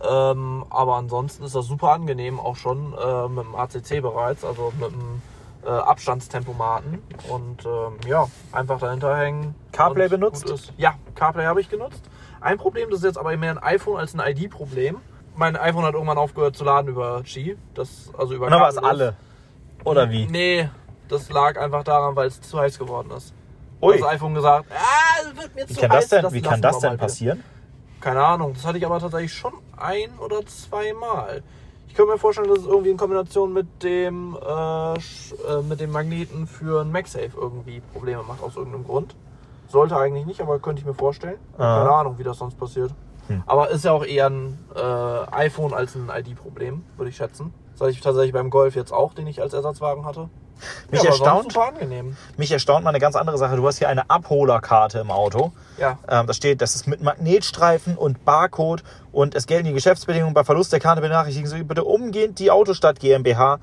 Ähm, 0.04 0.66
aber 0.70 0.96
ansonsten 0.96 1.44
ist 1.44 1.56
das 1.56 1.68
super 1.68 1.92
angenehm, 1.92 2.40
auch 2.40 2.56
schon 2.56 2.94
äh, 2.94 3.28
mit 3.28 3.46
dem 3.46 3.56
ACC 3.56 4.02
bereits, 4.02 4.44
also 4.44 4.74
mit 4.80 4.92
dem 4.92 5.22
äh, 5.64 5.70
Abstandstempomaten. 5.70 7.02
Und 7.30 7.66
ähm, 7.66 7.98
ja, 8.08 8.28
einfach 8.52 8.80
dahinter 8.80 9.16
hängen. 9.16 9.56
CarPlay 9.72 10.08
benutzt? 10.08 10.74
Ja, 10.78 10.96
CarPlay 11.16 11.46
habe 11.46 11.62
ich 11.62 11.70
genutzt. 11.70 12.02
Ein 12.40 12.58
Problem, 12.58 12.90
das 12.90 13.00
ist 13.00 13.06
jetzt 13.06 13.18
aber 13.18 13.36
mehr 13.38 13.52
ein 13.52 13.64
iPhone 13.64 14.00
als 14.00 14.16
ein 14.16 14.20
ID-Problem. 14.20 14.98
Mein 15.36 15.56
iPhone 15.56 15.86
hat 15.86 15.94
irgendwann 15.94 16.18
aufgehört 16.18 16.56
zu 16.56 16.64
laden 16.64 16.88
über 16.90 17.22
Qi. 17.24 17.56
Das, 17.76 18.12
also 18.18 18.34
über 18.34 18.46
Und 18.46 18.52
dann 18.52 18.62
war 18.62 18.70
es 18.70 18.78
alle. 18.78 19.16
Oder 19.84 20.10
wie? 20.10 20.26
Nee, 20.26 20.70
das 21.08 21.30
lag 21.30 21.60
einfach 21.60 21.84
daran, 21.84 22.16
weil 22.16 22.28
es 22.28 22.42
zu 22.42 22.60
heiß 22.60 22.80
geworden 22.80 23.12
ist. 23.16 23.34
Ui. 23.82 23.98
Das 23.98 24.08
iPhone 24.08 24.36
gesagt, 24.36 24.66
ah, 24.72 25.22
es 25.22 25.42
wird 25.42 25.56
mir 25.56 25.68
Wie 25.70 25.74
zu 25.74 25.82
kann 25.82 25.92
heiß. 25.92 26.08
das 26.08 26.22
denn, 26.22 26.34
wie 26.34 26.42
kann 26.42 26.62
das 26.62 26.80
denn 26.80 26.90
mal 26.90 26.94
wieder. 26.96 27.04
passieren? 27.04 27.44
Keine 28.00 28.24
Ahnung, 28.24 28.54
das 28.54 28.66
hatte 28.66 28.78
ich 28.78 28.86
aber 28.86 29.00
tatsächlich 29.00 29.34
schon 29.34 29.54
ein 29.78 30.18
oder 30.20 30.46
zweimal. 30.46 31.44
Ich 31.88 31.96
könnte 31.96 32.14
mir 32.14 32.18
vorstellen, 32.18 32.48
dass 32.48 32.60
es 32.60 32.66
irgendwie 32.66 32.90
in 32.90 32.98
Kombination 32.98 33.52
mit 33.52 33.84
dem, 33.84 34.38
äh, 34.42 34.94
äh, 34.94 34.98
mit 35.68 35.82
dem 35.82 35.92
Magneten 35.92 36.48
für 36.48 36.82
ein 36.82 36.92
MagSafe 36.92 37.32
irgendwie 37.36 37.82
Probleme 37.94 38.24
macht, 38.24 38.42
aus 38.42 38.56
irgendeinem 38.56 38.86
Grund. 38.86 39.14
Sollte 39.68 39.98
eigentlich 39.98 40.26
nicht, 40.26 40.42
aber 40.42 40.60
könnte 40.60 40.80
ich 40.80 40.86
mir 40.86 40.94
vorstellen. 40.94 41.38
Ah. 41.58 41.80
Keine 41.80 41.92
Ahnung, 41.92 42.18
wie 42.18 42.24
das 42.24 42.38
sonst 42.38 42.58
passiert. 42.58 42.94
Hm. 43.28 43.44
Aber 43.46 43.70
ist 43.70 43.86
ja 43.86 43.92
auch 43.92 44.06
eher 44.06 44.30
ein 44.30 44.58
äh, 44.76 45.36
iPhone 45.36 45.74
als 45.74 45.96
ein 45.96 46.10
ID-Problem, 46.10 46.84
würde 46.98 47.10
ich 47.10 47.18
schätzen. 47.18 47.54
Das 47.74 47.82
hatte 47.82 47.92
ich 47.92 48.02
tatsächlich 48.02 48.34
beim 48.34 48.50
Golf 48.50 48.76
jetzt 48.76 48.94
auch, 48.94 49.14
den 49.14 49.28
ich 49.28 49.42
als 49.42 49.54
Ersatzwagen 49.54 50.06
hatte. 50.06 50.30
Mich 50.92 51.02
sonst 51.02 51.22
erstaunt-. 51.22 51.56
Mich 52.38 52.52
erstaunt 52.52 52.84
mal 52.84 52.90
eine 52.92 53.00
ganz 53.00 53.16
andere 53.16 53.38
Sache. 53.38 53.56
Du 53.56 53.68
hast 53.68 53.78
hier 53.78 53.90
eine 53.90 54.10
Abholerkarte 54.10 55.00
im 55.00 55.12
Auto. 55.12 55.52
Ja. 55.78 55.98
Ähm, 56.08 56.28
da 56.28 56.34
steht, 56.34 56.62
das 56.62 56.76
ist 56.76 56.88
mit 56.88 57.02
Magnetstreifen 57.02 57.98
und 57.98 58.24
Barcode 58.26 58.84
und 59.12 59.36
es 59.36 59.48
gelten 59.48 59.66
die 59.66 59.74
Geschäftsbedingungen. 59.74 60.34
Bei 60.34 60.44
Verlust 60.44 60.72
der 60.74 60.80
Karte 60.80 61.02
benachrichtigen 61.02 61.50
Sie 61.50 61.64
bitte 61.64 61.84
umgehend 61.84 62.40
die 62.40 62.52
Autostadt 62.52 63.00
GmbH 63.00 63.60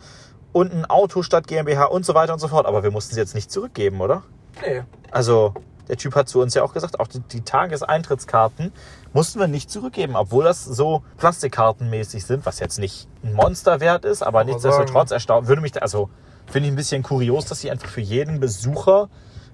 und 0.53 0.73
ein 0.73 0.85
Autostadt 0.87 1.47
GmbH 1.47 1.85
und 1.85 2.05
so 2.07 2.15
weiter 2.15 2.33
und 2.33 2.39
so 2.41 2.49
fort. 2.49 2.67
Aber 2.67 2.83
wir 2.83 2.91
mussten 2.91 3.15
sie 3.15 3.21
jetzt 3.21 3.35
nicht 3.35 3.51
zurückgeben, 3.53 4.01
oder? 4.01 4.23
Nee. 4.67 4.83
Also, 5.11 5.55
der 5.89 5.97
Typ 5.97 6.15
hat 6.17 6.29
zu 6.29 6.41
uns 6.41 6.53
ja 6.55 6.63
auch 6.63 6.75
gesagt, 6.75 7.01
auch 7.01 7.07
die, 7.07 7.21
die 7.21 7.43
Tageseintrittskarten 7.43 8.73
mussten 9.15 9.41
wir 9.41 9.47
nicht 9.49 9.71
zurückgeben, 9.71 10.17
obwohl 10.17 10.45
das 10.45 10.65
so 10.65 11.03
Plastikkartenmäßig 11.17 12.25
sind, 12.27 12.45
was 12.45 12.59
jetzt 12.61 12.79
nicht 12.79 13.09
ein 13.23 13.33
Monsterwert 13.35 14.05
ist, 14.05 14.23
aber 14.23 14.41
Aber 14.41 14.45
nichtsdestotrotz 14.51 15.11
erstaunt, 15.11 15.49
würde 15.49 15.63
mich, 15.63 15.73
da- 15.73 15.81
also 15.81 16.11
finde 16.51 16.69
ich 16.69 16.73
ein 16.73 16.77
bisschen 16.77 17.03
kurios, 17.03 17.47
dass 17.47 17.61
sie 17.61 17.71
einfach 17.71 17.89
für 17.89 18.01
jeden 18.01 18.41
Besucher 18.41 19.09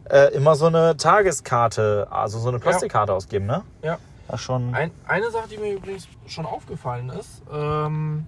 äh, 0.09 0.33
immer 0.35 0.55
so 0.55 0.67
eine 0.67 0.97
Tageskarte, 0.97 2.09
also 2.11 2.39
so 2.39 2.49
eine 2.49 2.59
Plastikkarte 2.59 3.13
ausgeben, 3.13 3.47
ne? 3.47 3.63
Ja. 3.83 3.99
Das 4.29 4.41
schon. 4.41 4.75
Ein, 4.75 4.91
eine 5.07 5.31
Sache, 5.31 5.49
die 5.49 5.59
mir 5.59 5.75
übrigens 5.75 6.09
schon 6.27 6.47
aufgefallen 6.47 7.11
ist, 7.11 7.43
ähm, 7.53 8.27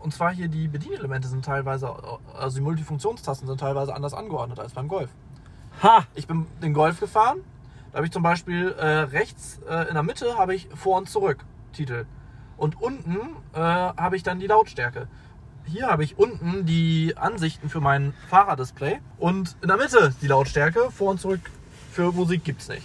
und 0.00 0.12
zwar 0.12 0.32
hier 0.32 0.48
die 0.48 0.66
Bedienelemente 0.66 1.28
sind 1.28 1.44
teilweise, 1.44 1.94
also 2.36 2.56
die 2.56 2.64
Multifunktionstasten 2.64 3.46
sind 3.46 3.60
teilweise 3.60 3.94
anders 3.94 4.14
angeordnet 4.14 4.58
als 4.58 4.72
beim 4.72 4.88
Golf. 4.88 5.10
Ha! 5.82 6.04
Ich 6.14 6.26
bin 6.26 6.46
den 6.62 6.74
Golf 6.74 6.98
gefahren, 6.98 7.38
da 7.92 7.98
habe 7.98 8.06
ich 8.06 8.12
zum 8.12 8.22
Beispiel 8.22 8.72
äh, 8.72 8.86
rechts 8.86 9.60
äh, 9.68 9.88
in 9.88 9.94
der 9.94 10.02
Mitte 10.02 10.36
habe 10.36 10.54
ich 10.54 10.68
vor 10.74 10.96
und 10.98 11.08
zurück 11.08 11.44
Titel 11.72 12.06
und 12.56 12.80
unten 12.80 13.36
äh, 13.52 13.58
habe 13.58 14.16
ich 14.16 14.22
dann 14.22 14.38
die 14.40 14.46
Lautstärke. 14.46 15.08
Hier 15.72 15.86
habe 15.86 16.02
ich 16.02 16.18
unten 16.18 16.66
die 16.66 17.14
Ansichten 17.16 17.68
für 17.68 17.80
mein 17.80 18.12
Fahrerdisplay 18.28 18.98
und 19.18 19.56
in 19.62 19.68
der 19.68 19.76
Mitte 19.76 20.12
die 20.20 20.26
Lautstärke. 20.26 20.90
Vor 20.90 21.12
und 21.12 21.20
zurück 21.20 21.40
für 21.92 22.10
Musik 22.10 22.42
gibt's 22.42 22.68
nicht. 22.68 22.82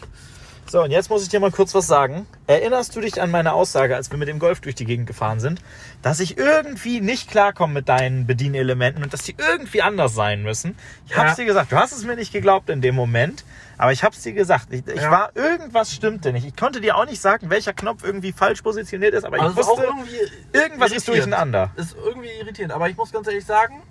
So, 0.67 0.81
und 0.81 0.89
jetzt 0.89 1.09
muss 1.11 1.21
ich 1.21 1.29
dir 1.29 1.39
mal 1.39 1.51
kurz 1.51 1.75
was 1.75 1.85
sagen. 1.85 2.25
Erinnerst 2.47 2.95
du 2.95 3.01
dich 3.01 3.21
an 3.21 3.29
meine 3.29 3.53
Aussage, 3.53 3.95
als 3.95 4.09
wir 4.09 4.17
mit 4.17 4.27
dem 4.27 4.39
Golf 4.39 4.61
durch 4.61 4.73
die 4.73 4.85
Gegend 4.85 5.05
gefahren 5.05 5.39
sind, 5.39 5.61
dass 6.01 6.19
ich 6.19 6.37
irgendwie 6.39 7.01
nicht 7.01 7.29
klarkomme 7.29 7.73
mit 7.75 7.87
deinen 7.87 8.25
Bedienelementen 8.25 9.03
und 9.03 9.13
dass 9.13 9.21
die 9.21 9.35
irgendwie 9.37 9.83
anders 9.83 10.15
sein 10.15 10.41
müssen? 10.41 10.75
Ich 11.05 11.15
hab's 11.15 11.31
Ja. 11.31 11.35
dir 11.43 11.45
gesagt. 11.45 11.71
Du 11.71 11.75
hast 11.77 11.91
es 11.91 12.03
mir 12.03 12.15
nicht 12.15 12.33
geglaubt 12.33 12.69
in 12.71 12.81
dem 12.81 12.95
Moment, 12.95 13.45
aber 13.77 13.91
ich 13.91 14.03
hab's 14.03 14.23
dir 14.23 14.33
gesagt. 14.33 14.67
Ich, 14.73 14.87
ich 14.87 15.01
Ja. 15.01 15.11
war, 15.11 15.29
irgendwas 15.35 15.93
stimmte 15.93 16.33
nicht. 16.33 16.47
Ich 16.47 16.55
konnte 16.55 16.81
dir 16.81 16.97
auch 16.97 17.05
nicht 17.05 17.21
sagen, 17.21 17.51
welcher 17.51 17.73
Knopf 17.73 18.03
irgendwie 18.03 18.31
falsch 18.31 18.63
positioniert 18.63 19.13
ist, 19.13 19.23
aber 19.23 19.37
ich 19.37 19.43
ist 19.43 19.51
auch 19.51 19.57
wusste, 19.77 19.83
irgendwie 19.83 20.17
irgendwas 20.51 20.91
ist 20.91 21.07
irritierend. 21.07 21.07
durcheinander. 21.33 21.71
Ist 21.75 21.95
irgendwie 21.95 22.29
irritierend. 22.41 22.73
Aber 22.73 22.89
ich 22.89 22.97
muss 22.97 23.11
ganz 23.11 23.27
ehrlich 23.27 23.45
sagen, 23.45 23.83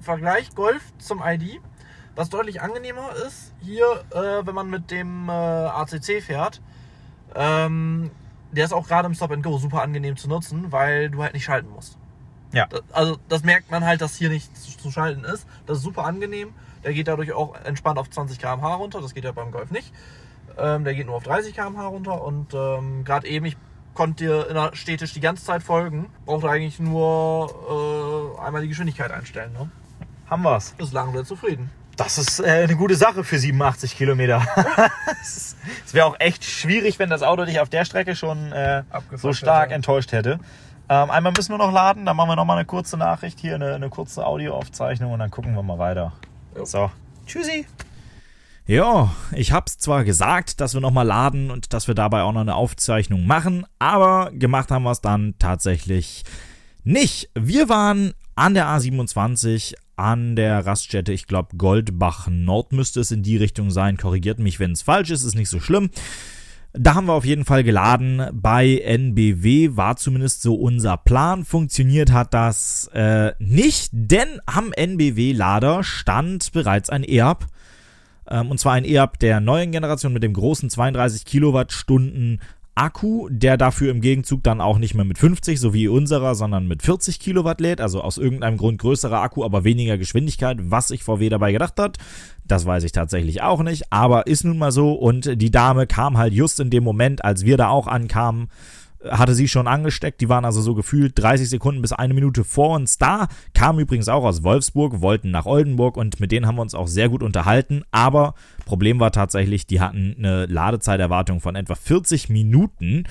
Vergleich 0.00 0.52
Golf 0.56 0.82
zum 0.98 1.22
ID, 1.24 1.60
was 2.16 2.30
deutlich 2.30 2.60
angenehmer 2.62 3.10
ist, 3.26 3.52
hier, 3.60 4.04
äh, 4.10 4.44
wenn 4.46 4.54
man 4.54 4.68
mit 4.68 4.90
dem 4.90 5.28
äh, 5.28 5.32
ACC 5.32 6.22
fährt, 6.22 6.60
ähm, 7.34 8.10
der 8.52 8.64
ist 8.64 8.72
auch 8.72 8.88
gerade 8.88 9.06
im 9.06 9.14
Stop 9.14 9.30
and 9.30 9.44
Go 9.44 9.58
super 9.58 9.82
angenehm 9.82 10.16
zu 10.16 10.28
nutzen, 10.28 10.72
weil 10.72 11.10
du 11.10 11.22
halt 11.22 11.34
nicht 11.34 11.44
schalten 11.44 11.68
musst. 11.68 11.98
Ja. 12.52 12.66
Das, 12.66 12.82
also 12.92 13.18
das 13.28 13.44
merkt 13.44 13.70
man 13.70 13.84
halt, 13.84 14.00
dass 14.00 14.16
hier 14.16 14.30
nicht 14.30 14.56
zu, 14.56 14.78
zu 14.78 14.90
schalten 14.90 15.24
ist. 15.24 15.46
Das 15.66 15.78
ist 15.78 15.84
super 15.84 16.04
angenehm. 16.04 16.54
Der 16.84 16.94
geht 16.94 17.08
dadurch 17.08 17.32
auch 17.32 17.54
entspannt 17.64 17.98
auf 17.98 18.08
20 18.08 18.38
km/h 18.38 18.74
runter. 18.74 19.00
Das 19.00 19.14
geht 19.14 19.24
ja 19.24 19.32
beim 19.32 19.50
Golf 19.50 19.70
nicht. 19.70 19.92
Ähm, 20.56 20.84
der 20.84 20.94
geht 20.94 21.06
nur 21.06 21.16
auf 21.16 21.24
30 21.24 21.54
km/h 21.54 21.86
runter. 21.86 22.22
Und 22.22 22.54
ähm, 22.54 23.04
gerade 23.04 23.26
eben, 23.26 23.44
ich 23.46 23.56
konnte 23.92 24.24
dir 24.24 24.48
innerstädtisch 24.48 25.12
die 25.12 25.20
ganze 25.20 25.44
Zeit 25.44 25.62
folgen. 25.62 26.08
Brauchte 26.24 26.48
eigentlich 26.48 26.78
nur 26.78 28.36
äh, 28.38 28.40
einmal 28.40 28.62
die 28.62 28.68
Geschwindigkeit 28.68 29.10
einstellen. 29.10 29.52
Ne? 29.52 29.68
Haben 30.30 30.42
wir's. 30.42 30.70
Bislang 30.78 31.12
sehr 31.12 31.24
zufrieden. 31.24 31.70
Das 31.96 32.18
ist 32.18 32.40
äh, 32.40 32.64
eine 32.64 32.76
gute 32.76 32.94
Sache 32.94 33.24
für 33.24 33.38
87 33.38 33.96
Kilometer. 33.96 34.46
Es 35.84 35.94
wäre 35.94 36.06
auch 36.06 36.16
echt 36.20 36.44
schwierig, 36.44 36.98
wenn 36.98 37.10
das 37.10 37.22
Auto 37.22 37.44
dich 37.44 37.58
auf 37.60 37.68
der 37.68 37.84
Strecke 37.84 38.14
schon 38.14 38.52
äh, 38.52 38.82
so 39.14 39.32
stark 39.32 39.66
hätte. 39.66 39.74
enttäuscht 39.74 40.12
hätte. 40.12 40.38
Ähm, 40.88 41.10
einmal 41.10 41.32
müssen 41.32 41.52
wir 41.52 41.58
noch 41.58 41.72
laden, 41.72 42.06
dann 42.06 42.16
machen 42.16 42.28
wir 42.28 42.36
noch 42.36 42.44
mal 42.44 42.56
eine 42.56 42.64
kurze 42.64 42.96
Nachricht 42.96 43.40
hier, 43.40 43.56
eine, 43.56 43.74
eine 43.74 43.88
kurze 43.88 44.24
Audioaufzeichnung 44.24 45.12
und 45.12 45.18
dann 45.18 45.30
gucken 45.30 45.54
wir 45.54 45.62
mal 45.62 45.78
weiter. 45.78 46.12
Jo. 46.56 46.64
So, 46.64 46.90
tschüssi. 47.26 47.66
Ja, 48.66 49.10
ich 49.32 49.52
hab's 49.52 49.78
zwar 49.78 50.04
gesagt, 50.04 50.60
dass 50.60 50.74
wir 50.74 50.80
nochmal 50.80 51.06
laden 51.06 51.50
und 51.50 51.72
dass 51.72 51.88
wir 51.88 51.94
dabei 51.94 52.22
auch 52.22 52.32
noch 52.32 52.40
eine 52.40 52.54
Aufzeichnung 52.54 53.26
machen, 53.26 53.64
aber 53.78 54.30
gemacht 54.32 54.70
haben 54.70 54.84
wir 54.84 54.92
es 54.92 55.00
dann 55.00 55.34
tatsächlich 55.38 56.24
nicht. 56.84 57.30
Wir 57.34 57.68
waren 57.68 58.12
an 58.34 58.54
der 58.54 58.66
A27 58.66 59.74
an 59.96 60.36
der 60.36 60.64
Raststätte, 60.66 61.12
ich 61.12 61.26
glaube 61.26 61.56
Goldbach 61.56 62.28
Nord 62.30 62.72
müsste 62.72 63.00
es 63.00 63.10
in 63.10 63.22
die 63.22 63.36
Richtung 63.36 63.70
sein. 63.70 63.96
Korrigiert 63.96 64.38
mich, 64.38 64.60
wenn 64.60 64.72
es 64.72 64.82
falsch 64.82 65.10
ist, 65.10 65.24
ist 65.24 65.34
nicht 65.34 65.48
so 65.48 65.60
schlimm. 65.60 65.90
Da 66.78 66.94
haben 66.94 67.06
wir 67.06 67.14
auf 67.14 67.24
jeden 67.24 67.46
Fall 67.46 67.64
geladen. 67.64 68.22
Bei 68.34 68.78
NBW 68.78 69.76
war 69.76 69.96
zumindest 69.96 70.42
so 70.42 70.54
unser 70.54 70.98
Plan. 70.98 71.44
Funktioniert 71.44 72.12
hat 72.12 72.34
das 72.34 72.90
äh, 72.92 73.32
nicht, 73.38 73.88
denn 73.92 74.40
am 74.44 74.72
NBW-Lader 74.72 75.82
stand 75.82 76.52
bereits 76.52 76.90
ein 76.90 77.02
EAP. 77.02 77.46
Ähm, 78.28 78.50
und 78.50 78.58
zwar 78.58 78.74
ein 78.74 78.84
EAP 78.84 79.18
der 79.20 79.40
neuen 79.40 79.72
Generation 79.72 80.12
mit 80.12 80.22
dem 80.22 80.34
großen 80.34 80.68
32 80.68 81.24
Kilowattstunden 81.24 82.40
Akku, 82.76 83.28
der 83.30 83.56
dafür 83.56 83.90
im 83.90 84.00
Gegenzug 84.00 84.42
dann 84.42 84.60
auch 84.60 84.78
nicht 84.78 84.94
mehr 84.94 85.04
mit 85.04 85.18
50, 85.18 85.58
so 85.58 85.72
wie 85.72 85.88
unserer, 85.88 86.34
sondern 86.34 86.68
mit 86.68 86.82
40 86.82 87.18
Kilowatt 87.18 87.60
lädt. 87.60 87.80
Also 87.80 88.02
aus 88.02 88.18
irgendeinem 88.18 88.58
Grund 88.58 88.78
größerer 88.78 89.20
Akku, 89.20 89.44
aber 89.44 89.64
weniger 89.64 89.98
Geschwindigkeit. 89.98 90.58
Was 90.60 90.88
sich 90.88 91.02
VW 91.02 91.28
dabei 91.30 91.52
gedacht 91.52 91.78
hat, 91.78 91.96
das 92.44 92.66
weiß 92.66 92.84
ich 92.84 92.92
tatsächlich 92.92 93.42
auch 93.42 93.62
nicht. 93.62 93.92
Aber 93.92 94.26
ist 94.26 94.44
nun 94.44 94.58
mal 94.58 94.72
so. 94.72 94.92
Und 94.92 95.40
die 95.40 95.50
Dame 95.50 95.86
kam 95.86 96.18
halt 96.18 96.34
just 96.34 96.60
in 96.60 96.70
dem 96.70 96.84
Moment, 96.84 97.24
als 97.24 97.44
wir 97.44 97.56
da 97.56 97.68
auch 97.68 97.86
ankamen, 97.86 98.48
hatte 99.10 99.34
sie 99.34 99.48
schon 99.48 99.66
angesteckt. 99.66 100.20
Die 100.20 100.28
waren 100.28 100.44
also 100.44 100.60
so 100.60 100.74
gefühlt 100.74 101.18
30 101.18 101.48
Sekunden 101.48 101.82
bis 101.82 101.92
eine 101.92 102.14
Minute 102.14 102.44
vor 102.44 102.76
uns 102.76 102.98
da. 102.98 103.28
Kamen 103.54 103.80
übrigens 103.80 104.08
auch 104.08 104.24
aus 104.24 104.42
Wolfsburg, 104.42 105.00
wollten 105.00 105.30
nach 105.30 105.46
Oldenburg 105.46 105.96
und 105.96 106.20
mit 106.20 106.32
denen 106.32 106.46
haben 106.46 106.56
wir 106.56 106.62
uns 106.62 106.74
auch 106.74 106.88
sehr 106.88 107.08
gut 107.08 107.22
unterhalten. 107.22 107.82
Aber 107.90 108.34
Problem 108.64 109.00
war 109.00 109.12
tatsächlich, 109.12 109.66
die 109.66 109.80
hatten 109.80 110.14
eine 110.18 110.46
Ladezeiterwartung 110.46 111.40
von 111.40 111.56
etwa 111.56 111.74
40 111.74 112.28
Minuten. 112.28 113.04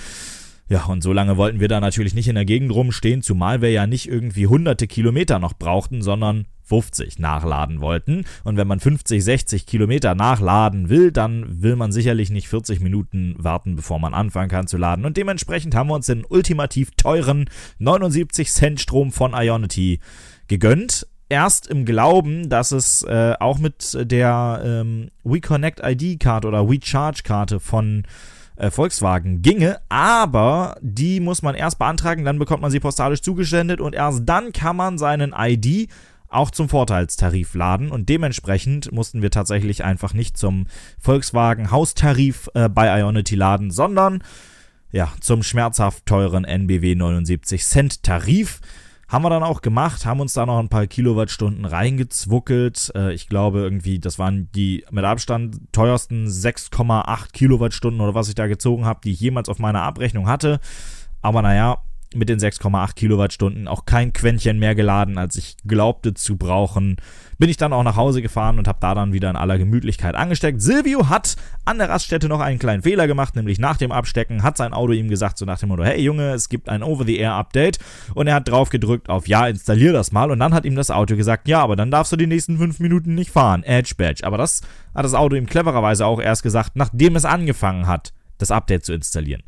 Ja, 0.68 0.86
und 0.86 1.04
so 1.04 1.14
lange 1.14 1.38
wollten 1.38 1.60
wir 1.60 1.68
da 1.68 1.80
natürlich 1.80 2.16
nicht 2.16 2.28
in 2.28 2.36
der 2.36 2.46
Gegend 2.46 2.74
rumstehen, 2.74 3.22
zumal 3.22 3.62
wir 3.62 3.72
ja 3.72 3.86
nicht 3.86 4.08
irgendwie 4.08 4.48
hunderte 4.48 4.88
Kilometer 4.88 5.38
noch 5.38 5.54
brauchten, 5.54 6.02
sondern 6.02 6.46
50 6.66 7.20
nachladen 7.20 7.80
wollten. 7.80 8.26
Und 8.44 8.58
wenn 8.58 8.68
man 8.68 8.80
50, 8.80 9.24
60 9.24 9.66
Kilometer 9.66 10.16
nachladen 10.16 10.90
will, 10.90 11.12
dann 11.12 11.62
will 11.62 11.76
man 11.76 11.92
sicherlich 11.92 12.30
nicht 12.30 12.48
40 12.48 12.80
Minuten 12.80 13.36
warten, 13.38 13.76
bevor 13.76 14.00
man 14.00 14.14
anfangen 14.14 14.50
kann 14.50 14.68
zu 14.68 14.78
laden. 14.78 15.06
Und 15.06 15.18
dementsprechend 15.18 15.76
haben 15.76 15.90
wir 15.90 15.96
uns 15.96 16.08
den 16.08 16.26
ultimativ 16.26 16.92
teuren 16.98 17.50
79 17.80 18.52
Cent 18.52 18.82
Strom 18.82 19.12
von 19.12 19.34
Ionity 19.34 20.00
gegönnt. 20.48 21.08
Erst 21.28 21.68
im 21.68 21.86
Glauben, 21.86 22.50
dass 22.50 22.72
es 22.72 23.02
äh, 23.04 23.34
auch 23.40 23.58
mit 23.58 23.98
der 24.00 24.62
ähm, 24.64 25.10
WeConnect 25.24 25.82
ID-Karte 25.84 26.48
oder 26.48 26.70
WeCharge-Karte 26.70 27.60
von 27.60 28.04
äh, 28.58 28.70
Volkswagen 28.70 29.42
ginge, 29.42 29.80
aber 29.90 30.78
die 30.82 31.20
muss 31.20 31.42
man 31.42 31.56
erst 31.56 31.80
beantragen, 31.80 32.26
dann 32.26 32.40
bekommt 32.40 32.62
man 32.62 32.72
sie 32.72 32.80
postalisch 32.80 33.22
zugesendet 33.22 33.82
und 33.82 33.96
erst 33.96 34.22
dann 34.26 34.54
kann 34.54 34.76
man 34.76 34.98
seinen 34.98 35.34
ID 35.38 35.90
auch 36.36 36.52
zum 36.52 36.70
Vorteilstarif 36.70 37.54
laden 37.56 37.92
und 37.92 38.10
dementsprechend 38.10 38.92
mussten 38.92 39.22
wir 39.22 39.32
tatsächlich 39.32 39.84
einfach 39.84 40.14
nicht 40.14 40.38
zum 40.38 40.68
Volkswagen 41.00 41.72
Haustarif 41.72 42.50
äh, 42.54 42.70
bei 42.70 43.00
Ionity 43.00 43.36
laden, 43.36 43.72
sondern 43.72 44.24
ja, 44.92 45.12
zum 45.20 45.44
schmerzhaft 45.44 46.06
teuren 46.06 46.46
NBW 46.46 46.96
79 46.96 47.66
Cent 47.66 48.04
Tarif. 48.04 48.62
Haben 49.08 49.24
wir 49.24 49.30
dann 49.30 49.44
auch 49.44 49.62
gemacht, 49.62 50.06
haben 50.06 50.20
uns 50.20 50.34
da 50.34 50.46
noch 50.46 50.58
ein 50.58 50.70
paar 50.70 50.88
Kilowattstunden 50.88 51.66
reingezwuckelt. 51.66 52.92
Äh, 52.96 53.14
ich 53.14 53.28
glaube 53.28 53.60
irgendwie, 53.60 54.00
das 54.00 54.18
waren 54.18 54.50
die 54.54 54.86
mit 54.92 55.04
Abstand 55.04 55.58
teuersten 55.72 56.28
6,8 56.28 57.32
Kilowattstunden 57.34 58.02
oder 58.02 58.16
was 58.16 58.30
ich 58.30 58.36
da 58.36 58.48
gezogen 58.48 58.86
habe, 58.86 59.02
die 59.04 59.12
ich 59.12 59.20
jemals 59.20 59.50
auf 59.50 59.60
meiner 59.60 59.84
Abrechnung 59.84 60.28
hatte. 60.28 60.60
Aber 61.22 61.42
naja, 61.42 61.80
mit 62.14 62.30
den 62.30 62.40
6,8 62.40 62.96
Kilowattstunden 62.96 63.68
auch 63.68 63.86
kein 63.86 64.14
Quäntchen 64.14 64.60
mehr 64.60 64.76
geladen, 64.76 65.18
als 65.18 65.36
ich 65.36 65.58
glaubte 65.66 66.14
zu 66.14 66.38
brauchen. 66.38 66.98
Bin 67.38 67.50
ich 67.50 67.58
dann 67.58 67.74
auch 67.74 67.84
nach 67.84 67.98
Hause 67.98 68.22
gefahren 68.22 68.58
und 68.58 68.68
habe 68.68 68.78
da 68.80 68.96
dann 68.96 69.12
wieder 69.12 69.30
in 69.30 69.36
aller 69.36 69.58
Gemütlichkeit 69.58 70.16
angesteckt. 70.16 70.62
Silvio 70.62 71.10
hat 71.10 71.36
an 71.66 71.78
der 71.78 71.90
Raststätte 71.90 72.30
noch 72.30 72.40
einen 72.40 72.60
kleinen 72.60 72.84
Fehler 72.84 73.08
gemacht, 73.08 73.36
nämlich 73.36 73.60
nach 73.60 73.78
dem 73.78 73.92
Abstecken 73.92 74.44
hat 74.44 74.58
sein 74.58 74.74
Auto 74.74 74.94
ihm 74.94 75.10
gesagt, 75.10 75.38
so 75.38 75.46
nach 75.46 75.60
dem 75.60 75.70
Motto, 75.70 75.84
hey 75.84 76.02
Junge, 76.02 76.32
es 76.34 76.48
gibt 76.48 76.70
ein 76.70 76.84
Over-the-Air-Update 76.84 77.80
und 78.14 78.28
er 78.28 78.36
hat 78.36 78.48
drauf 78.48 78.70
gedrückt 78.70 79.10
auf 79.10 79.28
Ja, 79.28 79.48
installier 79.48 79.92
das 79.92 80.12
mal 80.12 80.32
und 80.32 80.40
dann 80.40 80.54
hat 80.54 80.66
ihm 80.66 80.76
das 80.76 80.92
Auto 80.92 81.16
gesagt, 81.16 81.48
ja, 81.48 81.62
aber 81.62 81.76
dann 81.76 81.92
darfst 81.92 82.12
du 82.12 82.16
die 82.16 82.28
nächsten 82.28 82.58
fünf 82.58 82.80
Minuten 82.80 83.16
nicht 83.16 83.32
fahren, 83.32 83.64
Edge 83.64 83.96
Badge. 83.98 84.26
Aber 84.26 84.38
das 84.38 84.62
hat 84.94 85.04
das 85.04 85.14
Auto 85.14 85.36
ihm 85.36 85.48
clevererweise 85.48 86.06
auch 86.06 86.22
erst 86.22 86.44
gesagt, 86.44 86.76
nachdem 86.76 87.16
es 87.16 87.26
angefangen 87.26 87.88
hat, 87.88 88.14
das 88.38 88.52
Update 88.52 88.86
zu 88.86 88.94
installieren. 88.94 89.44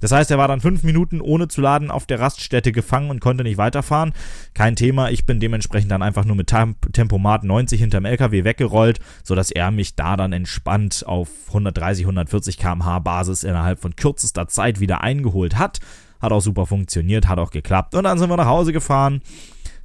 Das 0.00 0.12
heißt, 0.12 0.30
er 0.30 0.38
war 0.38 0.48
dann 0.48 0.60
fünf 0.60 0.82
Minuten 0.82 1.20
ohne 1.20 1.48
zu 1.48 1.60
laden 1.60 1.90
auf 1.90 2.06
der 2.06 2.20
Raststätte 2.20 2.72
gefangen 2.72 3.10
und 3.10 3.20
konnte 3.20 3.44
nicht 3.44 3.58
weiterfahren. 3.58 4.12
Kein 4.54 4.76
Thema, 4.76 5.10
ich 5.10 5.26
bin 5.26 5.40
dementsprechend 5.40 5.90
dann 5.90 6.02
einfach 6.02 6.24
nur 6.24 6.36
mit 6.36 6.52
Tempomat 6.92 7.44
90 7.44 7.80
hinterm 7.80 8.04
LKW 8.04 8.44
weggerollt, 8.44 9.00
sodass 9.24 9.50
er 9.50 9.70
mich 9.70 9.94
da 9.96 10.16
dann 10.16 10.32
entspannt 10.32 11.04
auf 11.06 11.28
130, 11.48 12.04
140 12.04 12.58
km/h 12.58 12.98
Basis 13.00 13.44
innerhalb 13.44 13.80
von 13.80 13.96
kürzester 13.96 14.48
Zeit 14.48 14.80
wieder 14.80 15.02
eingeholt 15.02 15.58
hat. 15.58 15.80
Hat 16.20 16.32
auch 16.32 16.40
super 16.40 16.66
funktioniert, 16.66 17.28
hat 17.28 17.38
auch 17.38 17.50
geklappt. 17.50 17.94
Und 17.94 18.04
dann 18.04 18.18
sind 18.18 18.28
wir 18.28 18.36
nach 18.36 18.46
Hause 18.46 18.72
gefahren. 18.72 19.22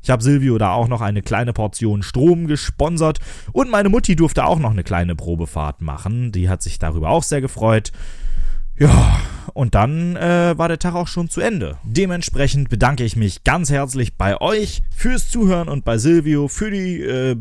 Ich 0.03 0.09
habe 0.09 0.21
Silvio 0.21 0.57
da 0.57 0.73
auch 0.73 0.89
noch 0.89 0.99
eine 0.99 1.21
kleine 1.21 1.53
Portion 1.53 2.03
Strom 2.03 2.47
gesponsert 2.47 3.19
und 3.53 3.69
meine 3.69 3.87
Mutti 3.87 4.17
durfte 4.17 4.45
auch 4.45 4.59
noch 4.59 4.71
eine 4.71 4.83
kleine 4.83 5.15
Probefahrt 5.15 5.81
machen. 5.81 6.33
Die 6.33 6.49
hat 6.49 6.61
sich 6.61 6.77
darüber 6.77 7.09
auch 7.09 7.23
sehr 7.23 7.39
gefreut. 7.39 7.93
Ja, 8.77 9.21
und 9.53 9.75
dann 9.75 10.15
äh, 10.15 10.57
war 10.57 10.67
der 10.67 10.79
Tag 10.79 10.95
auch 10.95 11.07
schon 11.07 11.29
zu 11.29 11.41
Ende. 11.41 11.77
Dementsprechend 11.83 12.69
bedanke 12.69 13.03
ich 13.03 13.15
mich 13.15 13.43
ganz 13.43 13.69
herzlich 13.69 14.17
bei 14.17 14.41
euch 14.41 14.81
fürs 14.95 15.29
Zuhören 15.29 15.69
und 15.69 15.85
bei 15.85 15.97
Silvio 15.97 16.47
für 16.47 16.71
die 16.71 17.01
äh, 17.01 17.35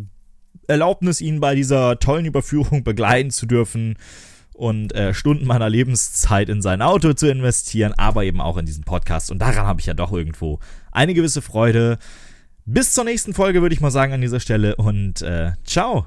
Erlaubnis, 0.66 1.20
ihn 1.20 1.40
bei 1.40 1.54
dieser 1.54 1.98
tollen 1.98 2.26
Überführung 2.26 2.84
begleiten 2.84 3.30
zu 3.30 3.46
dürfen 3.46 3.96
und 4.52 4.94
äh, 4.94 5.14
Stunden 5.14 5.46
meiner 5.46 5.70
Lebenszeit 5.70 6.48
in 6.50 6.60
sein 6.60 6.82
Auto 6.82 7.14
zu 7.14 7.28
investieren, 7.30 7.94
aber 7.96 8.24
eben 8.24 8.40
auch 8.40 8.58
in 8.58 8.66
diesen 8.66 8.84
Podcast. 8.84 9.30
Und 9.30 9.38
daran 9.38 9.66
habe 9.66 9.80
ich 9.80 9.86
ja 9.86 9.94
doch 9.94 10.12
irgendwo 10.12 10.60
eine 10.92 11.14
gewisse 11.14 11.40
Freude. 11.40 11.98
Bis 12.66 12.92
zur 12.92 13.04
nächsten 13.04 13.32
Folge 13.32 13.62
würde 13.62 13.74
ich 13.74 13.80
mal 13.80 13.90
sagen 13.90 14.12
an 14.12 14.20
dieser 14.20 14.40
Stelle 14.40 14.76
und 14.76 15.22
äh, 15.22 15.52
ciao. 15.64 16.06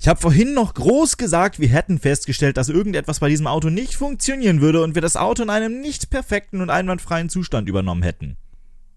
Ich 0.00 0.08
habe 0.08 0.20
vorhin 0.20 0.54
noch 0.54 0.74
groß 0.74 1.16
gesagt, 1.16 1.60
wir 1.60 1.68
hätten 1.68 1.98
festgestellt, 1.98 2.56
dass 2.56 2.68
irgendetwas 2.68 3.20
bei 3.20 3.28
diesem 3.28 3.46
Auto 3.46 3.70
nicht 3.70 3.94
funktionieren 3.94 4.60
würde 4.60 4.82
und 4.82 4.94
wir 4.94 5.02
das 5.02 5.16
Auto 5.16 5.42
in 5.42 5.50
einem 5.50 5.80
nicht 5.80 6.10
perfekten 6.10 6.60
und 6.60 6.70
einwandfreien 6.70 7.28
Zustand 7.28 7.68
übernommen 7.68 8.02
hätten. 8.02 8.36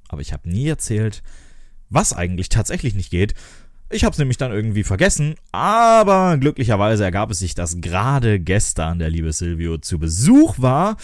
Aber 0.07 0.21
ich 0.21 0.33
habe 0.33 0.49
nie 0.49 0.67
erzählt, 0.67 1.21
was 1.89 2.13
eigentlich 2.13 2.49
tatsächlich 2.49 2.95
nicht 2.95 3.11
geht. 3.11 3.33
Ich 3.91 4.03
habe 4.03 4.13
es 4.13 4.19
nämlich 4.19 4.37
dann 4.37 4.51
irgendwie 4.51 4.83
vergessen, 4.83 5.35
aber 5.51 6.37
glücklicherweise 6.37 7.03
ergab 7.03 7.31
es 7.31 7.39
sich, 7.39 7.55
dass 7.55 7.81
gerade 7.81 8.39
gestern 8.39 8.99
der 8.99 9.09
liebe 9.09 9.33
Silvio 9.33 9.79
zu 9.79 9.97
Besuch 9.97 10.59
war. 10.59 10.97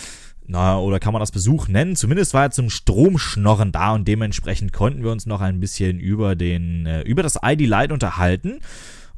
Na, 0.47 0.77
oder 0.77 0.99
kann 0.99 1.11
man 1.11 1.19
das 1.19 1.31
Besuch 1.31 1.67
nennen? 1.67 1.95
Zumindest 1.95 2.35
war 2.35 2.43
er 2.43 2.51
zum 2.51 2.69
Stromschnorren 2.69 3.71
da 3.71 3.93
und 3.93 4.07
dementsprechend 4.07 4.73
konnten 4.73 5.03
wir 5.03 5.11
uns 5.11 5.25
noch 5.25 5.41
ein 5.41 5.59
bisschen 5.59 5.99
über 5.99 6.35
den, 6.35 6.85
äh, 6.85 7.01
über 7.01 7.23
das 7.23 7.39
ID 7.43 7.61
Light 7.61 7.91
unterhalten. 7.91 8.59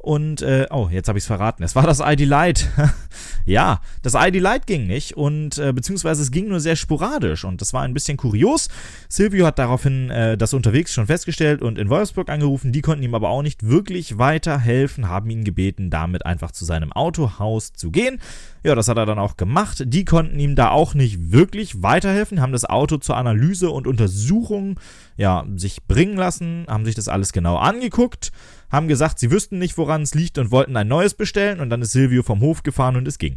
Und, 0.08 0.40
äh, 0.40 0.66
oh, 0.70 0.88
jetzt 0.90 1.08
habe 1.08 1.18
ich 1.18 1.24
es 1.24 1.26
verraten. 1.26 1.62
Es 1.62 1.76
war 1.76 1.82
das 1.82 2.00
ID 2.00 2.20
Light. 2.26 2.70
ja, 3.44 3.82
das 4.02 4.14
ID 4.14 4.40
Light 4.40 4.66
ging 4.66 4.86
nicht 4.86 5.18
und 5.18 5.58
äh, 5.58 5.74
beziehungsweise 5.74 6.22
es 6.22 6.30
ging 6.30 6.48
nur 6.48 6.60
sehr 6.60 6.76
sporadisch 6.76 7.44
und 7.44 7.60
das 7.60 7.74
war 7.74 7.82
ein 7.82 7.92
bisschen 7.92 8.16
kurios. 8.16 8.70
Silvio 9.10 9.44
hat 9.44 9.58
daraufhin 9.58 10.08
äh, 10.08 10.38
das 10.38 10.54
unterwegs 10.54 10.94
schon 10.94 11.08
festgestellt 11.08 11.60
und 11.60 11.76
in 11.76 11.90
Wolfsburg 11.90 12.30
angerufen. 12.30 12.72
Die 12.72 12.80
konnten 12.80 13.02
ihm 13.02 13.14
aber 13.14 13.28
auch 13.28 13.42
nicht 13.42 13.68
wirklich 13.68 14.16
weiterhelfen, 14.16 15.10
haben 15.10 15.28
ihn 15.28 15.44
gebeten, 15.44 15.90
damit 15.90 16.24
einfach 16.24 16.52
zu 16.52 16.64
seinem 16.64 16.90
Autohaus 16.90 17.74
zu 17.74 17.90
gehen. 17.90 18.18
Ja, 18.62 18.74
das 18.74 18.88
hat 18.88 18.96
er 18.96 19.04
dann 19.04 19.18
auch 19.18 19.36
gemacht. 19.36 19.82
Die 19.84 20.06
konnten 20.06 20.38
ihm 20.38 20.56
da 20.56 20.70
auch 20.70 20.94
nicht 20.94 21.32
wirklich 21.32 21.82
weiterhelfen, 21.82 22.40
haben 22.40 22.52
das 22.52 22.64
Auto 22.64 22.96
zur 22.96 23.18
Analyse 23.18 23.68
und 23.68 23.86
Untersuchung 23.86 24.80
ja, 25.18 25.44
sich 25.56 25.84
bringen 25.84 26.16
lassen, 26.16 26.64
haben 26.66 26.86
sich 26.86 26.94
das 26.94 27.08
alles 27.08 27.34
genau 27.34 27.58
angeguckt 27.58 28.32
haben 28.70 28.88
gesagt, 28.88 29.18
sie 29.18 29.30
wüssten 29.30 29.58
nicht, 29.58 29.78
woran 29.78 30.02
es 30.02 30.14
liegt 30.14 30.38
und 30.38 30.50
wollten 30.50 30.76
ein 30.76 30.88
neues 30.88 31.14
bestellen 31.14 31.60
und 31.60 31.70
dann 31.70 31.82
ist 31.82 31.92
Silvio 31.92 32.22
vom 32.22 32.40
Hof 32.40 32.62
gefahren 32.62 32.96
und 32.96 33.08
es 33.08 33.18
ging. 33.18 33.36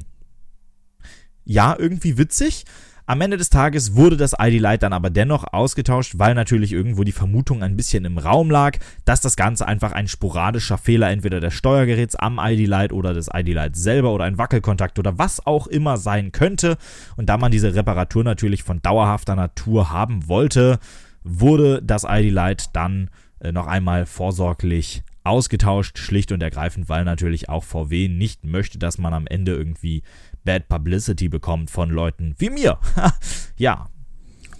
Ja, 1.43 1.75
irgendwie 1.77 2.17
witzig. 2.17 2.65
Am 3.07 3.19
Ende 3.19 3.35
des 3.35 3.49
Tages 3.49 3.95
wurde 3.95 4.15
das 4.15 4.35
ID 4.39 4.61
Light 4.61 4.83
dann 4.83 4.93
aber 4.93 5.09
dennoch 5.09 5.43
ausgetauscht, 5.51 6.13
weil 6.17 6.35
natürlich 6.35 6.71
irgendwo 6.71 7.03
die 7.03 7.11
Vermutung 7.11 7.63
ein 7.63 7.75
bisschen 7.75 8.05
im 8.05 8.17
Raum 8.17 8.49
lag, 8.49 8.77
dass 9.05 9.19
das 9.21 9.35
Ganze 9.35 9.67
einfach 9.67 9.91
ein 9.91 10.07
sporadischer 10.07 10.77
Fehler 10.77 11.09
entweder 11.09 11.39
des 11.39 11.53
Steuergeräts 11.53 12.15
am 12.15 12.39
ID 12.41 12.67
Light 12.67 12.93
oder 12.93 13.13
des 13.13 13.29
ID 13.33 13.49
Light 13.49 13.75
selber 13.75 14.13
oder 14.13 14.25
ein 14.25 14.37
Wackelkontakt 14.37 14.99
oder 14.99 15.17
was 15.17 15.45
auch 15.45 15.67
immer 15.67 15.97
sein 15.97 16.31
könnte. 16.31 16.77
Und 17.17 17.27
da 17.27 17.37
man 17.37 17.51
diese 17.51 17.73
Reparatur 17.73 18.23
natürlich 18.23 18.63
von 18.63 18.81
dauerhafter 18.81 19.35
Natur 19.35 19.89
haben 19.89 20.29
wollte, 20.29 20.79
wurde 21.23 21.81
das 21.81 22.05
ID 22.07 22.31
Light 22.31 22.69
dann 22.73 23.09
äh, 23.39 23.51
noch 23.51 23.67
einmal 23.67 24.05
vorsorglich 24.05 25.03
ausgetauscht, 25.23 25.97
schlicht 25.97 26.31
und 26.31 26.41
ergreifend, 26.41 26.89
weil 26.89 27.03
natürlich 27.03 27.49
auch 27.49 27.63
VW 27.63 28.07
nicht 28.07 28.43
möchte, 28.43 28.79
dass 28.79 28.97
man 28.97 29.13
am 29.13 29.27
Ende 29.27 29.53
irgendwie 29.53 30.03
Bad 30.43 30.67
Publicity 30.67 31.29
bekommt 31.29 31.69
von 31.69 31.89
Leuten 31.89 32.35
wie 32.37 32.49
mir. 32.49 32.79
ja. 33.57 33.87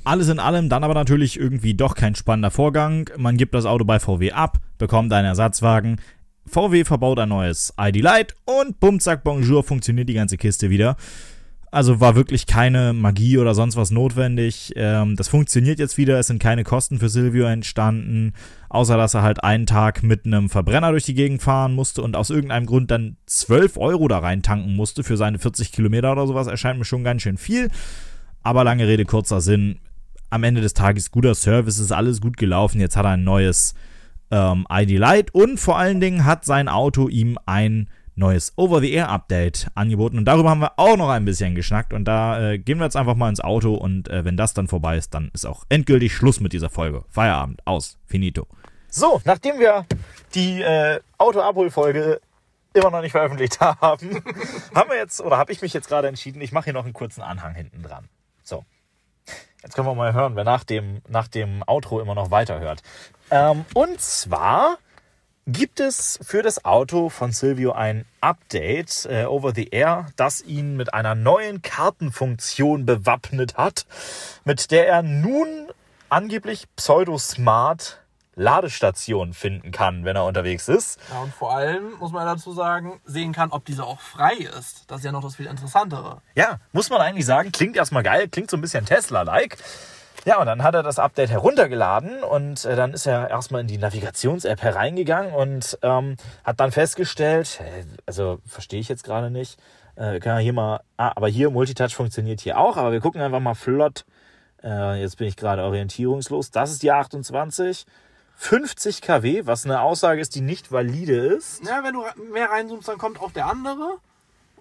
Alles 0.03 0.29
in 0.29 0.39
allem 0.39 0.67
dann 0.67 0.83
aber 0.83 0.95
natürlich 0.95 1.39
irgendwie 1.39 1.75
doch 1.75 1.93
kein 1.93 2.15
spannender 2.15 2.49
Vorgang. 2.49 3.09
Man 3.17 3.37
gibt 3.37 3.53
das 3.53 3.65
Auto 3.65 3.85
bei 3.85 3.99
VW 3.99 4.31
ab, 4.31 4.59
bekommt 4.79 5.13
einen 5.13 5.27
Ersatzwagen. 5.27 6.01
VW 6.47 6.85
verbaut 6.85 7.19
ein 7.19 7.29
neues 7.29 7.73
ID 7.79 8.01
Light 8.01 8.35
und 8.45 8.79
bumm, 8.79 8.99
zack, 8.99 9.23
bonjour, 9.23 9.63
funktioniert 9.63 10.09
die 10.09 10.15
ganze 10.15 10.37
Kiste 10.37 10.71
wieder. 10.71 10.97
Also 11.73 12.01
war 12.01 12.15
wirklich 12.15 12.47
keine 12.47 12.91
Magie 12.91 13.37
oder 13.37 13.55
sonst 13.55 13.77
was 13.77 13.91
notwendig. 13.91 14.73
Ähm, 14.75 15.15
das 15.15 15.29
funktioniert 15.29 15.79
jetzt 15.79 15.97
wieder. 15.97 16.19
Es 16.19 16.27
sind 16.27 16.43
keine 16.43 16.65
Kosten 16.65 16.99
für 16.99 17.07
Silvio 17.07 17.45
entstanden, 17.45 18.33
außer 18.67 18.97
dass 18.97 19.13
er 19.13 19.21
halt 19.21 19.41
einen 19.41 19.65
Tag 19.65 20.03
mit 20.03 20.25
einem 20.25 20.49
Verbrenner 20.49 20.91
durch 20.91 21.05
die 21.05 21.13
Gegend 21.13 21.41
fahren 21.41 21.73
musste 21.73 22.01
und 22.01 22.17
aus 22.17 22.29
irgendeinem 22.29 22.65
Grund 22.65 22.91
dann 22.91 23.15
12 23.25 23.77
Euro 23.77 24.09
da 24.09 24.19
rein 24.19 24.43
tanken 24.43 24.75
musste 24.75 25.05
für 25.05 25.15
seine 25.15 25.39
40 25.39 25.71
Kilometer 25.71 26.11
oder 26.11 26.27
sowas. 26.27 26.47
Erscheint 26.47 26.77
mir 26.77 26.83
schon 26.83 27.05
ganz 27.05 27.21
schön 27.21 27.37
viel. 27.37 27.69
Aber 28.43 28.65
lange 28.65 28.85
Rede, 28.85 29.05
kurzer 29.05 29.39
Sinn. 29.39 29.79
Am 30.29 30.43
Ende 30.43 30.59
des 30.59 30.73
Tages 30.73 31.09
guter 31.09 31.35
Service, 31.35 31.79
ist 31.79 31.93
alles 31.93 32.19
gut 32.19 32.35
gelaufen. 32.35 32.81
Jetzt 32.81 32.97
hat 32.97 33.05
er 33.05 33.11
ein 33.11 33.23
neues 33.23 33.75
ähm, 34.29 34.65
ID 34.69 34.97
Light 34.97 35.33
und 35.33 35.57
vor 35.57 35.77
allen 35.77 36.01
Dingen 36.01 36.25
hat 36.25 36.43
sein 36.43 36.67
Auto 36.67 37.07
ihm 37.07 37.37
ein 37.45 37.87
neues 38.15 38.53
Over-the-Air-Update 38.55 39.67
angeboten. 39.75 40.17
Und 40.17 40.25
darüber 40.25 40.49
haben 40.49 40.61
wir 40.61 40.77
auch 40.77 40.97
noch 40.97 41.09
ein 41.09 41.25
bisschen 41.25 41.55
geschnackt. 41.55 41.93
Und 41.93 42.05
da 42.05 42.51
äh, 42.51 42.57
gehen 42.59 42.77
wir 42.79 42.85
jetzt 42.85 42.95
einfach 42.95 43.15
mal 43.15 43.29
ins 43.29 43.41
Auto. 43.41 43.73
Und 43.73 44.09
äh, 44.09 44.25
wenn 44.25 44.37
das 44.37 44.53
dann 44.53 44.67
vorbei 44.67 44.97
ist, 44.97 45.13
dann 45.13 45.31
ist 45.33 45.45
auch 45.45 45.63
endgültig 45.69 46.13
Schluss 46.13 46.39
mit 46.39 46.53
dieser 46.53 46.69
Folge. 46.69 47.03
Feierabend. 47.09 47.65
Aus. 47.65 47.97
Finito. 48.05 48.47
So, 48.89 49.21
nachdem 49.23 49.59
wir 49.59 49.85
die 50.35 50.61
äh, 50.61 50.99
Auto-Abhol-Folge 51.17 52.19
immer 52.73 52.91
noch 52.91 53.01
nicht 53.01 53.11
veröffentlicht 53.11 53.59
haben, 53.59 54.23
haben 54.75 54.89
wir 54.89 54.97
jetzt, 54.97 55.21
oder 55.21 55.37
habe 55.37 55.51
ich 55.51 55.61
mich 55.61 55.73
jetzt 55.73 55.87
gerade 55.87 56.07
entschieden, 56.07 56.41
ich 56.41 56.51
mache 56.51 56.65
hier 56.65 56.73
noch 56.73 56.83
einen 56.83 56.93
kurzen 56.93 57.21
Anhang 57.21 57.55
hinten 57.55 57.83
dran. 57.83 58.09
So. 58.43 58.65
Jetzt 59.63 59.75
können 59.75 59.87
wir 59.87 59.95
mal 59.95 60.13
hören, 60.13 60.35
wer 60.35 60.43
nach 60.43 60.63
dem, 60.63 61.01
nach 61.07 61.27
dem 61.27 61.63
Outro 61.67 62.01
immer 62.01 62.15
noch 62.15 62.31
weiterhört. 62.31 62.81
Ähm, 63.29 63.65
und 63.73 64.01
zwar 64.01 64.77
gibt 65.47 65.79
es 65.79 66.19
für 66.21 66.41
das 66.41 66.65
Auto 66.65 67.09
von 67.09 67.31
Silvio 67.31 67.71
ein 67.71 68.05
Update 68.21 69.05
äh, 69.09 69.25
over 69.25 69.53
the 69.53 69.69
air, 69.69 70.07
das 70.15 70.41
ihn 70.41 70.77
mit 70.77 70.93
einer 70.93 71.15
neuen 71.15 71.61
Kartenfunktion 71.61 72.85
bewappnet 72.85 73.57
hat, 73.57 73.85
mit 74.45 74.71
der 74.71 74.87
er 74.87 75.01
nun 75.01 75.71
angeblich 76.09 76.65
pseudo-smart 76.75 78.01
Ladestationen 78.35 79.33
finden 79.33 79.71
kann, 79.71 80.05
wenn 80.05 80.15
er 80.15 80.25
unterwegs 80.25 80.67
ist. 80.67 80.99
Ja, 81.11 81.21
und 81.21 81.33
vor 81.33 81.53
allem 81.53 81.97
muss 81.99 82.11
man 82.11 82.25
dazu 82.25 82.53
sagen, 82.53 83.01
sehen 83.05 83.33
kann, 83.33 83.51
ob 83.51 83.65
diese 83.65 83.83
auch 83.83 83.99
frei 83.99 84.33
ist. 84.57 84.85
Das 84.87 84.99
ist 84.99 85.05
ja 85.05 85.11
noch 85.11 85.21
das 85.21 85.35
viel 85.35 85.47
Interessantere. 85.47 86.21
Ja, 86.35 86.59
muss 86.71 86.89
man 86.89 87.01
eigentlich 87.01 87.25
sagen, 87.25 87.51
klingt 87.51 87.75
erstmal 87.75 88.03
geil, 88.03 88.29
klingt 88.29 88.49
so 88.49 88.57
ein 88.57 88.61
bisschen 88.61 88.85
Tesla-like. 88.85 89.57
Ja, 90.23 90.39
und 90.39 90.45
dann 90.45 90.61
hat 90.61 90.75
er 90.75 90.83
das 90.83 90.99
Update 90.99 91.31
heruntergeladen 91.31 92.23
und 92.23 92.63
äh, 92.65 92.75
dann 92.75 92.93
ist 92.93 93.07
er 93.07 93.29
erstmal 93.29 93.61
in 93.61 93.67
die 93.67 93.79
Navigations-App 93.79 94.61
hereingegangen 94.61 95.33
und 95.33 95.79
ähm, 95.81 96.15
hat 96.43 96.59
dann 96.59 96.71
festgestellt, 96.71 97.59
äh, 97.59 97.85
also 98.05 98.39
verstehe 98.45 98.79
ich 98.79 98.87
jetzt 98.87 99.03
gerade 99.03 99.31
nicht, 99.31 99.59
äh, 99.95 100.19
kann 100.19 100.37
er 100.37 100.41
hier 100.41 100.53
mal, 100.53 100.81
ah, 100.97 101.11
aber 101.15 101.27
hier 101.27 101.49
Multitouch 101.49 101.95
funktioniert 101.95 102.39
hier 102.39 102.59
auch, 102.59 102.77
aber 102.77 102.91
wir 102.91 102.99
gucken 102.99 103.19
einfach 103.19 103.39
mal 103.39 103.55
flott. 103.55 104.05
Äh, 104.63 105.01
jetzt 105.01 105.17
bin 105.17 105.27
ich 105.27 105.37
gerade 105.37 105.63
orientierungslos. 105.63 106.51
Das 106.51 106.71
ist 106.71 106.83
die 106.83 106.91
28. 106.91 107.85
50 108.35 109.01
kW, 109.01 109.45
was 109.45 109.65
eine 109.65 109.81
Aussage 109.81 110.21
ist, 110.21 110.35
die 110.35 110.41
nicht 110.41 110.71
valide 110.71 111.15
ist. 111.15 111.63
Ja, 111.65 111.83
wenn 111.83 111.93
du 111.93 112.03
mehr 112.31 112.49
reinzoomst, 112.49 112.87
dann 112.87 112.97
kommt 112.97 113.19
auch 113.19 113.31
der 113.31 113.47
andere. 113.47 113.99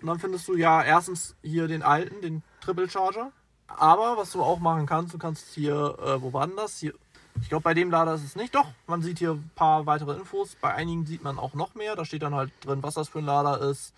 Und 0.00 0.06
dann 0.06 0.18
findest 0.18 0.48
du 0.48 0.56
ja 0.56 0.82
erstens 0.82 1.34
hier 1.42 1.68
den 1.68 1.82
alten, 1.82 2.20
den 2.20 2.42
Triple 2.60 2.88
Charger. 2.88 3.32
Aber 3.76 4.16
was 4.16 4.32
du 4.32 4.42
auch 4.42 4.58
machen 4.58 4.86
kannst, 4.86 5.14
du 5.14 5.18
kannst 5.18 5.54
hier, 5.54 5.96
äh, 6.04 6.20
wo 6.20 6.32
war 6.32 6.46
denn 6.46 6.56
das? 6.56 6.78
Hier, 6.78 6.92
ich 7.40 7.48
glaube, 7.48 7.62
bei 7.62 7.74
dem 7.74 7.90
Lader 7.90 8.14
ist 8.14 8.24
es 8.24 8.36
nicht. 8.36 8.54
Doch, 8.54 8.66
man 8.86 9.02
sieht 9.02 9.18
hier 9.18 9.32
ein 9.32 9.50
paar 9.54 9.86
weitere 9.86 10.14
Infos. 10.14 10.56
Bei 10.60 10.74
einigen 10.74 11.06
sieht 11.06 11.22
man 11.22 11.38
auch 11.38 11.54
noch 11.54 11.74
mehr. 11.74 11.96
Da 11.96 12.04
steht 12.04 12.22
dann 12.22 12.34
halt 12.34 12.52
drin, 12.60 12.82
was 12.82 12.94
das 12.94 13.08
für 13.08 13.20
ein 13.20 13.24
Lader 13.24 13.60
ist. 13.60 13.94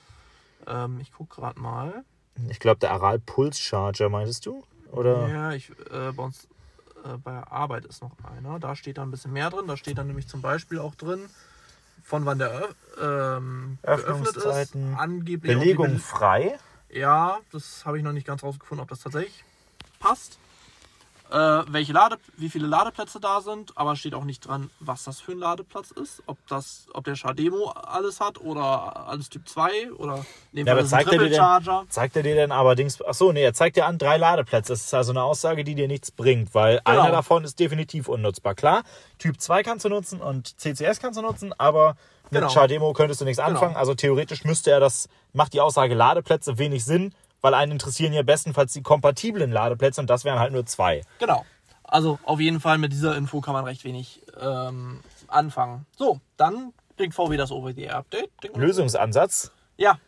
Ähm, 0.66 1.00
ich 1.00 1.12
gucke 1.12 1.37
gerade 1.40 1.58
mal. 1.58 2.04
Ich 2.48 2.61
glaube, 2.61 2.78
der 2.78 2.92
Aral 2.92 3.18
Pulse 3.18 3.61
Charger, 3.61 4.08
meintest 4.08 4.46
du? 4.46 4.64
Oder? 4.90 5.28
Ja, 5.28 5.52
ich, 5.52 5.70
äh, 5.90 6.12
bei 6.12 6.22
uns 6.22 6.46
äh, 7.04 7.16
bei 7.18 7.32
der 7.32 7.50
Arbeit 7.50 7.85
ist 7.85 8.02
noch 8.02 8.12
einer. 8.24 8.58
Da 8.61 8.76
steht 8.76 8.98
da 8.98 9.02
ein 9.02 9.11
bisschen 9.11 9.32
mehr 9.32 9.50
drin. 9.50 9.66
Da 9.66 9.76
steht 9.76 9.98
dann 9.98 10.06
nämlich 10.06 10.28
zum 10.28 10.40
Beispiel 10.42 10.78
auch 10.78 10.94
drin, 10.94 11.28
von 12.04 12.24
wann 12.26 12.38
der 12.38 12.68
ähm, 13.00 13.78
geöffnet 13.82 14.37
ist. 14.37 14.76
Angeblich 14.96 15.58
Belegung 15.58 15.87
Bele- 15.87 15.98
frei. 15.98 16.58
Ja, 16.90 17.38
das 17.50 17.87
habe 17.87 17.96
ich 17.96 18.04
noch 18.04 18.12
nicht 18.12 18.26
ganz 18.26 18.42
rausgefunden, 18.42 18.82
ob 18.82 18.90
das 18.90 19.00
tatsächlich 19.00 19.44
passt. 20.02 20.38
Äh, 21.30 21.64
welche 21.68 21.94
Lade, 21.94 22.18
wie 22.36 22.50
viele 22.50 22.66
Ladeplätze 22.66 23.18
da 23.18 23.40
sind, 23.40 23.72
aber 23.78 23.96
steht 23.96 24.12
auch 24.14 24.24
nicht 24.24 24.46
dran, 24.46 24.68
was 24.80 25.04
das 25.04 25.18
für 25.18 25.32
ein 25.32 25.38
Ladeplatz 25.38 25.90
ist. 25.90 26.22
Ob 26.26 26.36
das, 26.46 26.88
ob 26.92 27.04
der 27.04 27.14
Chademo 27.16 27.70
alles 27.70 28.20
hat 28.20 28.38
oder 28.38 29.08
alles 29.08 29.30
Typ 29.30 29.48
2 29.48 29.92
oder 29.92 30.26
dem 30.52 30.66
Ja, 30.66 30.76
ein 30.76 30.86
zeigt 30.86 31.10
er, 31.10 31.18
dir 31.18 31.30
denn, 31.30 31.88
zeigt 31.88 32.16
er 32.16 32.22
dir 32.22 32.34
denn 32.34 32.52
allerdings, 32.52 33.02
ach 33.02 33.14
so, 33.14 33.32
nee, 33.32 33.42
er 33.42 33.54
zeigt 33.54 33.76
dir 33.76 33.86
an 33.86 33.96
drei 33.96 34.18
Ladeplätze. 34.18 34.74
Das 34.74 34.82
ist 34.82 34.92
also 34.92 35.12
eine 35.12 35.22
Aussage, 35.22 35.64
die 35.64 35.74
dir 35.74 35.88
nichts 35.88 36.10
bringt, 36.10 36.54
weil 36.54 36.82
Genau. 36.84 37.00
einer 37.00 37.12
davon 37.12 37.44
ist 37.44 37.58
definitiv 37.58 38.08
unnutzbar. 38.08 38.54
Klar, 38.54 38.82
Typ 39.18 39.40
2 39.40 39.62
kannst 39.62 39.86
du 39.86 39.88
nutzen 39.88 40.20
und 40.20 40.60
CCS 40.60 41.00
kannst 41.00 41.18
du 41.18 41.22
nutzen, 41.22 41.54
aber 41.56 41.96
mit 42.30 42.40
Genau. 42.42 42.52
Chademo 42.52 42.92
könntest 42.92 43.22
du 43.22 43.24
nichts 43.24 43.38
Genau. 43.42 43.52
anfangen. 43.58 43.76
Also 43.76 43.94
theoretisch 43.94 44.44
müsste 44.44 44.70
er 44.70 44.80
das, 44.80 45.08
macht 45.32 45.54
die 45.54 45.62
Aussage 45.62 45.94
Ladeplätze 45.94 46.58
wenig 46.58 46.84
Sinn, 46.84 47.14
weil 47.42 47.55
einen 47.55 47.72
interessieren 47.72 48.14
ja 48.14 48.22
bestenfalls 48.22 48.72
die 48.72 48.83
kompatiblen 48.83 49.50
Ladeplätze 49.50 50.00
und 50.00 50.09
das 50.09 50.24
wären 50.24 50.38
halt 50.38 50.52
nur 50.52 50.64
zwei. 50.64 51.02
Genau. 51.18 51.44
Also 51.83 52.18
auf 52.22 52.40
jeden 52.40 52.61
Fall 52.61 52.78
mit 52.78 52.92
dieser 52.92 53.16
Info 53.16 53.42
kann 53.42 53.52
man 53.52 53.64
recht 53.64 53.85
wenig 53.85 54.22
ähm, 54.40 55.00
anfangen. 55.28 55.85
So, 55.98 56.20
dann 56.38 56.72
bringt 56.96 57.14
VW 57.14 57.37
das 57.37 57.50
Over-the-Air-Update. 57.50 58.31
Lösungsansatz. 58.55 59.50
Ja. 59.76 59.98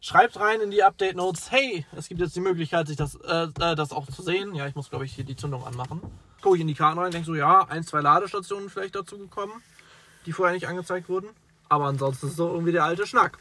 Schreibt 0.00 0.38
rein 0.38 0.60
in 0.60 0.70
die 0.70 0.82
Update 0.82 1.16
Notes, 1.16 1.50
hey, 1.50 1.86
es 1.96 2.08
gibt 2.08 2.20
jetzt 2.20 2.36
die 2.36 2.40
Möglichkeit, 2.40 2.86
sich 2.86 2.96
das, 2.96 3.14
äh, 3.14 3.48
äh, 3.58 3.74
das 3.74 3.90
auch 3.90 4.06
zu 4.06 4.22
sehen. 4.22 4.54
Ja, 4.54 4.66
ich 4.66 4.74
muss, 4.74 4.90
glaube 4.90 5.06
ich, 5.06 5.14
hier 5.14 5.24
die 5.24 5.34
Zündung 5.34 5.66
anmachen. 5.66 6.02
Gucke 6.42 6.56
ich 6.56 6.60
in 6.60 6.68
die 6.68 6.74
Karten 6.74 6.98
rein, 6.98 7.10
denke 7.10 7.24
so, 7.24 7.34
ja, 7.34 7.66
ein, 7.68 7.84
zwei 7.84 8.02
Ladestationen 8.02 8.68
vielleicht 8.68 8.94
dazu 8.94 9.16
gekommen, 9.16 9.62
die 10.26 10.32
vorher 10.32 10.54
nicht 10.54 10.68
angezeigt 10.68 11.08
wurden. 11.08 11.30
Aber 11.70 11.86
ansonsten 11.86 12.26
ist 12.26 12.32
es 12.32 12.38
doch 12.38 12.52
irgendwie 12.52 12.72
der 12.72 12.84
alte 12.84 13.06
Schnack. 13.06 13.38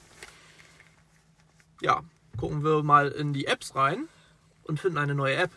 Ja, 1.81 2.01
gucken 2.37 2.63
wir 2.63 2.83
mal 2.83 3.09
in 3.09 3.33
die 3.33 3.47
Apps 3.47 3.75
rein 3.75 4.07
und 4.63 4.79
finden 4.79 4.97
eine 4.97 5.15
neue 5.15 5.35
App. 5.35 5.51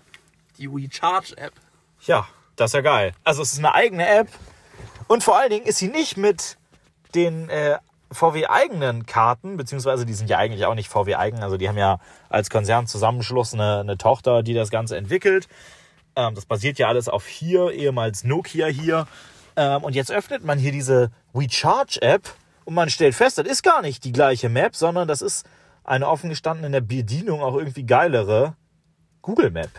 Die 0.58 0.70
WeCharge-App. 0.70 1.52
Ja, 2.06 2.26
das 2.56 2.70
ist 2.70 2.74
ja 2.74 2.80
geil. 2.80 3.12
Also 3.24 3.42
es 3.42 3.52
ist 3.52 3.58
eine 3.58 3.74
eigene 3.74 4.08
App 4.08 4.28
und 5.08 5.22
vor 5.22 5.38
allen 5.38 5.50
Dingen 5.50 5.66
ist 5.66 5.78
sie 5.78 5.88
nicht 5.88 6.16
mit 6.16 6.56
den 7.14 7.48
äh, 7.48 7.78
VW-eigenen 8.12 9.06
Karten, 9.06 9.56
beziehungsweise 9.56 10.06
die 10.06 10.14
sind 10.14 10.30
ja 10.30 10.38
eigentlich 10.38 10.64
auch 10.66 10.74
nicht 10.74 10.88
VW-eigen, 10.88 11.42
also 11.42 11.56
die 11.56 11.68
haben 11.68 11.78
ja 11.78 11.98
als 12.28 12.50
Konzernzusammenschluss 12.50 13.54
eine, 13.54 13.80
eine 13.80 13.98
Tochter, 13.98 14.42
die 14.42 14.54
das 14.54 14.70
Ganze 14.70 14.96
entwickelt. 14.96 15.48
Ähm, 16.14 16.34
das 16.34 16.46
basiert 16.46 16.78
ja 16.78 16.88
alles 16.88 17.08
auf 17.08 17.26
hier, 17.26 17.72
ehemals 17.72 18.24
Nokia 18.24 18.66
hier. 18.66 19.06
Ähm, 19.56 19.84
und 19.84 19.94
jetzt 19.94 20.10
öffnet 20.10 20.44
man 20.44 20.58
hier 20.58 20.72
diese 20.72 21.10
WeCharge-App 21.32 22.34
und 22.64 22.74
man 22.74 22.90
stellt 22.90 23.14
fest, 23.14 23.38
das 23.38 23.46
ist 23.46 23.62
gar 23.62 23.82
nicht 23.82 24.04
die 24.04 24.12
gleiche 24.12 24.48
Map, 24.48 24.74
sondern 24.76 25.08
das 25.08 25.22
ist 25.22 25.46
eine 25.86 26.08
offen 26.08 26.28
gestanden 26.30 26.64
in 26.66 26.72
der 26.72 26.80
Bedienung 26.80 27.40
auch 27.42 27.54
irgendwie 27.56 27.84
geilere 27.84 28.56
Google 29.22 29.50
Map. 29.50 29.70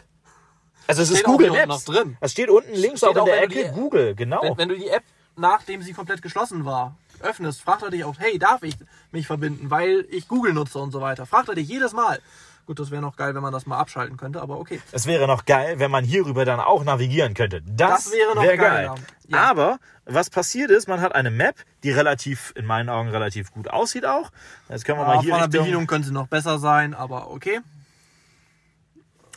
Also 0.88 1.02
es 1.02 1.10
ist 1.10 1.18
Steht 1.20 1.28
auch 1.28 1.32
Google 1.34 1.52
Maps. 1.52 1.68
noch 1.68 1.94
drin. 1.96 2.18
Es 2.22 2.32
steht 2.32 2.50
unten 2.50 2.74
links 2.74 3.00
Steht 3.00 3.10
auch 3.10 3.18
in 3.18 3.26
der 3.26 3.44
Ecke 3.44 3.66
die- 3.66 3.72
Google, 3.72 4.16
genau. 4.16 4.42
Wenn, 4.42 4.58
wenn 4.58 4.70
du 4.70 4.76
die 4.78 4.88
App, 4.88 5.04
nachdem 5.36 5.82
sie 5.82 5.92
komplett 5.94 6.22
geschlossen 6.22 6.64
war, 6.66 6.96
öffnest, 7.20 7.62
fragt 7.62 7.84
er 7.84 7.90
dich 7.90 8.04
auch, 8.06 8.16
hey, 8.20 8.40
darf 8.40 8.64
ich 8.64 8.76
mich 9.12 9.28
verbinden, 9.28 9.70
weil 9.70 10.06
ich 10.10 10.28
Google 10.28 10.54
nutze 10.54 10.80
und 10.80 10.92
so 10.92 11.02
weiter. 11.02 11.26
Fragt 11.26 11.50
er 11.50 11.56
dich 11.56 11.68
jedes 11.68 11.92
Mal. 11.94 12.20
Gut, 12.68 12.80
das 12.80 12.92
wäre 12.92 13.02
noch 13.02 13.16
geil, 13.16 13.34
wenn 13.34 13.42
man 13.42 13.54
das 13.54 13.66
mal 13.66 13.78
abschalten 13.80 14.18
könnte, 14.18 14.42
aber 14.42 14.60
okay. 14.60 14.82
Es 14.92 15.06
wäre 15.06 15.26
noch 15.26 15.46
geil, 15.46 15.80
wenn 15.80 15.90
man 15.90 16.04
hierüber 16.04 16.44
dann 16.44 16.60
auch 16.60 16.84
navigieren 16.84 17.34
könnte. 17.34 17.62
Das, 17.62 18.04
Das 18.04 18.14
wäre 18.14 18.36
noch 18.36 18.44
wär 18.44 18.58
geil. 18.58 18.92
Ja. 19.30 19.50
Aber 19.50 19.80
was 20.06 20.30
passiert 20.30 20.70
ist, 20.70 20.90
man 20.90 21.00
hat 21.00 21.16
eine 21.16 21.32
Map, 21.32 21.56
die 21.84 21.92
relativ, 21.92 22.52
in 22.58 22.66
meinen 22.66 22.90
Augen 22.90 23.08
relativ 23.08 23.52
gut 23.52 23.70
aussieht 23.70 24.06
auch. 24.06 24.32
Jetzt 24.68 24.84
können 24.84 25.00
wir 25.00 25.08
Ja, 25.08 25.16
mal 25.16 25.22
hier 25.22 25.32
von 25.32 25.40
der 25.40 25.48
Richtung, 25.48 25.64
Bedienung 25.64 25.88
könnte 25.88 26.10
sie 26.10 26.14
noch 26.14 26.28
besser 26.28 26.60
sein, 26.60 26.94
aber 26.94 27.32
okay. 27.32 27.62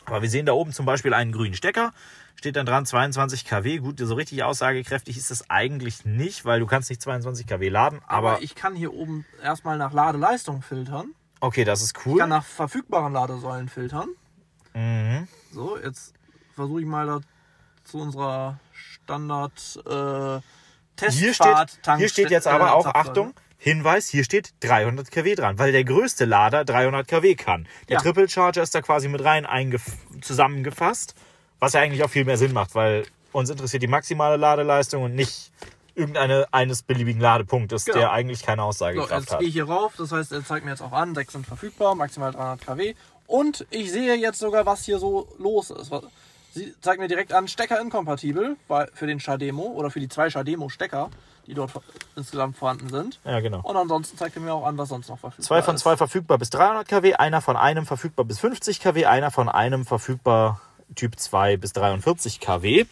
Aber 0.06 0.22
wir 0.22 0.28
sehen 0.28 0.44
da 0.44 0.52
oben 0.52 0.72
zum 0.72 0.84
Beispiel 0.84 1.14
einen 1.14 1.30
grünen 1.30 1.54
Stecker. 1.54 1.92
Steht 2.34 2.56
dann 2.56 2.66
dran 2.66 2.84
22 2.84 3.44
kW. 3.44 3.78
Gut, 3.78 4.00
so 4.00 4.14
richtig 4.14 4.42
aussagekräftig 4.42 5.16
ist 5.16 5.30
es 5.30 5.48
eigentlich 5.50 6.04
nicht, 6.04 6.44
weil 6.44 6.58
du 6.58 6.66
kannst 6.66 6.90
nicht 6.90 7.00
22 7.00 7.46
kW 7.46 7.68
laden. 7.68 8.00
Aber, 8.08 8.32
Aber, 8.32 8.42
ich 8.42 8.56
kann 8.56 8.74
hier 8.74 8.92
oben 8.92 9.24
erstmal 9.40 9.78
nach 9.78 9.92
Ladeleistung 9.92 10.62
filtern. 10.62 11.14
Okay, 11.40 11.64
das 11.64 11.82
ist 11.82 11.96
Ich 11.98 12.06
cool. 12.06 12.18
kann 12.18 12.28
nach 12.30 12.44
verfügbaren 12.44 13.12
Ladesäulen 13.12 13.68
filtern. 13.68 14.08
Mhm. 14.74 15.26
So, 15.52 15.76
jetzt 15.78 16.14
versuche 16.54 16.80
ich 16.80 16.86
mal 16.86 17.06
da 17.06 17.20
zu 17.84 17.98
unserer 17.98 18.60
Standard 18.72 19.52
äh, 19.86 19.90
Hier 19.90 20.40
steht, 21.34 21.46
Testfahrt 21.46 21.78
hier 21.98 22.08
steht 22.08 22.30
jetzt 22.30 22.46
aber 22.46 22.74
auch, 22.74 22.86
Achtung, 22.86 23.34
Hinweis, 23.58 24.08
hier 24.08 24.24
steht 24.24 24.54
300 24.60 25.10
kW 25.10 25.34
dran, 25.34 25.58
weil 25.58 25.72
der 25.72 25.84
größte 25.84 26.24
Lader 26.24 26.64
300 26.64 27.06
kW 27.06 27.34
kann. 27.34 27.66
Der 27.88 27.96
Ja. 27.96 28.02
Triple 28.02 28.28
Charger 28.28 28.62
ist 28.62 28.74
da 28.74 28.80
quasi 28.80 29.08
mit 29.08 29.22
rein 29.22 29.44
zusammengefasst, 30.22 31.14
was 31.58 31.74
ja 31.74 31.80
eigentlich 31.80 32.02
auch 32.04 32.10
viel 32.10 32.24
mehr 32.24 32.38
Sinn 32.38 32.52
macht, 32.52 32.74
weil 32.74 33.04
uns 33.32 33.50
interessiert 33.50 33.82
die 33.82 33.86
maximale 33.88 34.36
Ladeleistung 34.36 35.02
und 35.02 35.14
nicht 35.14 35.52
irgendeine 36.00 36.46
eines 36.52 36.82
beliebigen 36.82 37.20
Ladepunktes, 37.20 37.84
Genau. 37.84 37.98
der 37.98 38.12
eigentlich 38.12 38.42
keine 38.42 38.62
So, 38.62 38.68
Aussagekraft 38.68 39.10
jetzt 39.12 39.32
hat. 39.32 39.38
gehe 39.40 39.48
ich 39.48 39.54
hier 39.54 39.68
rauf, 39.68 39.92
das 39.96 40.10
heißt, 40.12 40.32
er 40.32 40.44
zeigt 40.44 40.64
mir 40.64 40.72
jetzt 40.72 40.82
auch 40.82 40.92
an, 40.92 41.14
6 41.14 41.32
sind 41.32 41.46
verfügbar, 41.46 41.94
maximal 41.94 42.32
300 42.32 42.60
kW. 42.66 42.94
Und 43.26 43.66
ich 43.70 43.92
sehe 43.92 44.14
jetzt 44.16 44.38
sogar, 44.40 44.66
was 44.66 44.84
hier 44.84 44.98
so 44.98 45.28
los 45.38 45.70
ist. 45.70 45.92
Sie 46.52 46.74
zeigt 46.80 47.00
mir 47.00 47.06
direkt 47.06 47.32
an, 47.32 47.46
Stecker 47.46 47.80
inkompatibel 47.80 48.56
bei, 48.66 48.88
für 48.92 49.06
den 49.06 49.20
Chademo 49.20 49.62
oder 49.62 49.90
für 49.92 50.00
die 50.00 50.08
zwei 50.08 50.28
Chademo-Stecker, 50.30 51.08
die 51.46 51.54
dort 51.54 51.70
insgesamt 52.16 52.56
vorhanden 52.56 52.88
sind. 52.88 53.20
Ja, 53.24 53.38
genau. 53.38 53.60
Und 53.62 53.76
ansonsten 53.76 54.18
zeigt 54.18 54.34
er 54.34 54.42
mir 54.42 54.52
auch 54.52 54.66
an, 54.66 54.76
was 54.76 54.88
sonst 54.88 55.08
noch 55.08 55.18
verfügbar 55.20 55.46
Zwei 55.46 55.62
von 55.62 55.76
ist. 55.76 55.82
zwei 55.82 55.96
verfügbar 55.96 56.38
bis 56.38 56.50
300 56.50 56.88
kW, 56.88 57.14
einer 57.14 57.40
von 57.40 57.56
einem 57.56 57.86
verfügbar 57.86 58.24
bis 58.24 58.40
50 58.40 58.80
kW, 58.80 59.06
einer 59.06 59.30
von 59.30 59.48
einem 59.48 59.86
verfügbar 59.86 60.60
Typ 60.96 61.16
2 61.20 61.56
bis 61.56 61.72
43 61.72 62.40
kW 62.40 62.84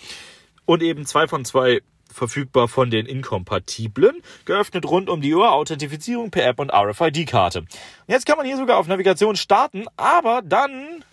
und 0.65 0.81
eben 0.85 1.05
zwei 1.05 1.27
von 1.27 1.45
zwei 1.45 1.83
verfügbar 2.13 2.69
von 2.69 2.91
den 2.91 3.07
inkompatiblen, 3.07 4.23
geöffnet 4.45 4.87
rund 4.87 5.09
um 5.09 5.21
die 5.21 5.35
Uhr, 5.35 5.53
Authentifizierung 5.53 6.31
per 6.31 6.47
App 6.47 6.59
und 6.59 6.73
RFID-Karte. 6.73 7.65
Jetzt 8.07 8.27
kann 8.27 8.37
man 8.37 8.47
hier 8.47 8.57
sogar 8.57 8.79
auf 8.79 8.89
Navigation 8.89 9.37
starten, 9.37 9.87
aber 9.97 10.43
dann 10.43 11.05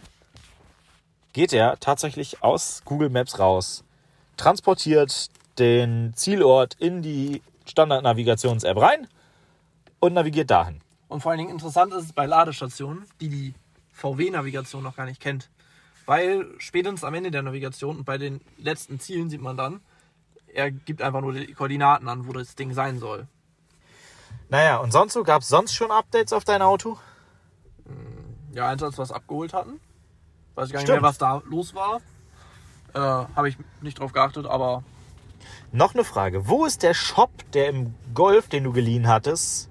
geht 1.33 1.53
er 1.53 1.79
tatsächlich 1.79 2.41
aus 2.41 2.81
Google 2.85 3.09
Maps 3.09 3.39
raus, 3.39 3.83
transportiert 4.37 5.29
den 5.59 6.13
Zielort 6.15 6.75
in 6.75 7.01
die 7.01 7.41
Standard-Navigations-App 7.65 8.77
rein 8.77 9.07
und 9.99 10.13
navigiert 10.13 10.49
dahin. 10.51 10.81
Und 11.07 11.21
vor 11.21 11.31
allen 11.31 11.39
Dingen 11.39 11.51
interessant 11.51 11.93
ist 11.93 12.05
es 12.05 12.13
bei 12.13 12.25
Ladestationen, 12.25 13.05
die 13.21 13.29
die 13.29 13.53
VW-Navigation 13.93 14.83
noch 14.83 14.95
gar 14.95 15.05
nicht 15.05 15.21
kennt. 15.21 15.49
Weil 16.05 16.45
spätestens 16.59 17.03
am 17.03 17.13
Ende 17.13 17.31
der 17.31 17.41
Navigation 17.41 17.97
und 17.97 18.05
bei 18.05 18.17
den 18.17 18.41
letzten 18.57 18.99
Zielen 18.99 19.29
sieht 19.29 19.41
man 19.41 19.57
dann, 19.57 19.81
er 20.55 20.71
gibt 20.71 21.01
einfach 21.01 21.21
nur 21.21 21.33
die 21.33 21.53
Koordinaten 21.53 22.07
an, 22.07 22.27
wo 22.27 22.33
das 22.33 22.55
Ding 22.55 22.73
sein 22.73 22.99
soll. 22.99 23.27
Naja, 24.49 24.77
und 24.77 24.91
sonst 24.91 25.13
so, 25.13 25.23
gab 25.23 25.41
es 25.41 25.47
sonst 25.47 25.73
schon 25.73 25.91
Updates 25.91 26.33
auf 26.33 26.43
dein 26.43 26.61
Auto? 26.61 26.97
Ja, 28.53 28.69
eins, 28.69 28.81
als 28.83 28.97
wir 28.97 29.03
es 29.03 29.11
abgeholt 29.11 29.53
hatten. 29.53 29.79
Weiß 30.55 30.67
ich 30.67 30.73
gar 30.73 30.79
nicht 30.79 30.87
Stimmt. 30.87 31.01
mehr, 31.01 31.09
was 31.09 31.17
da 31.17 31.41
los 31.45 31.75
war. 31.75 31.99
Äh, 32.93 32.99
Habe 32.99 33.49
ich 33.49 33.57
nicht 33.81 33.99
drauf 33.99 34.13
geachtet, 34.13 34.45
aber 34.45 34.83
Noch 35.71 35.93
eine 35.93 36.05
Frage. 36.05 36.47
Wo 36.47 36.65
ist 36.65 36.81
der 36.83 36.93
Shop, 36.93 37.31
der 37.51 37.67
im 37.69 37.93
Golf, 38.13 38.47
den 38.47 38.63
du 38.63 38.71
geliehen 38.71 39.07
hattest, 39.07 39.69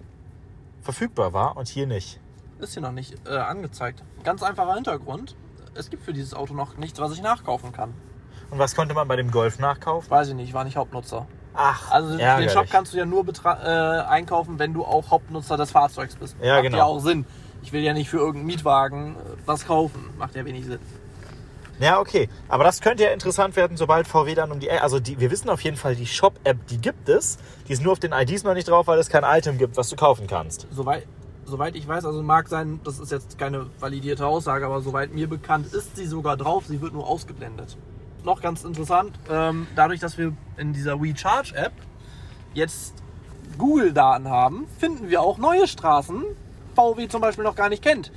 verfügbar 0.82 1.32
war 1.32 1.56
und 1.56 1.68
hier 1.68 1.86
nicht? 1.86 2.20
ist 2.58 2.74
hier 2.74 2.82
noch 2.82 2.92
nicht 2.92 3.26
äh, 3.26 3.36
angezeigt. 3.36 4.02
Ganz 4.22 4.42
einfacher 4.42 4.74
Hintergrund. 4.74 5.36
Es 5.74 5.90
gibt 5.90 6.02
für 6.04 6.12
dieses 6.12 6.34
Auto 6.34 6.54
noch 6.54 6.76
nichts, 6.76 6.98
was 6.98 7.12
ich 7.12 7.20
nachkaufen 7.22 7.72
kann. 7.72 7.92
Und 8.54 8.60
was 8.60 8.76
konnte 8.76 8.94
man 8.94 9.08
bei 9.08 9.16
dem 9.16 9.32
Golf 9.32 9.58
nachkaufen? 9.58 10.08
Weiß 10.08 10.28
ich 10.28 10.34
nicht, 10.34 10.54
war 10.54 10.62
nicht 10.62 10.76
Hauptnutzer. 10.76 11.26
Ach, 11.54 11.90
Also 11.90 12.10
den 12.10 12.20
ärgerlich. 12.20 12.52
Shop 12.52 12.66
kannst 12.70 12.92
du 12.92 12.98
ja 12.98 13.04
nur 13.04 13.26
äh, 13.26 13.68
einkaufen, 13.68 14.60
wenn 14.60 14.72
du 14.72 14.84
auch 14.84 15.10
Hauptnutzer 15.10 15.56
des 15.56 15.72
Fahrzeugs 15.72 16.14
bist. 16.14 16.36
Ja, 16.40 16.54
Macht 16.54 16.62
genau. 16.62 16.78
ja 16.78 16.84
auch 16.84 17.00
Sinn. 17.00 17.26
Ich 17.64 17.72
will 17.72 17.82
ja 17.82 17.92
nicht 17.92 18.08
für 18.08 18.18
irgendeinen 18.18 18.46
Mietwagen 18.46 19.16
äh, 19.16 19.18
was 19.44 19.66
kaufen. 19.66 20.08
Macht 20.18 20.36
ja 20.36 20.44
wenig 20.44 20.66
Sinn. 20.66 20.78
Ja, 21.80 21.98
okay. 21.98 22.28
Aber 22.48 22.62
das 22.62 22.80
könnte 22.80 23.02
ja 23.02 23.10
interessant 23.10 23.56
werden, 23.56 23.76
sobald 23.76 24.06
VW 24.06 24.36
dann 24.36 24.52
um 24.52 24.60
die... 24.60 24.70
Also 24.70 25.00
die, 25.00 25.18
wir 25.18 25.32
wissen 25.32 25.50
auf 25.50 25.60
jeden 25.62 25.76
Fall, 25.76 25.96
die 25.96 26.06
Shop-App, 26.06 26.64
die 26.68 26.78
gibt 26.78 27.08
es. 27.08 27.38
Die 27.66 27.72
ist 27.72 27.82
nur 27.82 27.90
auf 27.90 27.98
den 27.98 28.12
IDs 28.12 28.44
noch 28.44 28.54
nicht 28.54 28.68
drauf, 28.68 28.86
weil 28.86 29.00
es 29.00 29.08
kein 29.08 29.24
Item 29.24 29.58
gibt, 29.58 29.76
was 29.76 29.88
du 29.88 29.96
kaufen 29.96 30.28
kannst. 30.28 30.68
Soweit, 30.70 31.08
soweit 31.44 31.74
ich 31.74 31.88
weiß, 31.88 32.04
also 32.04 32.22
mag 32.22 32.48
sein, 32.48 32.78
das 32.84 33.00
ist 33.00 33.10
jetzt 33.10 33.36
keine 33.36 33.66
validierte 33.80 34.24
Aussage, 34.24 34.64
aber 34.64 34.80
soweit 34.80 35.12
mir 35.12 35.28
bekannt 35.28 35.74
ist 35.74 35.96
sie 35.96 36.06
sogar 36.06 36.36
drauf, 36.36 36.66
sie 36.68 36.80
wird 36.80 36.92
nur 36.92 37.08
ausgeblendet. 37.08 37.76
Noch 38.24 38.40
ganz 38.40 38.64
interessant, 38.64 39.12
ähm, 39.30 39.66
dadurch, 39.76 40.00
dass 40.00 40.16
wir 40.16 40.32
in 40.56 40.72
dieser 40.72 41.00
WeCharge-App 41.00 41.72
jetzt 42.54 42.94
Google-Daten 43.58 44.28
haben, 44.28 44.66
finden 44.78 45.10
wir 45.10 45.20
auch 45.20 45.36
neue 45.36 45.66
Straßen, 45.66 46.24
VW 46.74 47.06
zum 47.08 47.20
Beispiel 47.20 47.44
noch 47.44 47.54
gar 47.54 47.68
nicht 47.68 47.82
kennt, 47.82 48.10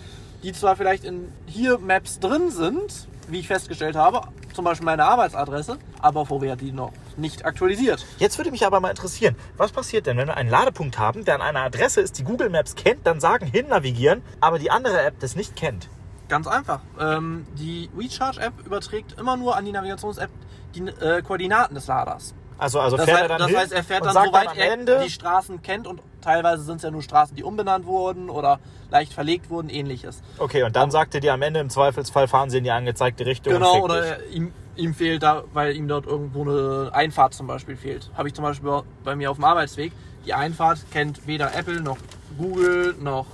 die 0.43 0.53
zwar 0.53 0.77
vielleicht 0.77 1.03
in 1.03 1.31
hier 1.45 1.77
Maps 1.77 2.19
drin 2.19 2.49
sind, 2.51 3.07
wie 3.27 3.39
ich 3.39 3.47
festgestellt 3.47 3.97
habe, 3.97 4.21
zum 4.53 4.63
Beispiel 4.63 4.85
meine 4.85 5.03
Arbeitsadresse, 5.03 5.77
aber 5.99 6.25
VW 6.25 6.51
hat 6.51 6.61
die 6.61 6.71
noch 6.71 6.93
nicht 7.17 7.45
aktualisiert. 7.45 8.05
Jetzt 8.17 8.37
würde 8.37 8.51
mich 8.51 8.65
aber 8.65 8.79
mal 8.79 8.89
interessieren, 8.89 9.35
was 9.57 9.73
passiert 9.73 10.07
denn, 10.07 10.17
wenn 10.17 10.27
wir 10.27 10.37
einen 10.37 10.49
Ladepunkt 10.49 10.97
haben, 10.97 11.25
der 11.25 11.35
an 11.35 11.41
einer 11.41 11.61
Adresse 11.61 11.99
ist, 11.99 12.17
die 12.17 12.23
Google 12.23 12.49
Maps 12.49 12.75
kennt, 12.75 13.05
dann 13.05 13.19
sagen, 13.19 13.45
hin 13.45 13.67
navigieren, 13.67 14.21
aber 14.39 14.57
die 14.57 14.71
andere 14.71 15.01
App 15.01 15.19
das 15.19 15.35
nicht 15.35 15.55
kennt? 15.55 15.89
Ganz 16.29 16.47
einfach. 16.47 16.81
Ähm, 16.99 17.45
die 17.55 17.89
WeCharge-App 17.95 18.65
überträgt 18.65 19.19
immer 19.19 19.37
nur 19.37 19.55
an 19.55 19.65
die 19.65 19.71
Navigations-App 19.71 20.29
die 20.75 20.81
äh, 20.81 21.21
Koordinaten 21.21 21.75
des 21.75 21.87
Laders. 21.87 22.33
Also, 22.57 22.79
also 22.79 22.97
Das, 22.97 23.05
fährt 23.05 23.19
heißt, 23.19 23.23
er 23.23 23.29
dann 23.29 23.39
das 23.39 23.47
hin 23.49 23.59
heißt, 23.59 23.71
er 23.71 23.83
fährt 23.83 24.05
dann, 24.05 24.13
soweit 24.13 24.47
am 24.47 24.57
er 24.57 24.73
Ende, 24.73 25.01
die 25.03 25.11
Straßen 25.11 25.61
kennt 25.61 25.85
und 25.85 26.01
teilweise 26.21 26.63
sind 26.63 26.77
es 26.77 26.83
ja 26.83 26.91
nur 26.91 27.03
Straßen, 27.03 27.35
die 27.35 27.43
umbenannt 27.43 27.85
wurden 27.85 28.29
oder 28.29 28.59
leicht 28.89 29.13
verlegt 29.13 29.49
wurden, 29.49 29.69
ähnliches. 29.69 30.21
okay, 30.39 30.63
und 30.63 30.75
dann 30.75 30.89
sagt 30.89 31.13
er 31.13 31.21
dir 31.21 31.33
am 31.33 31.41
Ende 31.41 31.59
im 31.59 31.69
Zweifelsfall, 31.69 32.27
fahren 32.27 32.49
Sie 32.49 32.57
in 32.57 32.63
die 32.63 32.71
angezeigte 32.71 33.25
Richtung. 33.25 33.53
Genau, 33.53 33.83
oder 33.83 34.03
er, 34.03 34.27
ihm, 34.29 34.53
ihm 34.75 34.95
fehlt 34.95 35.21
da, 35.23 35.43
weil 35.53 35.75
ihm 35.75 35.87
dort 35.87 36.07
irgendwo 36.07 36.41
eine 36.41 36.89
Einfahrt 36.93 37.33
zum 37.35 37.45
Beispiel 37.47 37.75
fehlt. 37.75 38.09
Habe 38.15 38.27
ich 38.27 38.33
zum 38.33 38.43
Beispiel 38.43 38.81
bei 39.03 39.15
mir 39.15 39.29
auf 39.29 39.37
dem 39.37 39.43
Arbeitsweg. 39.43 39.91
Die 40.25 40.33
Einfahrt 40.33 40.79
kennt 40.91 41.27
weder 41.27 41.53
Apple 41.55 41.81
noch 41.81 41.97
Google 42.37 42.95
noch 42.99 43.27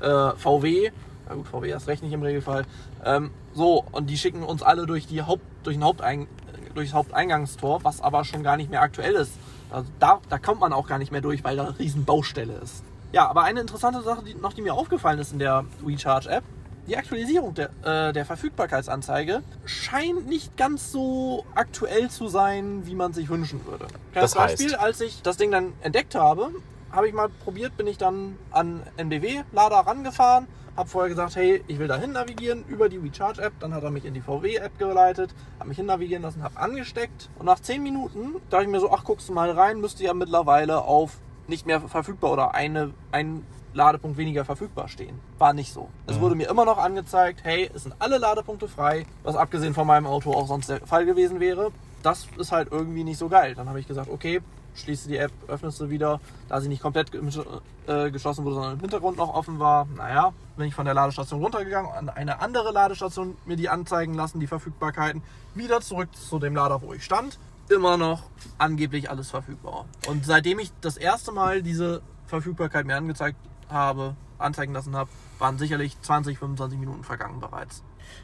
äh, 0.00 0.30
VW. 0.36 0.90
Na 1.30 1.36
gut, 1.36 1.46
VW 1.46 1.68
erst 1.68 1.86
recht 1.86 2.02
nicht 2.02 2.12
im 2.12 2.22
Regelfall. 2.22 2.66
Ähm, 3.04 3.30
so, 3.54 3.84
und 3.92 4.10
die 4.10 4.18
schicken 4.18 4.42
uns 4.42 4.64
alle 4.64 4.84
durch, 4.86 5.06
die 5.06 5.22
Haupt, 5.22 5.44
durch 5.62 5.76
ein 5.76 5.84
Haupteing, 5.84 6.26
durchs 6.74 6.92
Haupteingangstor, 6.92 7.84
was 7.84 8.00
aber 8.00 8.24
schon 8.24 8.42
gar 8.42 8.56
nicht 8.56 8.68
mehr 8.68 8.82
aktuell 8.82 9.14
ist. 9.14 9.32
Also 9.70 9.88
da, 10.00 10.20
da 10.28 10.38
kommt 10.38 10.60
man 10.60 10.72
auch 10.72 10.88
gar 10.88 10.98
nicht 10.98 11.12
mehr 11.12 11.20
durch, 11.20 11.44
weil 11.44 11.56
da 11.56 11.68
eine 11.68 11.78
riesen 11.78 12.04
Baustelle 12.04 12.54
ist. 12.54 12.82
Ja, 13.12 13.28
aber 13.28 13.44
eine 13.44 13.60
interessante 13.60 14.02
Sache, 14.02 14.24
die 14.24 14.34
noch 14.34 14.52
die 14.52 14.62
mir 14.62 14.74
aufgefallen 14.74 15.20
ist 15.20 15.32
in 15.32 15.38
der 15.38 15.64
WeCharge-App, 15.84 16.42
die 16.88 16.96
Aktualisierung 16.96 17.54
der, 17.54 17.70
äh, 17.84 18.12
der 18.12 18.24
Verfügbarkeitsanzeige 18.24 19.42
scheint 19.64 20.28
nicht 20.28 20.56
ganz 20.56 20.90
so 20.90 21.44
aktuell 21.54 22.10
zu 22.10 22.26
sein, 22.26 22.82
wie 22.86 22.96
man 22.96 23.12
sich 23.12 23.28
wünschen 23.28 23.64
würde. 23.66 23.86
Kleines 24.12 24.32
Das 24.32 24.36
heißt? 24.36 24.58
Beispiel, 24.58 24.74
als 24.74 25.00
ich 25.00 25.22
das 25.22 25.36
Ding 25.36 25.52
dann 25.52 25.74
entdeckt 25.82 26.16
habe, 26.16 26.50
habe 26.90 27.06
ich 27.06 27.14
mal 27.14 27.28
probiert, 27.28 27.76
bin 27.76 27.86
ich 27.86 27.98
dann 27.98 28.36
an 28.50 28.82
NBW-Lader 28.96 29.76
rangefahren, 29.76 30.48
habe 30.80 30.88
vorher 30.88 31.10
gesagt, 31.10 31.36
hey, 31.36 31.62
ich 31.68 31.78
will 31.78 31.88
dahin 31.88 32.12
navigieren 32.12 32.64
über 32.66 32.88
die 32.88 33.02
WeCharge-App, 33.02 33.52
dann 33.60 33.74
hat 33.74 33.84
er 33.84 33.90
mich 33.90 34.06
in 34.06 34.14
die 34.14 34.22
VW-App 34.22 34.78
geleitet, 34.78 35.34
hat 35.58 35.68
mich 35.68 35.76
hin 35.76 35.86
navigieren 35.86 36.22
lassen, 36.22 36.42
habe 36.42 36.56
angesteckt 36.58 37.28
und 37.38 37.46
nach 37.46 37.60
10 37.60 37.82
Minuten 37.82 38.36
dachte 38.48 38.64
ich 38.64 38.70
mir 38.70 38.80
so, 38.80 38.90
ach, 38.90 39.04
guckst 39.04 39.28
du 39.28 39.32
mal 39.32 39.50
rein, 39.50 39.80
müsste 39.80 40.02
ja 40.02 40.14
mittlerweile 40.14 40.82
auf 40.82 41.18
nicht 41.48 41.66
mehr 41.66 41.80
verfügbar 41.82 42.32
oder 42.32 42.54
eine, 42.54 42.94
ein 43.12 43.44
Ladepunkt 43.74 44.16
weniger 44.16 44.44
verfügbar 44.44 44.88
stehen. 44.88 45.20
War 45.38 45.52
nicht 45.52 45.72
so. 45.72 45.90
Es 46.06 46.18
wurde 46.18 46.34
mir 46.34 46.48
immer 46.48 46.64
noch 46.64 46.78
angezeigt, 46.78 47.40
hey, 47.44 47.70
es 47.74 47.82
sind 47.82 47.94
alle 47.98 48.18
Ladepunkte 48.18 48.66
frei, 48.66 49.06
was 49.22 49.36
abgesehen 49.36 49.74
von 49.74 49.86
meinem 49.86 50.06
Auto 50.06 50.32
auch 50.32 50.48
sonst 50.48 50.70
der 50.70 50.86
Fall 50.86 51.04
gewesen 51.04 51.40
wäre. 51.40 51.70
Das 52.02 52.26
ist 52.38 52.52
halt 52.52 52.68
irgendwie 52.72 53.04
nicht 53.04 53.18
so 53.18 53.28
geil. 53.28 53.54
Dann 53.54 53.68
habe 53.68 53.78
ich 53.78 53.86
gesagt, 53.86 54.08
okay, 54.10 54.40
schließe 54.74 55.08
die 55.08 55.16
App, 55.16 55.32
öffnest 55.48 55.80
du 55.80 55.90
wieder, 55.90 56.20
da 56.48 56.60
sie 56.60 56.68
nicht 56.68 56.82
komplett 56.82 57.10
äh, 57.14 58.10
geschlossen 58.10 58.44
wurde, 58.44 58.54
sondern 58.54 58.72
im 58.74 58.80
Hintergrund 58.80 59.16
noch 59.16 59.34
offen 59.34 59.58
war. 59.58 59.86
Naja, 59.96 60.32
bin 60.56 60.66
ich 60.66 60.74
von 60.74 60.84
der 60.84 60.94
Ladestation 60.94 61.42
runtergegangen, 61.42 61.90
an 61.90 62.08
eine 62.08 62.40
andere 62.40 62.72
Ladestation 62.72 63.36
mir 63.46 63.56
die 63.56 63.68
anzeigen 63.68 64.14
lassen, 64.14 64.40
die 64.40 64.46
Verfügbarkeiten, 64.46 65.22
wieder 65.54 65.80
zurück 65.80 66.08
zu 66.14 66.38
dem 66.38 66.54
Lader, 66.54 66.82
wo 66.82 66.92
ich 66.92 67.04
stand. 67.04 67.38
Immer 67.68 67.96
noch 67.96 68.24
angeblich 68.58 69.10
alles 69.10 69.30
verfügbar. 69.30 69.86
Und 70.08 70.26
seitdem 70.26 70.58
ich 70.58 70.72
das 70.80 70.96
erste 70.96 71.30
Mal 71.30 71.62
diese 71.62 72.02
Verfügbarkeit 72.26 72.84
mir 72.84 72.96
angezeigt 72.96 73.36
habe, 73.68 74.16
anzeigen 74.38 74.72
lassen 74.72 74.96
habe, 74.96 75.10
waren 75.38 75.58
sicherlich 75.58 76.00
20, 76.00 76.38
25 76.38 76.78
Minuten 76.78 77.04
vergangen 77.04 77.40
bereits. 77.40 77.82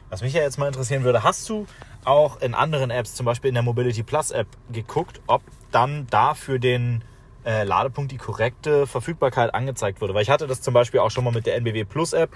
Was 0.09 0.21
mich 0.21 0.33
ja 0.33 0.41
jetzt 0.41 0.57
mal 0.57 0.67
interessieren 0.67 1.03
würde, 1.03 1.23
hast 1.23 1.47
du 1.49 1.65
auch 2.03 2.41
in 2.41 2.53
anderen 2.53 2.89
Apps, 2.89 3.15
zum 3.15 3.25
Beispiel 3.25 3.49
in 3.49 3.55
der 3.55 3.63
Mobility 3.63 4.03
Plus 4.03 4.31
App, 4.31 4.47
geguckt, 4.71 5.21
ob 5.27 5.41
dann 5.71 6.07
da 6.09 6.33
für 6.33 6.59
den 6.59 7.03
äh, 7.45 7.63
Ladepunkt 7.63 8.11
die 8.11 8.17
korrekte 8.17 8.87
Verfügbarkeit 8.87 9.53
angezeigt 9.53 10.01
wurde? 10.01 10.13
Weil 10.13 10.23
ich 10.23 10.29
hatte 10.29 10.47
das 10.47 10.61
zum 10.61 10.73
Beispiel 10.73 10.99
auch 10.99 11.11
schon 11.11 11.23
mal 11.23 11.33
mit 11.33 11.45
der 11.45 11.55
NBW 11.55 11.85
Plus 11.85 12.13
App, 12.13 12.31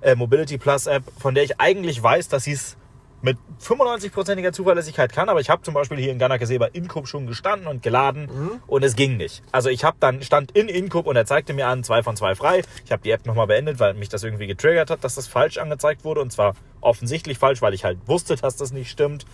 äh, 0.00 0.14
Mobility 0.14 0.58
Plus 0.58 0.86
App, 0.86 1.04
von 1.18 1.34
der 1.34 1.44
ich 1.44 1.60
eigentlich 1.60 2.02
weiß, 2.02 2.28
dass 2.28 2.44
sie 2.44 2.52
es 2.52 2.76
mit 3.22 3.38
95%iger 3.60 4.52
Zuverlässigkeit 4.52 5.12
kann, 5.12 5.28
aber 5.28 5.40
ich 5.40 5.48
habe 5.48 5.62
zum 5.62 5.74
Beispiel 5.74 5.96
hier 5.98 6.10
in 6.10 6.18
Ganakesee 6.18 6.58
bei 6.58 6.68
Incoop 6.72 7.06
schon 7.06 7.28
gestanden 7.28 7.68
und 7.68 7.82
geladen 7.82 8.28
und 8.66 8.82
es 8.82 8.96
ging 8.96 9.16
nicht. 9.16 9.42
Also 9.52 9.68
ich 9.68 9.84
habe 9.84 9.96
dann 10.00 10.22
stand 10.22 10.50
in 10.52 10.68
Incoop 10.68 11.06
und 11.06 11.14
er 11.14 11.24
zeigte 11.24 11.54
mir 11.54 11.68
an, 11.68 11.84
zwei 11.84 12.02
von 12.02 12.16
zwei 12.16 12.34
frei. 12.34 12.62
Ich 12.84 12.90
habe 12.90 13.02
die 13.02 13.12
App 13.12 13.24
nochmal 13.24 13.46
beendet, 13.46 13.78
weil 13.78 13.94
mich 13.94 14.08
das 14.08 14.24
irgendwie 14.24 14.48
getriggert 14.48 14.90
hat, 14.90 15.04
dass 15.04 15.14
das 15.14 15.28
falsch 15.28 15.58
angezeigt 15.58 16.04
wurde 16.04 16.20
und 16.20 16.32
zwar 16.32 16.54
offensichtlich 16.80 17.38
falsch, 17.38 17.62
weil 17.62 17.74
ich 17.74 17.84
halt 17.84 17.98
wusste, 18.06 18.34
dass 18.34 18.56
das 18.56 18.72
nicht 18.72 18.90
stimmt. 18.90 19.24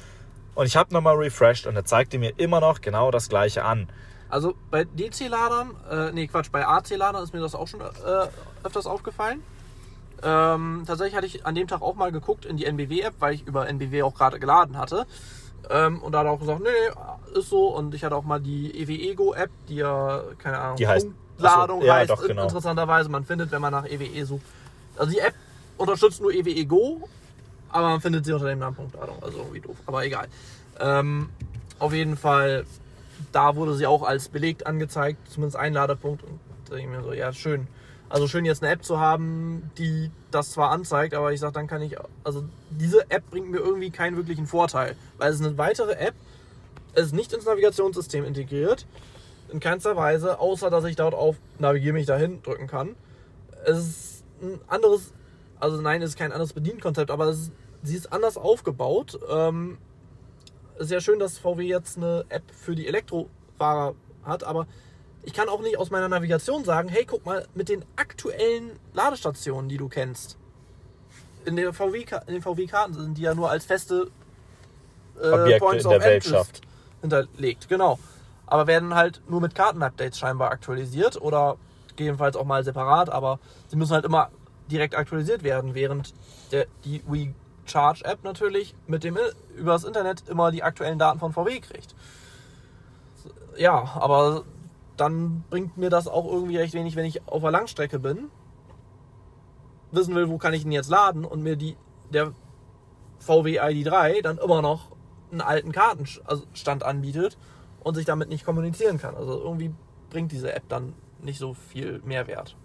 Und 0.58 0.66
ich 0.66 0.76
habe 0.76 0.92
nochmal 0.92 1.14
refreshed 1.14 1.68
und 1.68 1.76
er 1.76 1.84
zeigte 1.84 2.18
mir 2.18 2.32
immer 2.36 2.58
noch 2.58 2.80
genau 2.80 3.12
das 3.12 3.28
gleiche 3.28 3.64
an. 3.64 3.88
Also 4.28 4.54
bei 4.72 4.82
DC-Ladern, 4.82 5.70
äh, 5.88 6.10
nee 6.10 6.26
Quatsch, 6.26 6.50
bei 6.50 6.66
AC-Ladern 6.66 7.22
ist 7.22 7.32
mir 7.32 7.38
das 7.38 7.54
auch 7.54 7.68
schon 7.68 7.80
äh, 7.80 7.84
öfters 8.64 8.88
aufgefallen. 8.88 9.40
Ähm, 10.20 10.82
tatsächlich 10.84 11.14
hatte 11.14 11.26
ich 11.26 11.46
an 11.46 11.54
dem 11.54 11.68
Tag 11.68 11.80
auch 11.80 11.94
mal 11.94 12.10
geguckt 12.10 12.44
in 12.44 12.56
die 12.56 12.64
NBW-App, 12.64 13.14
weil 13.20 13.34
ich 13.34 13.46
über 13.46 13.68
NBW 13.68 14.02
auch 14.02 14.16
gerade 14.16 14.40
geladen 14.40 14.76
hatte. 14.76 15.06
Ähm, 15.70 16.02
und 16.02 16.10
da 16.10 16.18
hat 16.18 16.26
er 16.26 16.32
auch 16.32 16.40
gesagt, 16.40 16.60
nee, 16.60 17.38
ist 17.38 17.50
so. 17.50 17.68
Und 17.68 17.94
ich 17.94 18.02
hatte 18.02 18.16
auch 18.16 18.24
mal 18.24 18.40
die 18.40 18.76
EWE-Go-App, 18.82 19.50
die 19.68 19.76
ja, 19.76 20.24
keine 20.38 20.58
Ahnung, 20.58 20.76
Die 20.76 20.88
heißt- 20.88 21.08
Ach 21.40 21.68
so, 21.68 21.82
ja, 21.84 21.94
heißt. 21.94 22.10
doch, 22.10 22.26
genau. 22.26 22.42
Interessanterweise, 22.42 23.08
man 23.10 23.24
findet, 23.24 23.52
wenn 23.52 23.62
man 23.62 23.70
nach 23.70 23.86
EWE 23.86 24.26
sucht. 24.26 24.42
Also 24.96 25.12
die 25.12 25.20
App 25.20 25.34
unterstützt 25.76 26.20
nur 26.20 26.32
EWE 26.32 26.66
Go, 26.66 27.08
aber 27.70 27.88
man 27.88 28.00
findet 28.00 28.24
sie 28.24 28.32
unter 28.32 28.46
dem 28.46 28.58
Namen 28.58 28.76
Punktladung. 28.76 29.22
Also 29.22 29.38
irgendwie 29.38 29.60
doof, 29.60 29.76
aber 29.86 30.04
egal. 30.04 30.28
Ähm, 30.80 31.30
auf 31.78 31.92
jeden 31.92 32.16
Fall, 32.16 32.64
da 33.32 33.56
wurde 33.56 33.74
sie 33.74 33.86
auch 33.86 34.02
als 34.02 34.28
belegt 34.28 34.66
angezeigt, 34.66 35.18
zumindest 35.30 35.56
ein 35.56 35.74
Ladepunkt. 35.74 36.22
Und 36.22 36.40
da 36.68 36.76
denke 36.76 36.90
ich 36.90 36.98
mir 36.98 37.04
so, 37.04 37.12
ja, 37.12 37.32
schön. 37.32 37.66
Also 38.10 38.26
schön 38.26 38.46
jetzt 38.46 38.62
eine 38.62 38.72
App 38.72 38.84
zu 38.84 38.98
haben, 38.98 39.70
die 39.76 40.10
das 40.30 40.52
zwar 40.52 40.70
anzeigt, 40.70 41.12
aber 41.12 41.32
ich 41.32 41.40
sag, 41.40 41.52
dann 41.52 41.66
kann 41.66 41.82
ich, 41.82 41.96
also 42.24 42.44
diese 42.70 43.10
App 43.10 43.28
bringt 43.30 43.50
mir 43.50 43.58
irgendwie 43.58 43.90
keinen 43.90 44.16
wirklichen 44.16 44.46
Vorteil, 44.46 44.96
weil 45.18 45.30
es 45.30 45.40
ist 45.40 45.46
eine 45.46 45.58
weitere 45.58 45.92
App, 45.92 46.14
Es 46.94 47.06
ist 47.06 47.14
nicht 47.14 47.32
ins 47.32 47.44
Navigationssystem 47.44 48.24
integriert. 48.24 48.86
In 49.52 49.60
keinster 49.60 49.96
Weise, 49.96 50.40
außer 50.40 50.68
dass 50.68 50.84
ich 50.84 50.96
dort 50.96 51.14
auf 51.14 51.36
Navigiere 51.58 51.94
mich 51.94 52.06
dahin 52.06 52.42
drücken 52.42 52.66
kann. 52.66 52.96
Es 53.64 53.78
ist 53.78 54.24
ein 54.42 54.60
anderes, 54.68 55.12
also 55.60 55.80
nein, 55.80 56.02
es 56.02 56.10
ist 56.10 56.18
kein 56.18 56.32
anderes 56.32 56.52
Bedienkonzept, 56.52 57.10
aber 57.10 57.26
es 57.26 57.38
ist, 57.38 57.52
sie 57.82 57.96
ist 57.96 58.12
anders 58.12 58.36
aufgebaut. 58.36 59.18
Ähm, 59.28 59.78
ja 60.80 61.00
schön, 61.00 61.18
dass 61.18 61.38
VW 61.38 61.66
jetzt 61.66 61.96
eine 61.96 62.24
App 62.28 62.44
für 62.50 62.74
die 62.74 62.86
Elektrofahrer 62.86 63.94
hat, 64.24 64.44
aber 64.44 64.66
ich 65.22 65.32
kann 65.32 65.48
auch 65.48 65.60
nicht 65.60 65.78
aus 65.78 65.90
meiner 65.90 66.08
Navigation 66.08 66.64
sagen, 66.64 66.88
hey, 66.88 67.04
guck 67.04 67.26
mal, 67.26 67.46
mit 67.54 67.68
den 67.68 67.84
aktuellen 67.96 68.78
Ladestationen, 68.94 69.68
die 69.68 69.76
du 69.76 69.88
kennst. 69.88 70.38
In, 71.44 71.56
der 71.56 71.72
VW, 71.72 72.04
in 72.26 72.34
den 72.34 72.42
VW-Karten 72.42 72.94
sind 72.94 73.18
die 73.18 73.22
ja 73.22 73.34
nur 73.34 73.50
als 73.50 73.64
feste 73.64 74.10
äh, 75.20 75.30
Objekte 75.30 75.76
in 75.76 75.88
der 75.88 76.00
Weltschaft. 76.00 76.62
hinterlegt. 77.00 77.68
Genau. 77.68 77.98
Aber 78.46 78.66
werden 78.66 78.94
halt 78.94 79.20
nur 79.28 79.40
mit 79.40 79.54
Kartenupdates 79.54 80.18
scheinbar 80.18 80.50
aktualisiert 80.50 81.20
oder 81.20 81.56
gegebenenfalls 81.88 82.36
auch 82.36 82.44
mal 82.44 82.64
separat, 82.64 83.10
aber 83.10 83.40
sie 83.66 83.76
müssen 83.76 83.92
halt 83.92 84.04
immer 84.04 84.30
direkt 84.70 84.94
aktualisiert 84.94 85.42
werden, 85.42 85.74
während 85.74 86.14
der, 86.52 86.66
die 86.84 87.02
WeCharge 87.06 87.34
App 87.74 88.24
natürlich 88.24 88.74
mit 88.86 89.04
dem 89.04 89.16
über 89.56 89.72
das 89.72 89.84
Internet 89.84 90.28
immer 90.28 90.50
die 90.50 90.62
aktuellen 90.62 90.98
Daten 90.98 91.18
von 91.18 91.32
VW 91.32 91.60
kriegt. 91.60 91.94
Ja, 93.56 93.92
aber 93.94 94.44
dann 94.96 95.44
bringt 95.50 95.76
mir 95.76 95.90
das 95.90 96.08
auch 96.08 96.26
irgendwie 96.26 96.56
recht 96.56 96.74
wenig, 96.74 96.96
wenn 96.96 97.04
ich 97.04 97.26
auf 97.28 97.42
der 97.42 97.50
Langstrecke 97.50 97.98
bin, 97.98 98.30
wissen 99.90 100.14
will, 100.14 100.28
wo 100.28 100.38
kann 100.38 100.54
ich 100.54 100.64
ihn 100.64 100.72
jetzt 100.72 100.90
laden 100.90 101.24
und 101.24 101.42
mir 101.42 101.56
die 101.56 101.76
der 102.12 102.32
VW 103.18 103.60
ID3 103.60 104.22
dann 104.22 104.38
immer 104.38 104.62
noch 104.62 104.92
einen 105.30 105.40
alten 105.40 105.72
Kartenstand 105.72 106.84
anbietet 106.84 107.36
und 107.80 107.94
sich 107.94 108.04
damit 108.06 108.28
nicht 108.28 108.44
kommunizieren 108.44 108.98
kann. 108.98 109.14
Also 109.14 109.38
irgendwie 109.38 109.74
bringt 110.10 110.32
diese 110.32 110.52
App 110.54 110.68
dann 110.68 110.94
nicht 111.20 111.38
so 111.38 111.54
viel 111.54 112.00
Mehrwert. 112.04 112.56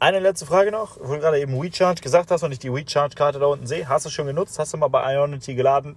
Eine 0.00 0.20
letzte 0.20 0.46
Frage 0.46 0.70
noch, 0.70 0.96
wo 1.02 1.14
du 1.14 1.18
gerade 1.20 1.40
eben 1.40 1.60
WeCharge 1.60 2.00
gesagt 2.00 2.30
hast 2.30 2.42
und 2.44 2.52
ich 2.52 2.58
die 2.60 2.72
WeCharge-Karte 2.72 3.38
da 3.40 3.46
unten 3.46 3.66
sehe. 3.66 3.88
Hast 3.88 4.06
du 4.06 4.10
schon 4.10 4.26
genutzt? 4.26 4.58
Hast 4.58 4.72
du 4.72 4.76
mal 4.78 4.88
bei 4.88 5.14
Ionity 5.14 5.54
geladen? 5.54 5.96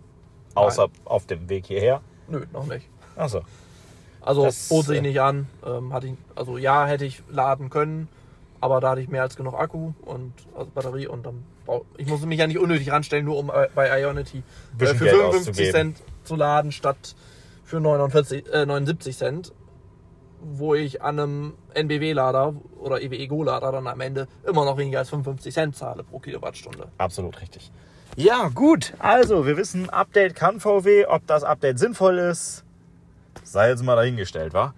Außer 0.56 0.88
auf 1.06 1.28
dem 1.28 1.48
Weg 1.50 1.68
hierher? 1.68 2.02
Nö, 2.28 2.46
noch 2.52 2.66
nicht. 2.66 2.88
Achso. 3.16 3.42
Also 4.22 4.46
Das, 4.46 4.70
bot 4.70 4.86
sich 4.86 4.98
äh, 4.98 5.02
nicht 5.02 5.22
an. 5.22 5.48
Ähm, 5.66 5.94
hatte 5.94 6.08
ich, 6.08 6.14
also 6.36 6.58
ja, 6.58 6.86
hätte 6.88 7.06
ich 7.06 7.22
laden 7.30 7.70
können, 7.70 8.08
aber 8.60 8.80
da 8.80 8.92
hatte 8.92 9.02
ich 9.02 9.08
mehr 9.08 9.22
als 9.22 9.36
genug 9.36 9.54
Akku 9.54 9.94
und 10.02 10.34
also 10.56 10.70
Batterie 10.74 11.08
und 11.08 11.26
dann 11.26 11.44
brau- 11.66 11.86
ich 11.98 12.08
musste 12.08 12.28
mich 12.28 12.40
ja 12.40 12.48
nicht 12.48 12.60
unnötig 12.60 12.92
ranstellen, 12.92 13.26
nur 13.26 13.38
um 13.38 13.50
äh, 13.50 13.68
bei 13.74 14.00
Ionity 14.02 14.40
äh, 14.80 14.86
für 14.88 15.06
Geld 15.06 15.16
55 15.16 15.40
auszugeben. 15.50 15.72
Cent 15.72 15.98
zu 16.24 16.36
laden 16.36 16.72
statt 16.72 17.16
für 17.64 17.80
49, 17.80 18.52
äh, 18.52 18.66
79 18.66 19.18
Cent, 19.18 19.54
wo 20.44 20.74
ich 20.76 21.02
an 21.02 21.20
einem 21.20 21.54
NBW-Lader 21.74 22.54
oder 22.80 23.02
EWE 23.02 23.28
Go-Lader 23.28 23.72
dann 23.72 23.88
am 23.88 24.02
Ende 24.02 24.28
immer 24.48 24.66
noch 24.66 24.78
weniger 24.78 25.00
als 25.00 25.10
55 25.10 25.54
Cent 25.54 25.76
zahle 25.76 26.04
pro 26.04 26.20
Kilowattstunde. 26.20 26.88
Absolut 26.98 27.40
richtig. 27.42 27.72
Ja, 28.16 28.50
gut. 28.50 28.94
Also, 29.00 29.46
wir 29.46 29.56
wissen, 29.58 29.90
Update 29.90 30.36
kann 30.36 30.60
VW. 30.60 31.06
Ob 31.06 31.26
das 31.28 31.44
Update 31.44 31.80
sinnvoll 31.80 32.18
ist, 32.18 32.64
sei 33.44 33.70
jetzt 33.70 33.84
mal 33.84 33.96
dahingestellt, 33.96 34.54
wa? 34.54 34.74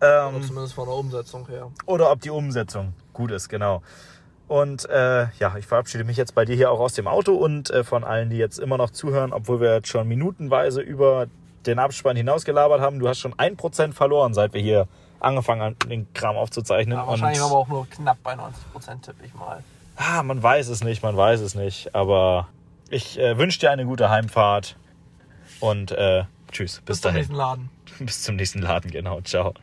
Oder 0.00 0.30
Ähm, 0.34 0.42
zumindest 0.42 0.74
von 0.74 0.86
der 0.86 0.94
Umsetzung 0.96 1.46
her. 1.48 1.70
oder 1.86 2.10
ob 2.10 2.20
die 2.20 2.30
Umsetzung 2.30 2.92
gut 3.12 3.30
ist, 3.30 3.48
genau. 3.48 3.82
Und 4.48 4.88
äh, 4.88 5.26
ja, 5.38 5.56
ich 5.58 5.66
verabschiede 5.66 6.04
mich 6.04 6.16
jetzt 6.16 6.34
bei 6.34 6.44
dir 6.44 6.54
hier 6.56 6.70
auch 6.70 6.78
aus 6.80 6.92
dem 6.94 7.08
Auto 7.08 7.34
und 7.34 7.70
äh, 7.70 7.82
von 7.84 8.04
allen, 8.04 8.30
die 8.30 8.36
jetzt 8.36 8.58
immer 8.58 8.76
noch 8.78 8.90
zuhören, 8.90 9.32
obwohl 9.32 9.60
wir 9.60 9.74
jetzt 9.74 9.88
schon 9.88 10.06
minutenweise 10.06 10.80
über 10.80 11.26
den 11.66 11.78
Abspann 11.78 12.16
hinausgelabert 12.16 12.80
haben. 12.80 12.98
Du 12.98 13.08
hast 13.08 13.18
schon 13.20 13.34
ein 13.38 13.56
Prozent 13.56 13.94
verloren, 13.94 14.34
seit 14.34 14.52
wir 14.54 14.60
hier 14.60 14.88
angefangen 15.20 15.62
haben, 15.62 15.76
den 15.88 16.12
Kram 16.14 16.36
aufzuzeichnen. 16.36 16.98
Ja, 16.98 17.06
wahrscheinlich 17.06 17.40
aber 17.40 17.56
auch 17.56 17.68
nur 17.68 17.88
knapp 17.88 18.18
bei 18.22 18.34
90 18.34 18.72
Prozent, 18.72 19.04
tippe 19.04 19.24
ich 19.24 19.34
mal. 19.34 19.62
ah, 19.96 20.22
man 20.22 20.42
weiß 20.42 20.68
es 20.68 20.84
nicht, 20.84 21.02
man 21.02 21.16
weiß 21.16 21.40
es 21.40 21.54
nicht. 21.54 21.94
Aber 21.94 22.48
ich 22.90 23.18
äh, 23.18 23.38
wünsche 23.38 23.58
dir 23.60 23.70
eine 23.70 23.84
gute 23.86 24.10
Heimfahrt 24.10 24.76
und 25.60 25.90
äh, 25.92 26.24
tschüss, 26.52 26.76
bis, 26.80 26.84
Bis 26.84 27.00
zum 27.00 27.08
dahin. 27.08 27.18
nächsten 27.18 27.34
Laden. 27.34 27.70
Bis 27.98 28.22
zum 28.22 28.36
nächsten 28.36 28.60
Laden, 28.60 28.90
genau. 28.90 29.20
Ciao. 29.22 29.54